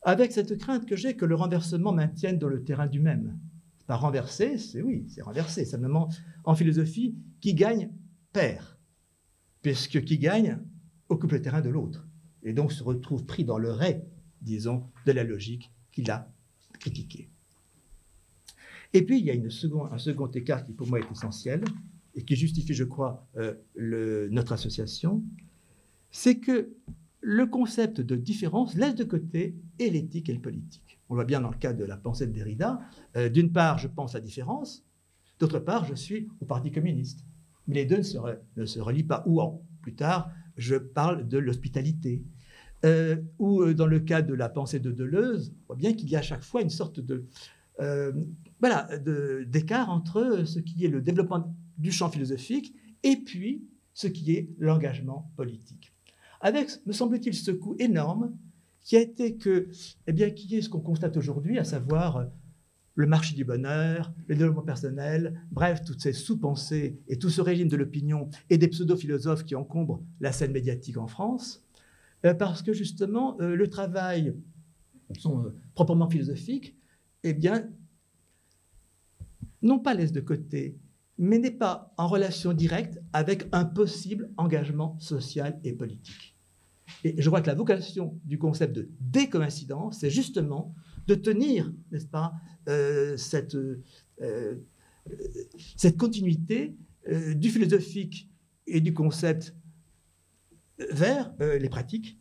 Avec 0.01 0.31
cette 0.31 0.57
crainte 0.57 0.87
que 0.87 0.95
j'ai 0.95 1.15
que 1.15 1.25
le 1.25 1.35
renversement 1.35 1.91
maintienne 1.91 2.39
dans 2.39 2.47
le 2.47 2.63
terrain 2.63 2.87
du 2.87 3.01
même. 3.01 3.37
Pas 3.85 3.97
renverser, 3.97 4.57
c'est 4.57 4.81
oui, 4.81 5.05
c'est 5.09 5.21
renverser. 5.21 5.65
Simplement, 5.65 6.09
en 6.45 6.55
philosophie, 6.55 7.15
qui 7.41 7.53
gagne 7.53 7.91
perd, 8.31 8.65
puisque 9.61 10.03
qui 10.05 10.17
gagne 10.17 10.59
occupe 11.09 11.33
le 11.33 11.41
terrain 11.41 11.61
de 11.61 11.69
l'autre, 11.69 12.07
et 12.41 12.53
donc 12.53 12.71
se 12.71 12.83
retrouve 12.83 13.25
pris 13.25 13.43
dans 13.43 13.57
le 13.57 13.71
ray, 13.71 14.01
disons, 14.41 14.89
de 15.05 15.11
la 15.11 15.23
logique 15.23 15.71
qu'il 15.91 16.09
a 16.09 16.31
critiquée. 16.79 17.29
Et 18.93 19.05
puis, 19.05 19.19
il 19.19 19.25
y 19.25 19.29
a 19.29 19.33
une 19.33 19.49
un 19.91 19.97
second 19.97 20.27
écart 20.31 20.63
qui 20.63 20.71
pour 20.71 20.87
moi 20.87 20.99
est 20.99 21.11
essentiel 21.11 21.63
et 22.15 22.23
qui 22.23 22.37
justifie, 22.37 22.73
je 22.73 22.85
crois, 22.85 23.27
euh, 23.35 24.29
notre 24.31 24.53
association, 24.53 25.21
c'est 26.11 26.39
que 26.39 26.73
le 27.21 27.45
concept 27.45 28.01
de 28.01 28.15
différence 28.15 28.75
laisse 28.75 28.95
de 28.95 29.03
côté 29.03 29.55
et 29.79 29.89
l'éthique 29.89 30.29
et 30.29 30.33
le 30.33 30.41
politique. 30.41 30.99
On 31.09 31.15
voit 31.15 31.25
bien 31.25 31.41
dans 31.41 31.49
le 31.49 31.57
cas 31.57 31.73
de 31.73 31.83
la 31.83 31.97
pensée 31.97 32.27
de 32.27 32.31
Derrida. 32.31 32.79
Euh, 33.15 33.29
d'une 33.29 33.51
part, 33.51 33.77
je 33.77 33.87
pense 33.87 34.15
à 34.15 34.19
différence, 34.19 34.85
d'autre 35.39 35.59
part, 35.59 35.85
je 35.85 35.95
suis 35.95 36.27
au 36.41 36.45
Parti 36.45 36.71
communiste. 36.71 37.25
Mais 37.67 37.75
les 37.75 37.85
deux 37.85 37.97
ne 37.97 38.01
se, 38.03 38.17
ne 38.57 38.65
se 38.65 38.79
relient 38.79 39.03
pas. 39.03 39.23
Ou 39.25 39.41
en, 39.41 39.61
plus 39.81 39.95
tard, 39.95 40.31
je 40.57 40.75
parle 40.75 41.27
de 41.27 41.37
l'hospitalité. 41.37 42.23
Euh, 42.85 43.17
ou 43.39 43.61
euh, 43.61 43.73
dans 43.73 43.87
le 43.87 43.99
cas 43.99 44.21
de 44.21 44.33
la 44.33 44.49
pensée 44.49 44.79
de 44.79 44.91
Deleuze, 44.91 45.53
on 45.63 45.67
voit 45.67 45.75
bien 45.75 45.93
qu'il 45.93 46.09
y 46.09 46.15
a 46.15 46.19
à 46.19 46.23
chaque 46.23 46.43
fois 46.43 46.61
une 46.61 46.69
sorte 46.69 46.99
de 46.99 47.25
voilà 48.59 48.89
d'écart 49.45 49.91
entre 49.91 50.45
ce 50.45 50.57
qui 50.57 50.83
est 50.83 50.87
le 50.87 50.99
développement 50.99 51.55
du 51.77 51.91
champ 51.91 52.09
philosophique 52.09 52.73
et 53.03 53.17
puis 53.17 53.67
ce 53.93 54.07
qui 54.07 54.31
est 54.31 54.49
l'engagement 54.57 55.31
politique 55.35 55.93
avec, 56.41 56.69
me 56.85 56.93
semble-t-il, 56.93 57.33
ce 57.33 57.51
coup 57.51 57.75
énorme 57.79 58.35
qui 58.81 58.95
a 58.95 59.01
été 59.01 59.35
que, 59.35 59.67
eh 60.07 60.13
bien, 60.13 60.29
qui 60.29 60.55
est 60.55 60.61
ce 60.61 60.69
qu'on 60.69 60.79
constate 60.79 61.17
aujourd'hui, 61.17 61.59
à 61.59 61.63
savoir 61.63 62.17
euh, 62.17 62.25
le 62.95 63.05
marché 63.05 63.35
du 63.35 63.43
bonheur, 63.43 64.13
le 64.27 64.35
développement 64.35 64.63
personnel, 64.63 65.41
bref, 65.51 65.83
toutes 65.85 66.01
ces 66.01 66.13
sous-pensées 66.13 66.99
et 67.07 67.19
tout 67.19 67.29
ce 67.29 67.41
régime 67.41 67.67
de 67.67 67.75
l'opinion 67.75 68.29
et 68.49 68.57
des 68.57 68.67
pseudo-philosophes 68.69 69.43
qui 69.43 69.55
encombrent 69.55 70.01
la 70.19 70.31
scène 70.31 70.51
médiatique 70.51 70.97
en 70.97 71.07
France, 71.07 71.65
euh, 72.25 72.33
parce 72.33 72.61
que 72.61 72.73
justement, 72.73 73.39
euh, 73.41 73.55
le 73.55 73.69
travail 73.69 74.35
proprement 75.75 76.09
philosophique, 76.09 76.75
eh 77.23 77.33
bien, 77.33 77.69
non 79.61 79.79
pas 79.79 79.93
laisse 79.93 80.11
de 80.11 80.21
côté, 80.21 80.77
mais 81.17 81.39
n'est 81.39 81.51
pas 81.51 81.93
en 81.97 82.07
relation 82.07 82.53
directe 82.53 82.99
avec 83.13 83.47
un 83.51 83.65
possible 83.65 84.31
engagement 84.37 84.97
social 84.99 85.59
et 85.63 85.73
politique. 85.73 86.35
Et 87.03 87.15
je 87.21 87.29
crois 87.29 87.41
que 87.41 87.47
la 87.47 87.55
vocation 87.55 88.19
du 88.23 88.37
concept 88.37 88.75
de 88.75 88.89
décoïncidence, 88.99 89.99
c'est 89.99 90.09
justement 90.09 90.73
de 91.07 91.15
tenir, 91.15 91.73
n'est-ce 91.91 92.07
pas, 92.07 92.33
euh, 92.67 93.17
cette, 93.17 93.55
euh, 93.55 94.55
cette 95.75 95.97
continuité 95.97 96.75
euh, 97.07 97.33
du 97.33 97.49
philosophique 97.49 98.29
et 98.67 98.81
du 98.81 98.93
concept 98.93 99.55
vers 100.91 101.33
les 101.39 101.69
pratiques, 101.69 102.19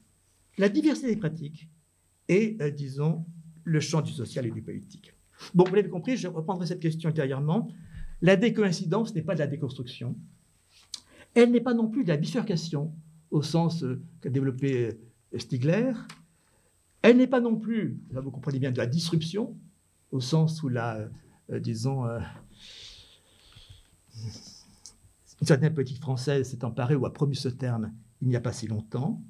la 0.57 0.71
diversité 0.71 1.09
des 1.09 1.17
pratiques 1.17 1.69
et, 2.29 2.57
disons, 2.75 3.27
le 3.65 3.81
champ 3.81 4.01
du 4.01 4.13
social 4.13 4.47
et 4.47 4.51
du 4.51 4.63
politique. 4.63 5.13
Bon, 5.55 5.65
vous 5.65 5.75
l'avez 5.75 5.91
compris, 5.91 6.17
je 6.17 6.29
reprendrai 6.29 6.67
cette 6.67 6.81
question 6.81 7.11
ultérieurement. 7.11 7.69
La 8.23 8.37
décoïncidence 8.37 9.15
n'est 9.15 9.23
pas 9.23 9.35
de 9.35 9.41
la 9.41 9.47
déconstruction. 9.47 10.17
Elle 11.35 11.51
n'est 11.51 11.61
pas 11.61 11.75
non 11.75 11.89
plus 11.89 12.03
de 12.03 12.09
la 12.09 12.17
bifurcation, 12.17 12.93
au 13.31 13.43
sens 13.43 13.85
qu'a 14.21 14.31
développé 14.31 14.99
Stigler. 15.37 15.93
Elle 17.03 17.19
n'est 17.19 17.27
pas 17.27 17.41
non 17.41 17.57
plus, 17.57 18.01
vous 18.11 18.31
comprenez 18.31 18.59
bien, 18.59 18.73
de 18.73 18.79
la 18.79 18.87
disruption, 18.87 19.57
au 20.11 20.21
sens 20.21 20.63
où 20.63 20.69
la, 20.69 21.09
euh, 21.51 21.61
disons, 21.61 22.07
euh, 22.07 22.19
une 25.41 25.47
certaine 25.47 25.75
politique 25.75 26.01
française 26.01 26.51
s'est 26.51 26.65
emparée 26.65 26.95
ou 26.95 27.07
a 27.07 27.13
promu 27.13 27.35
ce 27.35 27.49
terme 27.49 27.93
il 28.23 28.29
n'y 28.29 28.37
a 28.37 28.41
pas 28.41 28.53
si 28.53 28.67
longtemps, 28.67 29.23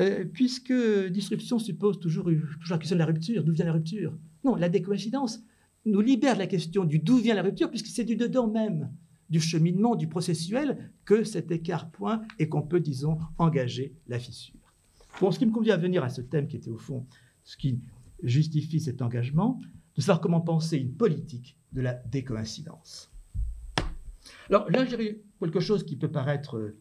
euh, 0.00 0.24
puisque 0.24 0.72
disruption 1.10 1.58
suppose 1.58 2.00
toujours, 2.00 2.24
toujours 2.24 2.70
la 2.70 2.78
question 2.78 2.96
de 2.96 3.00
la 3.00 3.06
rupture. 3.06 3.44
D'où 3.44 3.52
vient 3.52 3.66
la 3.66 3.72
rupture? 3.72 4.16
Non, 4.44 4.56
la 4.56 4.68
décoïncidence 4.68 5.40
nous 5.86 6.00
libère 6.00 6.34
de 6.34 6.40
la 6.40 6.46
question 6.46 6.84
du 6.84 6.98
d'où 6.98 7.16
vient 7.18 7.34
la 7.34 7.42
rupture, 7.42 7.70
puisque 7.70 7.86
c'est 7.86 8.04
du 8.04 8.16
dedans 8.16 8.48
même, 8.48 8.92
du 9.30 9.40
cheminement, 9.40 9.96
du 9.96 10.08
processuel, 10.08 10.92
que 11.04 11.24
cet 11.24 11.50
écart 11.50 11.90
point 11.90 12.22
et 12.38 12.48
qu'on 12.48 12.62
peut, 12.62 12.80
disons, 12.80 13.18
engager 13.38 13.94
la 14.08 14.18
fissure. 14.18 14.60
Bon, 15.20 15.30
ce 15.30 15.38
qui 15.38 15.46
me 15.46 15.52
convient 15.52 15.74
à 15.74 15.78
venir 15.78 16.04
à 16.04 16.10
ce 16.10 16.20
thème 16.20 16.46
qui 16.46 16.56
était 16.56 16.70
au 16.70 16.78
fond 16.78 17.06
ce 17.46 17.56
qui 17.56 17.80
justifie 18.22 18.80
cet 18.80 19.00
engagement, 19.00 19.60
de 19.94 20.00
savoir 20.00 20.20
comment 20.20 20.40
penser 20.40 20.76
une 20.76 20.92
politique 20.92 21.56
de 21.72 21.80
la 21.80 21.94
décoïncidence. 21.94 23.10
Alors 24.50 24.68
là, 24.70 24.84
j'ai 24.84 25.22
quelque 25.40 25.60
chose 25.60 25.84
qui 25.84 25.96
peut 25.96 26.10
paraître 26.10 26.74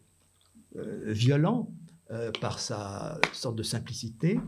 euh, 0.76 1.04
violent 1.06 1.72
euh, 2.12 2.32
par 2.42 2.60
sa 2.60 3.20
sorte 3.32 3.56
de 3.56 3.64
simplicité. 3.64 4.40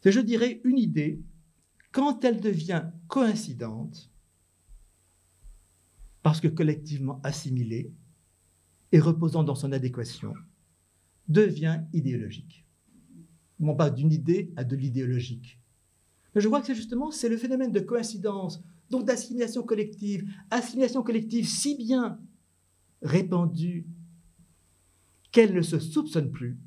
C'est, 0.00 0.10
je 0.12 0.20
dirais, 0.20 0.60
une 0.64 0.78
idée, 0.78 1.20
quand 1.96 2.26
elle 2.26 2.42
devient 2.42 2.90
coïncidente, 3.08 4.12
parce 6.22 6.42
que 6.42 6.48
collectivement 6.48 7.22
assimilée 7.22 7.90
et 8.92 9.00
reposant 9.00 9.42
dans 9.42 9.54
son 9.54 9.72
adéquation, 9.72 10.34
devient 11.26 11.80
idéologique 11.94 12.66
non 13.60 13.74
pas 13.74 13.88
d'une 13.88 14.12
idée 14.12 14.52
à 14.56 14.64
de 14.64 14.76
l'idéologique. 14.76 15.58
Mais 16.34 16.42
je 16.42 16.48
crois 16.48 16.60
que 16.60 16.66
c'est 16.66 16.74
justement 16.74 17.10
c'est 17.10 17.30
le 17.30 17.38
phénomène 17.38 17.72
de 17.72 17.80
coïncidence, 17.80 18.62
donc 18.90 19.06
d'assimilation 19.06 19.62
collective, 19.62 20.30
assimilation 20.50 21.02
collective 21.02 21.48
si 21.48 21.78
bien 21.78 22.20
répandue 23.00 23.86
qu'elle 25.32 25.54
ne 25.54 25.62
se 25.62 25.78
soupçonne 25.78 26.30
plus 26.30 26.58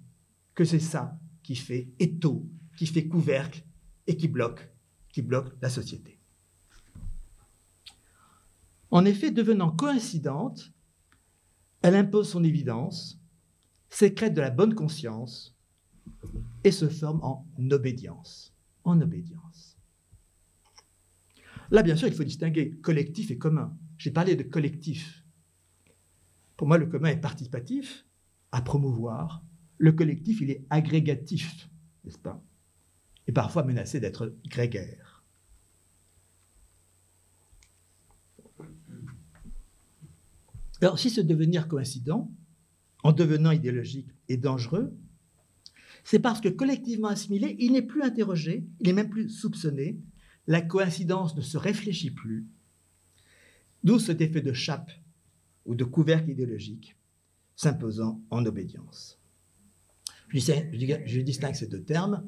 que 0.56 0.66
c'est 0.66 0.80
ça 0.80 1.20
qui 1.44 1.56
fait 1.56 1.92
étau, 2.00 2.50
qui 2.76 2.88
fait 2.88 3.08
couvercle 3.08 3.64
et 4.08 4.18
qui 4.18 4.28
bloque, 4.28 4.68
qui 5.12 5.22
bloque 5.22 5.56
la 5.62 5.70
société. 5.70 6.20
En 8.92 9.06
effet, 9.06 9.32
devenant 9.32 9.72
coïncidente, 9.72 10.72
elle 11.82 11.96
impose 11.96 12.30
son 12.30 12.44
évidence, 12.44 13.20
sécrète 13.90 14.34
de 14.34 14.42
la 14.42 14.50
bonne 14.50 14.76
conscience, 14.76 15.56
et 16.64 16.72
se 16.72 16.90
forme 16.90 17.22
en 17.24 17.46
obédience. 17.72 18.54
En 18.84 19.00
obédience. 19.02 19.78
Là, 21.72 21.84
bien 21.84 21.96
sûr, 21.96 22.08
il 22.08 22.14
faut 22.14 22.24
distinguer 22.24 22.72
collectif 22.78 23.30
et 23.32 23.38
commun. 23.38 23.78
J'ai 23.98 24.12
parlé 24.12 24.36
de 24.36 24.44
collectif. 24.44 25.24
Pour 26.58 26.68
moi, 26.68 26.78
le 26.78 26.88
commun 26.88 27.10
est 27.10 27.22
participatif, 27.22 28.06
à 28.52 28.62
promouvoir. 28.62 29.44
Le 29.78 29.92
collectif, 29.92 30.42
il 30.42 30.50
est 30.50 30.66
agrégatif, 30.70 31.70
n'est-ce 32.04 32.18
pas? 32.18 32.44
Et 33.30 33.32
parfois 33.32 33.64
menacé 33.64 34.00
d'être 34.00 34.36
grégaire. 34.48 35.24
Alors, 40.82 40.98
si 40.98 41.12
ce 41.12 41.22
devenir 41.22 41.68
coïncident, 41.68 42.34
en 43.04 43.12
devenant 43.12 43.52
idéologique, 43.52 44.10
est 44.30 44.38
dangereux, 44.38 44.98
c'est 46.04 46.18
parce 46.18 46.42
que 46.42 46.50
collectivement 46.50 47.10
assimilé, 47.10 47.56
il 47.60 47.74
n'est 47.74 47.84
plus 47.84 48.02
interrogé, 48.02 48.66
il 48.80 48.88
n'est 48.88 48.94
même 48.94 49.12
plus 49.12 49.30
soupçonné, 49.30 50.00
la 50.48 50.64
coïncidence 50.64 51.36
ne 51.36 51.42
se 51.42 51.60
réfléchit 51.60 52.10
plus, 52.10 52.48
d'où 53.84 54.00
cet 54.00 54.22
effet 54.22 54.42
de 54.42 54.54
chape 54.54 54.90
ou 55.68 55.76
de 55.76 55.84
couvercle 55.84 56.32
idéologique 56.32 56.98
s'imposant 57.56 58.24
en 58.32 58.44
obédience. 58.48 59.22
Je, 60.30 61.22
distingue 61.22 61.54
ces 61.54 61.68
deux 61.68 61.84
termes. 61.84 62.28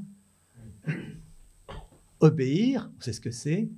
Obéir, 2.20 2.92
on 2.98 3.02
sait 3.02 3.14
ce 3.14 3.22
que 3.22 3.32
c'est, 3.32 3.70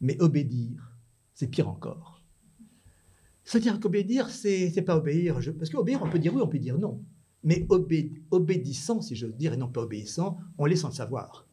mais 0.00 0.20
obédir, 0.20 0.96
c'est 1.34 1.48
pire 1.48 1.68
encore. 1.68 2.22
C'est-à-dire 3.44 3.78
qu'obédir, 3.80 4.30
c'est 4.30 4.82
pas 4.82 4.96
obéir, 4.96 5.40
parce 5.58 5.70
qu'obéir, 5.70 6.02
on 6.02 6.08
peut 6.08 6.18
dire 6.18 6.34
oui, 6.34 6.40
on 6.42 6.48
peut 6.48 6.58
dire 6.58 6.78
non 6.78 7.04
mais 7.44 7.66
obéissant, 8.30 9.00
si 9.00 9.16
j'ose 9.16 9.36
dire, 9.36 9.52
et 9.52 9.56
non 9.56 9.68
pas 9.68 9.82
obéissant, 9.82 10.38
on 10.58 10.66
l'est 10.66 10.76
sans 10.76 10.88
le 10.88 10.94
savoir. 10.94 11.46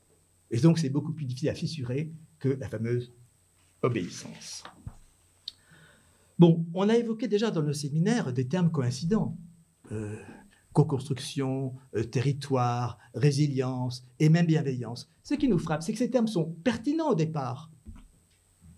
Et 0.51 0.59
donc 0.59 0.79
c'est 0.79 0.89
beaucoup 0.89 1.13
plus 1.13 1.25
difficile 1.25 1.49
à 1.49 1.55
fissurer 1.55 2.11
que 2.39 2.49
la 2.49 2.69
fameuse 2.69 3.11
obéissance. 3.81 4.63
Bon, 6.37 6.65
on 6.73 6.87
a 6.89 6.95
évoqué 6.95 7.27
déjà 7.27 7.51
dans 7.51 7.61
le 7.61 7.73
séminaire 7.73 8.31
des 8.33 8.47
termes 8.47 8.71
coïncidents. 8.71 9.37
Euh, 9.91 10.15
co-construction, 10.73 11.73
euh, 11.95 12.03
territoire, 12.03 12.97
résilience 13.13 14.05
et 14.19 14.29
même 14.29 14.45
bienveillance. 14.45 15.11
Ce 15.23 15.33
qui 15.33 15.47
nous 15.47 15.59
frappe, 15.59 15.83
c'est 15.83 15.91
que 15.91 15.97
ces 15.97 16.11
termes 16.11 16.27
sont 16.27 16.55
pertinents 16.63 17.09
au 17.09 17.15
départ. 17.15 17.71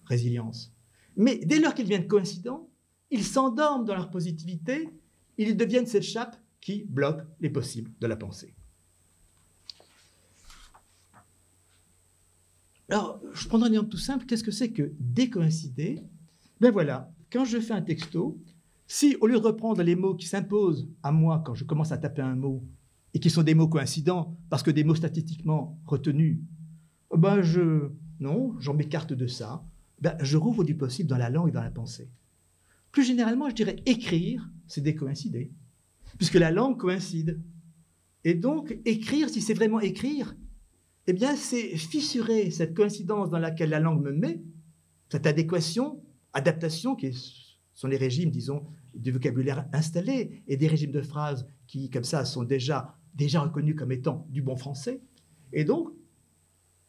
Résilience. 0.05 0.73
Mais 1.15 1.37
dès 1.45 1.59
lors 1.59 1.73
qu'ils 1.73 1.85
deviennent 1.85 2.07
coïncidents, 2.07 2.69
ils 3.09 3.23
s'endorment 3.23 3.85
dans 3.85 3.95
leur 3.95 4.09
positivité, 4.09 4.89
ils 5.37 5.57
deviennent 5.57 5.87
cette 5.87 6.03
chape 6.03 6.37
qui 6.61 6.85
bloque 6.87 7.21
les 7.39 7.49
possibles 7.49 7.91
de 7.99 8.07
la 8.07 8.15
pensée. 8.15 8.55
Alors, 12.89 13.21
je 13.33 13.47
prendrai 13.47 13.69
un 13.69 13.71
exemple 13.71 13.89
tout 13.89 13.97
simple. 13.97 14.25
Qu'est-ce 14.25 14.43
que 14.43 14.51
c'est 14.51 14.71
que 14.71 14.91
décoïncider? 14.99 16.03
Ben 16.59 16.71
voilà, 16.71 17.11
quand 17.31 17.45
je 17.45 17.59
fais 17.59 17.73
un 17.73 17.81
texto, 17.81 18.37
si 18.91 19.15
au 19.21 19.27
lieu 19.27 19.39
de 19.39 19.45
reprendre 19.45 19.81
les 19.83 19.95
mots 19.95 20.15
qui 20.15 20.27
s'imposent 20.27 20.89
à 21.01 21.13
moi 21.13 21.41
quand 21.45 21.55
je 21.55 21.63
commence 21.63 21.93
à 21.93 21.97
taper 21.97 22.21
un 22.21 22.35
mot, 22.35 22.61
et 23.13 23.21
qui 23.21 23.29
sont 23.29 23.41
des 23.41 23.55
mots 23.55 23.69
coïncidents, 23.69 24.37
parce 24.49 24.63
que 24.63 24.71
des 24.71 24.83
mots 24.83 24.95
statistiquement 24.95 25.79
retenus, 25.85 26.39
ben 27.15 27.41
je, 27.41 27.89
non, 28.19 28.53
j'en 28.59 28.73
m'écarte 28.73 29.13
de 29.13 29.27
ça. 29.27 29.65
Ben, 30.01 30.17
je 30.19 30.35
rouvre 30.35 30.65
du 30.65 30.75
possible 30.75 31.07
dans 31.07 31.17
la 31.17 31.29
langue 31.29 31.47
et 31.47 31.51
dans 31.53 31.63
la 31.63 31.71
pensée. 31.71 32.09
Plus 32.91 33.03
généralement, 33.03 33.49
je 33.49 33.55
dirais 33.55 33.77
écrire, 33.85 34.49
c'est 34.67 34.81
décoïncider 34.81 35.53
puisque 36.17 36.35
la 36.35 36.51
langue 36.51 36.77
coïncide. 36.77 37.41
Et 38.25 38.33
donc, 38.33 38.77
écrire, 38.83 39.29
si 39.29 39.41
c'est 39.41 39.53
vraiment 39.53 39.79
écrire, 39.79 40.35
eh 41.07 41.13
bien, 41.13 41.37
c'est 41.37 41.77
fissurer 41.77 42.51
cette 42.51 42.73
coïncidence 42.73 43.29
dans 43.29 43.39
laquelle 43.39 43.69
la 43.69 43.79
langue 43.79 44.03
me 44.03 44.11
met, 44.11 44.43
cette 45.07 45.25
adéquation, 45.25 46.03
adaptation, 46.33 46.97
qui 46.97 47.13
sont 47.73 47.87
les 47.87 47.97
régimes, 47.97 48.31
disons, 48.31 48.67
du 48.93 49.11
vocabulaire 49.11 49.67
installé, 49.73 50.43
et 50.47 50.57
des 50.57 50.67
régimes 50.67 50.91
de 50.91 51.01
phrases 51.01 51.47
qui, 51.67 51.89
comme 51.89 52.03
ça, 52.03 52.25
sont 52.25 52.43
déjà, 52.43 52.97
déjà 53.13 53.41
reconnus 53.41 53.75
comme 53.77 53.91
étant 53.91 54.27
du 54.29 54.41
bon 54.41 54.55
français. 54.55 55.01
Et 55.53 55.63
donc, 55.63 55.89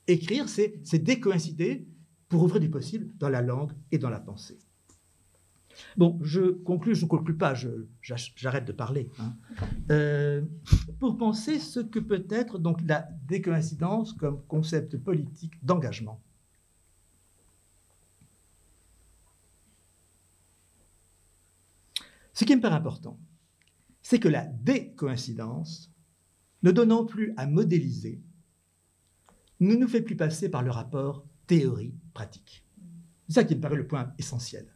écrire, 0.06 0.48
c'est 0.48 0.98
décoïncider 0.98 1.86
pour 2.28 2.42
ouvrir 2.42 2.60
du 2.60 2.70
possible 2.70 3.12
dans 3.18 3.28
la 3.28 3.42
langue 3.42 3.72
et 3.90 3.98
dans 3.98 4.10
la 4.10 4.20
pensée. 4.20 4.58
Bon, 5.96 6.18
je 6.22 6.50
conclue, 6.50 6.94
je 6.94 7.04
ne 7.04 7.08
conclue 7.08 7.36
pas, 7.36 7.54
j'arrête 8.02 8.64
de 8.64 8.72
parler. 8.72 9.08
Hein. 9.18 9.34
Euh, 9.90 10.42
pour 10.98 11.16
penser 11.16 11.58
ce 11.58 11.80
que 11.80 11.98
peut 11.98 12.26
être 12.30 12.58
donc 12.58 12.80
la 12.86 13.08
décoïncidence 13.26 14.12
comme 14.12 14.42
concept 14.46 14.96
politique 14.98 15.54
d'engagement. 15.64 16.22
Ce 22.42 22.44
qui 22.44 22.56
me 22.56 22.60
paraît 22.60 22.74
important, 22.74 23.20
c'est 24.02 24.18
que 24.18 24.26
la 24.26 24.44
décoïncidence, 24.44 25.92
ne 26.64 26.72
donnant 26.72 27.04
plus 27.04 27.32
à 27.36 27.46
modéliser, 27.46 28.20
ne 29.60 29.76
nous 29.76 29.86
fait 29.86 30.02
plus 30.02 30.16
passer 30.16 30.48
par 30.48 30.64
le 30.64 30.72
rapport 30.72 31.24
théorie-pratique. 31.46 32.66
C'est 33.28 33.34
ça 33.34 33.44
qui 33.44 33.54
me 33.54 33.60
paraît 33.60 33.76
le 33.76 33.86
point 33.86 34.12
essentiel. 34.18 34.66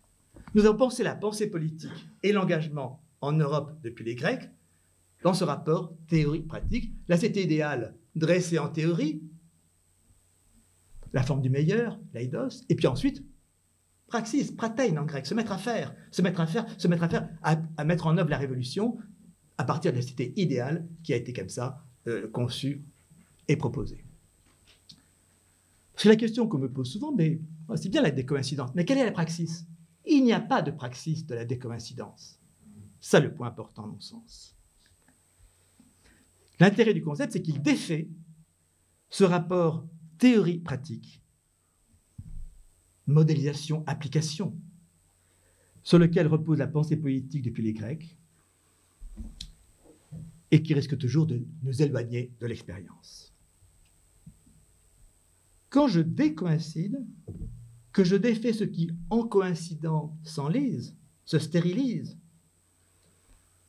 Nous 0.55 0.65
avons 0.65 0.77
pensé 0.77 1.03
la 1.03 1.17
pensée 1.17 1.51
politique 1.51 2.07
et 2.23 2.31
l'engagement 2.31 3.05
en 3.21 3.33
Europe 3.33 3.73
depuis 3.83 4.05
les 4.05 4.15
Grecs 4.15 4.49
dans 5.25 5.35
ce 5.35 5.43
rapport 5.43 5.93
théorie-pratique. 6.07 6.95
La 7.09 7.17
cité 7.17 7.43
idéale 7.43 7.97
dressée 8.15 8.61
en 8.61 8.69
théorie, 8.69 9.25
la 11.13 11.25
forme 11.25 11.43
du 11.43 11.51
meilleur, 11.51 11.99
l'aidos, 12.15 12.63
et 12.69 12.77
puis 12.77 12.87
ensuite, 12.87 13.25
praxis, 14.09 14.53
pratein 14.53 14.97
en 14.97 15.05
grec, 15.05 15.27
se 15.27 15.35
mettre 15.35 15.53
à 15.53 15.59
faire, 15.59 15.95
se 16.11 16.23
mettre 16.23 16.41
à 16.41 16.47
faire, 16.47 16.67
se 16.81 16.89
mettre 16.89 17.03
à 17.03 17.09
faire, 17.09 17.29
à, 17.43 17.85
mettre 17.85 18.07
en 18.07 18.17
œuvre 18.19 18.31
la 18.31 18.39
révolution 18.39 18.97
à 19.59 19.65
partir 19.65 19.93
de 19.93 19.97
la 19.97 20.03
cité 20.03 20.33
idéale 20.37 20.87
qui 21.03 21.13
a 21.13 21.17
été 21.17 21.33
comme 21.33 21.49
ça 21.49 21.85
euh, 22.07 22.29
conçue 22.29 22.85
et 23.49 23.57
proposée. 23.57 24.05
C'est 25.97 26.09
la 26.09 26.17
question 26.17 26.47
qu'on 26.47 26.59
me 26.59 26.71
pose 26.71 26.91
souvent, 26.91 27.13
mais 27.13 27.41
c'est 27.77 27.89
bien 27.89 28.03
la 28.03 28.11
décoïncidence, 28.11 28.71
mais 28.75 28.85
quelle 28.85 28.99
est 28.99 29.05
la 29.05 29.13
praxis? 29.13 29.67
Il 30.05 30.23
n'y 30.23 30.33
a 30.33 30.41
pas 30.41 30.63
de 30.63 30.71
praxis 30.71 31.27
de 31.27 31.35
la 31.35 31.45
décoïncidence. 31.45 32.39
C'est 33.01 33.21
le 33.21 33.35
point 33.35 33.49
important, 33.49 33.85
à 33.85 33.87
mon 33.87 34.01
sens. 34.01 34.57
L'intérêt 36.61 36.95
du 36.95 37.03
concept, 37.03 37.33
c'est 37.33 37.43
qu'il 37.43 37.63
défait 37.63 38.09
ce 39.09 39.25
rapport 39.25 39.87
théorie-pratique, 40.19 41.23
modélisation-application, 43.07 44.55
sur 45.83 45.99
lequel 45.99 46.27
repose 46.27 46.59
la 46.59 46.67
pensée 46.67 46.97
politique 46.97 47.43
depuis 47.43 47.63
les 47.63 47.73
Grecs, 47.73 48.19
et 50.51 50.63
qui 50.63 50.75
risque 50.75 50.97
toujours 50.97 51.27
de 51.27 51.45
nous 51.63 51.83
éloigner 51.83 52.33
de 52.41 52.47
l'expérience. 52.47 53.33
Quand 55.69 55.89
je 55.89 56.01
décoïncide, 56.01 57.05
que 57.93 58.05
je 58.05 58.17
défais 58.17 58.53
ce 58.53 58.65
qui, 58.65 58.91
en 59.11 59.27
coïncidant, 59.27 60.17
s'enlise, 60.23 60.97
se 61.25 61.39
stérilise, 61.39 62.19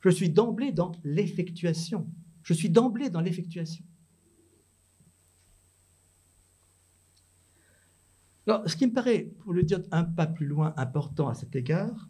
je 0.00 0.10
suis 0.10 0.30
d'emblée 0.30 0.72
dans 0.72 0.92
l'effectuation. 1.02 2.08
Je 2.42 2.54
suis 2.54 2.70
d'emblée 2.70 3.10
dans 3.10 3.20
l'effectuation. 3.20 3.84
Alors, 8.48 8.66
ce 8.66 8.76
qui 8.76 8.86
me 8.86 8.94
paraît, 8.94 9.30
pour 9.40 9.52
le 9.52 9.62
dire 9.62 9.82
un 9.90 10.04
pas 10.04 10.26
plus 10.26 10.46
loin, 10.46 10.72
important 10.78 11.28
à 11.28 11.34
cet 11.34 11.54
égard, 11.54 12.08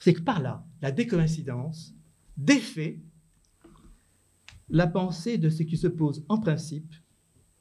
c'est 0.00 0.14
que 0.14 0.20
par 0.20 0.40
là, 0.40 0.66
la 0.82 0.90
décoïncidence 0.90 1.94
défait 2.36 3.00
la 4.68 4.88
pensée 4.88 5.38
de 5.38 5.48
ce 5.48 5.62
qui 5.62 5.76
se 5.76 5.86
pose 5.86 6.24
en 6.28 6.38
principe 6.38 6.92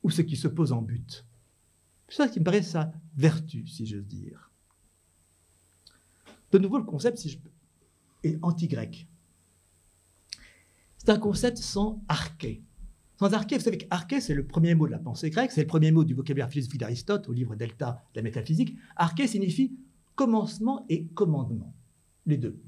ou 0.01 0.09
ce 0.09 0.23
qui 0.23 0.35
se 0.35 0.47
pose 0.47 0.71
en 0.71 0.81
but. 0.81 1.23
C'est 2.07 2.15
ça 2.15 2.27
qui 2.27 2.39
me 2.39 2.45
paraît 2.45 2.63
sa 2.63 2.91
vertu, 3.15 3.67
si 3.67 3.85
j'ose 3.85 4.07
dire. 4.07 4.51
De 6.51 6.57
nouveau, 6.57 6.79
le 6.79 6.83
concept 6.83 7.23
est 8.23 8.39
anti-grec. 8.41 9.07
C'est 10.97 11.09
un 11.09 11.19
concept 11.19 11.57
sans 11.57 12.03
arché. 12.07 12.63
Sans 13.19 13.33
arché, 13.33 13.57
vous 13.57 13.63
savez 13.63 13.79
qu'arché, 13.79 14.21
c'est 14.21 14.35
le 14.35 14.45
premier 14.45 14.75
mot 14.75 14.85
de 14.85 14.91
la 14.91 14.99
pensée 14.99 15.31
grecque, 15.31 15.51
c'est 15.51 15.61
le 15.61 15.67
premier 15.67 15.91
mot 15.91 16.03
du 16.03 16.13
vocabulaire 16.13 16.49
philosophique 16.49 16.79
d'Aristote 16.79 17.27
au 17.27 17.33
livre 17.33 17.55
Delta 17.55 18.03
de 18.13 18.19
la 18.19 18.23
métaphysique. 18.23 18.75
Arché 18.95 19.27
signifie 19.27 19.75
commencement 20.15 20.85
et 20.87 21.05
commandement, 21.07 21.73
les 22.25 22.37
deux. 22.37 22.59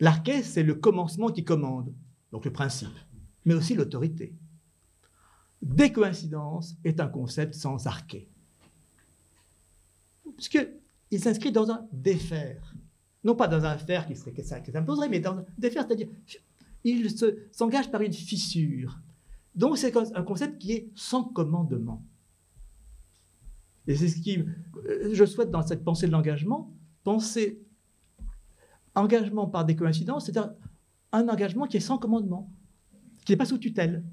L'arché, 0.00 0.42
c'est 0.42 0.62
le 0.62 0.74
commencement 0.74 1.28
qui 1.28 1.44
commande, 1.44 1.94
donc 2.32 2.44
le 2.44 2.52
principe, 2.52 2.88
mais 3.44 3.54
aussi 3.54 3.74
l'autorité. 3.74 4.34
Décoïncidence 5.62 6.76
est 6.84 7.00
un 7.00 7.08
concept 7.08 7.54
sans 7.54 7.86
arché. 7.86 8.28
Puisqu'il 10.36 11.20
s'inscrit 11.20 11.52
dans 11.52 11.70
un 11.70 11.86
défaire. 11.92 12.74
Non 13.22 13.36
pas 13.36 13.46
dans 13.46 13.64
un 13.64 13.76
faire 13.76 14.06
qui, 14.06 14.16
serait, 14.16 14.32
qui 14.32 14.42
s'imposerait, 14.42 15.08
mais 15.08 15.20
dans 15.20 15.36
un 15.36 15.44
défaire, 15.58 15.84
c'est-à-dire 15.86 16.08
il 16.82 17.10
s'engage 17.52 17.90
par 17.90 18.00
une 18.00 18.12
fissure. 18.12 18.98
Donc 19.54 19.78
c'est 19.78 19.96
un 19.96 20.22
concept 20.22 20.58
qui 20.58 20.72
est 20.72 20.90
sans 20.94 21.24
commandement. 21.24 22.04
Et 23.86 23.96
c'est 23.96 24.08
ce 24.08 24.20
qui, 24.20 24.38
euh, 24.38 25.10
je 25.12 25.24
souhaite 25.24 25.50
dans 25.50 25.62
cette 25.62 25.84
pensée 25.84 26.06
de 26.06 26.12
l'engagement, 26.12 26.72
penser 27.02 27.62
engagement 28.94 29.46
par 29.46 29.64
des 29.64 29.76
coïncidences, 29.76 30.26
c'est-à-dire 30.26 30.52
un 31.12 31.28
engagement 31.28 31.66
qui 31.66 31.78
est 31.78 31.80
sans 31.80 31.98
commandement, 31.98 32.52
qui 33.24 33.32
n'est 33.32 33.36
pas 33.36 33.46
sous 33.46 33.58
tutelle, 33.58 34.04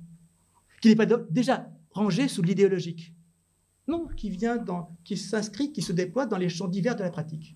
qui 0.81 0.89
n'est 0.89 0.95
pas 0.95 1.05
déjà 1.05 1.69
rangé 1.91 2.27
sous 2.27 2.41
l'idéologique. 2.41 3.13
Non, 3.88 4.07
qui 4.07 4.29
vient 4.29 4.57
dans, 4.57 4.97
qui 5.03 5.15
s'inscrit, 5.15 5.71
qui 5.71 5.81
se 5.81 5.93
déploie 5.93 6.25
dans 6.25 6.38
les 6.38 6.49
champs 6.49 6.67
divers 6.67 6.95
de 6.95 7.03
la 7.03 7.09
pratique. 7.09 7.55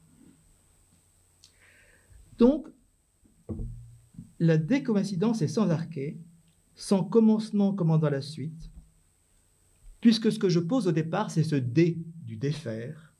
Donc, 2.37 2.67
la 4.39 4.57
décoïncidence 4.57 5.41
est 5.41 5.47
sans 5.47 5.69
arché, 5.69 6.19
sans 6.81 7.03
commencement 7.03 7.75
commandant 7.75 8.09
la 8.09 8.21
suite, 8.21 8.71
puisque 9.99 10.31
ce 10.31 10.39
que 10.39 10.49
je 10.49 10.59
pose 10.59 10.87
au 10.87 10.91
départ, 10.91 11.29
c'est 11.29 11.43
ce 11.43 11.55
dé 11.55 11.99
du 12.23 12.37
défaire, 12.37 13.13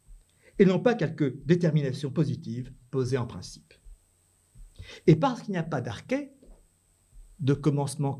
et 0.57 0.65
non 0.65 0.79
pas 0.79 0.95
quelques 0.95 1.45
déterminations 1.45 2.09
positives 2.09 2.73
posées 2.89 3.19
en 3.19 3.27
principe. 3.27 3.75
Et 5.05 5.15
parce 5.15 5.43
qu'il 5.43 5.51
n'y 5.51 5.59
a 5.59 5.63
pas 5.63 5.79
d'arché, 5.79 6.33
de 7.39 7.53
commencement 7.53 8.17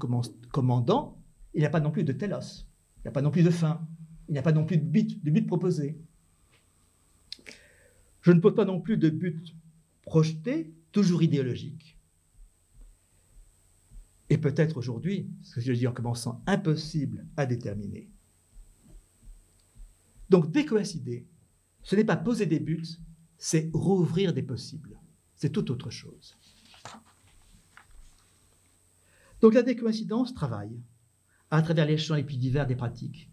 commandant, 0.52 1.20
il 1.56 1.62
n'y 1.62 1.66
a 1.66 1.72
pas 1.72 1.80
non 1.80 1.90
plus 1.90 2.04
de 2.04 2.14
telos, 2.14 2.68
il 2.98 3.06
n'y 3.06 3.10
a 3.10 3.12
pas 3.12 3.24
non 3.24 3.32
plus 3.32 3.42
de 3.42 3.50
fin, 3.50 3.84
il 4.30 4.34
n'y 4.34 4.38
a 4.38 4.44
pas 4.44 4.52
non 4.52 4.64
plus 4.64 4.78
de 4.78 4.86
but, 4.86 5.24
de 5.24 5.32
but 5.32 5.48
proposé. 5.48 6.00
Je 8.22 8.32
ne 8.32 8.40
pose 8.40 8.54
pas 8.54 8.66
non 8.66 8.80
plus 8.80 8.98
de 8.98 9.10
but 9.10 9.56
projeté, 10.04 10.72
toujours 10.92 11.24
idéologique. 11.24 11.98
Et 14.32 14.38
peut-être 14.38 14.78
aujourd'hui, 14.78 15.30
ce 15.42 15.56
que 15.56 15.60
je 15.60 15.74
dis 15.74 15.88
en 15.88 15.92
commençant, 15.92 16.42
impossible 16.48 17.26
à 17.36 17.46
déterminer. 17.46 18.10
Donc 20.30 20.50
décoïncider, 20.52 21.28
ce 21.84 21.98
n'est 21.98 22.06
pas 22.06 22.16
poser 22.16 22.46
des 22.46 22.62
buts, 22.62 22.88
c'est 23.38 23.70
rouvrir 23.74 24.32
des 24.34 24.42
possibles. 24.42 24.98
C'est 25.36 25.50
tout 25.50 25.70
autre 25.70 25.90
chose. 25.90 26.38
Donc 29.42 29.54
la 29.54 29.64
décoïncidence 29.64 30.34
travaille 30.34 30.80
à 31.50 31.62
travers 31.62 31.86
les 31.86 31.98
champs 31.98 32.16
les 32.16 32.24
plus 32.24 32.38
divers 32.38 32.68
des 32.68 32.78
pratiques, 32.78 33.30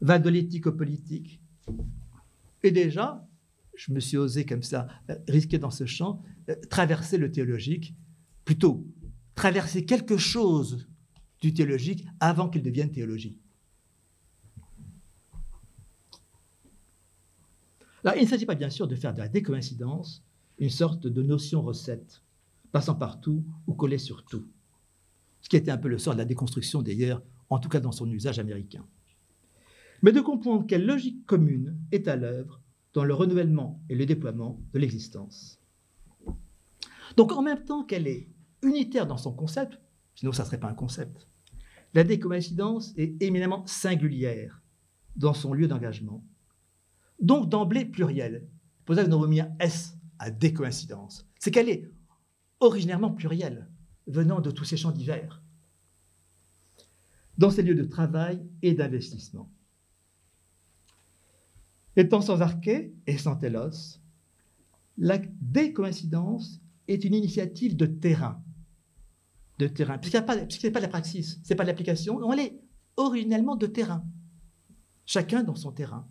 va 0.00 0.18
de 0.18 0.30
l'éthique 0.30 0.66
au 0.66 0.72
politique. 0.72 1.40
Et 2.64 2.72
déjà, 2.72 3.24
je 3.76 3.92
me 3.92 4.00
suis 4.00 4.16
osé 4.16 4.44
comme 4.44 4.64
ça, 4.64 4.88
euh, 5.10 5.16
risquer 5.28 5.58
dans 5.58 5.70
ce 5.70 5.86
champ, 5.86 6.24
euh, 6.48 6.56
traverser 6.70 7.18
le 7.18 7.30
théologique, 7.30 7.94
plutôt 8.44 8.84
traverser 9.34 9.84
quelque 9.84 10.16
chose 10.16 10.86
du 11.40 11.54
théologique 11.54 12.04
avant 12.20 12.48
qu'il 12.48 12.62
devienne 12.62 12.90
théologie. 12.90 13.38
Alors, 18.04 18.16
il 18.16 18.24
ne 18.24 18.28
s'agit 18.28 18.46
pas 18.46 18.54
bien 18.54 18.70
sûr 18.70 18.88
de 18.88 18.96
faire 18.96 19.12
de 19.12 19.18
la 19.18 19.28
décoïncidence 19.28 20.24
une 20.58 20.70
sorte 20.70 21.06
de 21.06 21.22
notion 21.22 21.62
recette, 21.62 22.22
passant 22.72 22.94
partout 22.94 23.44
ou 23.66 23.74
collée 23.74 23.98
sur 23.98 24.24
tout, 24.24 24.46
ce 25.40 25.48
qui 25.48 25.56
était 25.56 25.70
un 25.70 25.78
peu 25.78 25.88
le 25.88 25.98
sort 25.98 26.14
de 26.14 26.18
la 26.18 26.24
déconstruction 26.24 26.82
d'ailleurs, 26.82 27.22
en 27.48 27.58
tout 27.58 27.68
cas 27.68 27.80
dans 27.80 27.92
son 27.92 28.10
usage 28.10 28.38
américain, 28.38 28.86
mais 30.02 30.12
de 30.12 30.20
comprendre 30.20 30.66
quelle 30.66 30.86
logique 30.86 31.26
commune 31.26 31.76
est 31.92 32.08
à 32.08 32.16
l'œuvre 32.16 32.60
dans 32.92 33.04
le 33.04 33.14
renouvellement 33.14 33.80
et 33.88 33.94
le 33.94 34.06
déploiement 34.06 34.60
de 34.72 34.78
l'existence. 34.78 35.58
Donc 37.16 37.32
en 37.32 37.42
même 37.42 37.64
temps 37.64 37.84
qu'elle 37.84 38.06
est 38.06 38.28
unitaire 38.62 39.06
dans 39.06 39.16
son 39.16 39.32
concept, 39.32 39.78
sinon 40.14 40.32
ça 40.32 40.42
ne 40.42 40.46
serait 40.46 40.60
pas 40.60 40.68
un 40.68 40.74
concept, 40.74 41.26
la 41.94 42.04
décoïncidence 42.04 42.92
est 42.96 43.20
éminemment 43.22 43.66
singulière 43.66 44.62
dans 45.16 45.34
son 45.34 45.52
lieu 45.52 45.66
d'engagement, 45.66 46.24
donc 47.20 47.48
d'emblée 47.48 47.84
plurielle. 47.84 48.48
C'est 48.78 48.84
pour 48.84 48.94
ça 48.94 49.04
que 49.04 49.08
nous 49.08 49.16
avons 49.16 49.26
mis 49.26 49.40
un 49.40 49.54
S 49.58 49.96
à 50.18 50.30
décoïncidence. 50.30 51.26
C'est 51.38 51.50
qu'elle 51.50 51.68
est 51.68 51.90
originairement 52.60 53.10
plurielle, 53.10 53.68
venant 54.06 54.40
de 54.40 54.50
tous 54.50 54.64
ces 54.64 54.76
champs 54.76 54.92
divers, 54.92 55.42
dans 57.38 57.50
ses 57.50 57.62
lieux 57.62 57.74
de 57.74 57.84
travail 57.84 58.46
et 58.62 58.74
d'investissement. 58.74 59.50
Étant 61.96 62.20
sans 62.20 62.40
arché 62.40 62.94
et 63.06 63.18
sans 63.18 63.36
télos, 63.36 63.98
la 64.96 65.18
décoïncidence 65.18 66.60
est 66.88 67.04
une 67.04 67.14
initiative 67.14 67.76
de 67.76 67.86
terrain. 67.86 68.42
De 69.60 69.68
terrain. 69.68 69.98
Puisqu'il 69.98 70.16
n'y 70.16 70.24
a, 70.24 70.26
pas, 70.26 70.36
de 70.36 70.80
la 70.80 70.88
praxis, 70.88 71.38
ce 71.42 71.52
n'est 71.52 71.56
pas 71.56 71.64
de 71.64 71.68
l'application, 71.68 72.16
on 72.16 72.32
est 72.32 72.58
originellement 72.96 73.56
de 73.56 73.66
terrain. 73.66 74.04
Chacun 75.04 75.42
dans 75.42 75.54
son 75.54 75.70
terrain. 75.70 76.08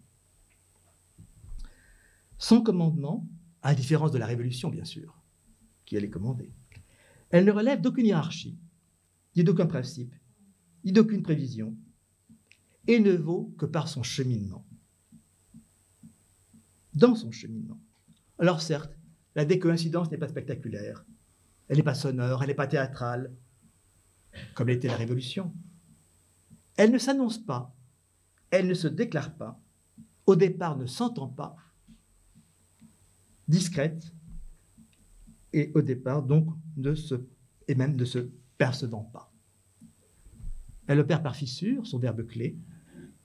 Sans 2.38 2.62
commandement, 2.62 3.28
à 3.64 3.70
la 3.70 3.76
différence 3.76 4.12
de 4.12 4.20
la 4.20 4.28
Révolution, 4.28 4.70
bien 4.70 4.86
sûr, 4.86 5.20
qui 5.86 5.98
allait 5.98 6.10
commander. 6.10 6.54
Elle 7.32 7.46
ne 7.46 7.52
relève 7.52 7.82
d'aucune 7.82 8.06
hiérarchie, 8.06 8.58
ni 9.36 9.44
d'aucun 9.44 9.66
principe, 9.66 10.14
ni 10.86 10.92
d'aucune 10.92 11.24
prévision, 11.24 11.76
et 12.88 13.00
ne 13.00 13.14
vaut 13.14 13.54
que 13.58 13.66
par 13.66 13.88
son 13.88 14.04
cheminement 14.04 14.64
dans 16.94 17.16
son 17.16 17.32
cheminement. 17.32 17.80
Alors 18.38 18.62
certes, 18.62 18.96
la 19.36 19.46
décoïncidence 19.46 20.12
n'est 20.12 20.18
pas 20.18 20.28
spectaculaire. 20.28 21.06
Elle 21.70 21.78
n'est 21.78 21.84
pas 21.84 21.94
sonore, 21.94 22.42
elle 22.42 22.50
n'est 22.50 22.56
pas 22.56 22.68
théâtrale, 22.68 23.32
comme 24.56 24.68
l'était 24.68 24.88
la 24.88 24.96
Révolution. 24.96 25.54
Elle 26.76 26.92
ne 26.92 26.98
s'annonce 26.98 27.38
pas, 27.38 27.76
elle 28.50 28.68
ne 28.68 28.74
se 28.74 28.88
déclare 28.88 29.36
pas, 29.36 29.62
au 30.26 30.36
départ 30.36 30.78
ne 30.78 30.88
s'entend 30.88 31.28
pas, 31.28 31.56
discrète, 33.48 34.14
et 35.54 35.72
au 35.76 35.82
départ 35.82 36.24
donc 36.24 36.48
ne 36.78 36.96
se, 36.96 37.16
et 37.68 37.76
même 37.76 37.96
ne 37.96 38.06
se 38.06 38.30
percevant 38.58 39.04
pas. 39.04 39.32
Elle 40.88 41.00
opère 41.00 41.22
par 41.22 41.36
fissure, 41.36 41.86
son 41.86 42.00
verbe 42.00 42.26
clé, 42.26 42.58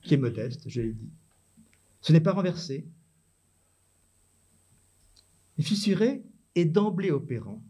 qui 0.01 0.13
est 0.13 0.17
modeste, 0.17 0.69
je 0.69 0.81
l'ai 0.81 0.93
dit. 0.93 1.11
Ce 2.01 2.13
n'est 2.13 2.21
pas 2.21 2.33
renversé. 2.33 2.87
Fissuré 5.59 6.23
est 6.53 6.65
d'emblée 6.65 7.09
opérant, 7.09 7.63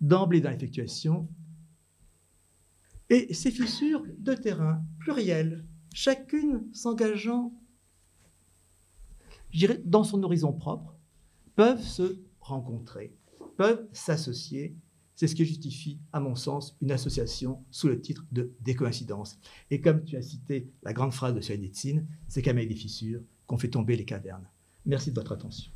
d'emblée 0.00 0.40
dans 0.40 0.50
l'effectuation. 0.50 1.28
Et 3.08 3.32
ces 3.34 3.50
fissures 3.50 4.04
de 4.18 4.34
terrain 4.34 4.82
plurielles, 5.00 5.64
chacune 5.92 6.68
s'engageant 6.72 7.52
dans 9.84 10.04
son 10.04 10.22
horizon 10.22 10.52
propre, 10.52 10.96
peuvent 11.56 11.82
se 11.82 12.20
rencontrer, 12.40 13.16
peuvent 13.56 13.86
s'associer. 13.92 14.76
C'est 15.16 15.26
ce 15.26 15.34
qui 15.34 15.44
justifie, 15.44 15.98
à 16.12 16.20
mon 16.20 16.34
sens, 16.34 16.78
une 16.80 16.92
association 16.92 17.62
sous 17.70 17.88
le 17.88 18.00
titre 18.00 18.24
de 18.32 18.54
décoïncidence. 18.62 19.38
Et 19.70 19.80
comme 19.80 20.04
tu 20.04 20.16
as 20.16 20.22
cité 20.22 20.70
la 20.82 20.94
grande 20.94 21.12
phrase 21.12 21.34
de 21.34 21.40
Solzhenitsyn, 21.40 22.06
c'est 22.28 22.40
qu'avec 22.40 22.68
des 22.68 22.74
fissures 22.74 23.20
qu'on 23.46 23.58
fait 23.58 23.68
tomber 23.68 23.96
les 23.96 24.06
cavernes. 24.06 24.48
Merci 24.86 25.10
de 25.10 25.16
votre 25.16 25.32
attention. 25.32 25.70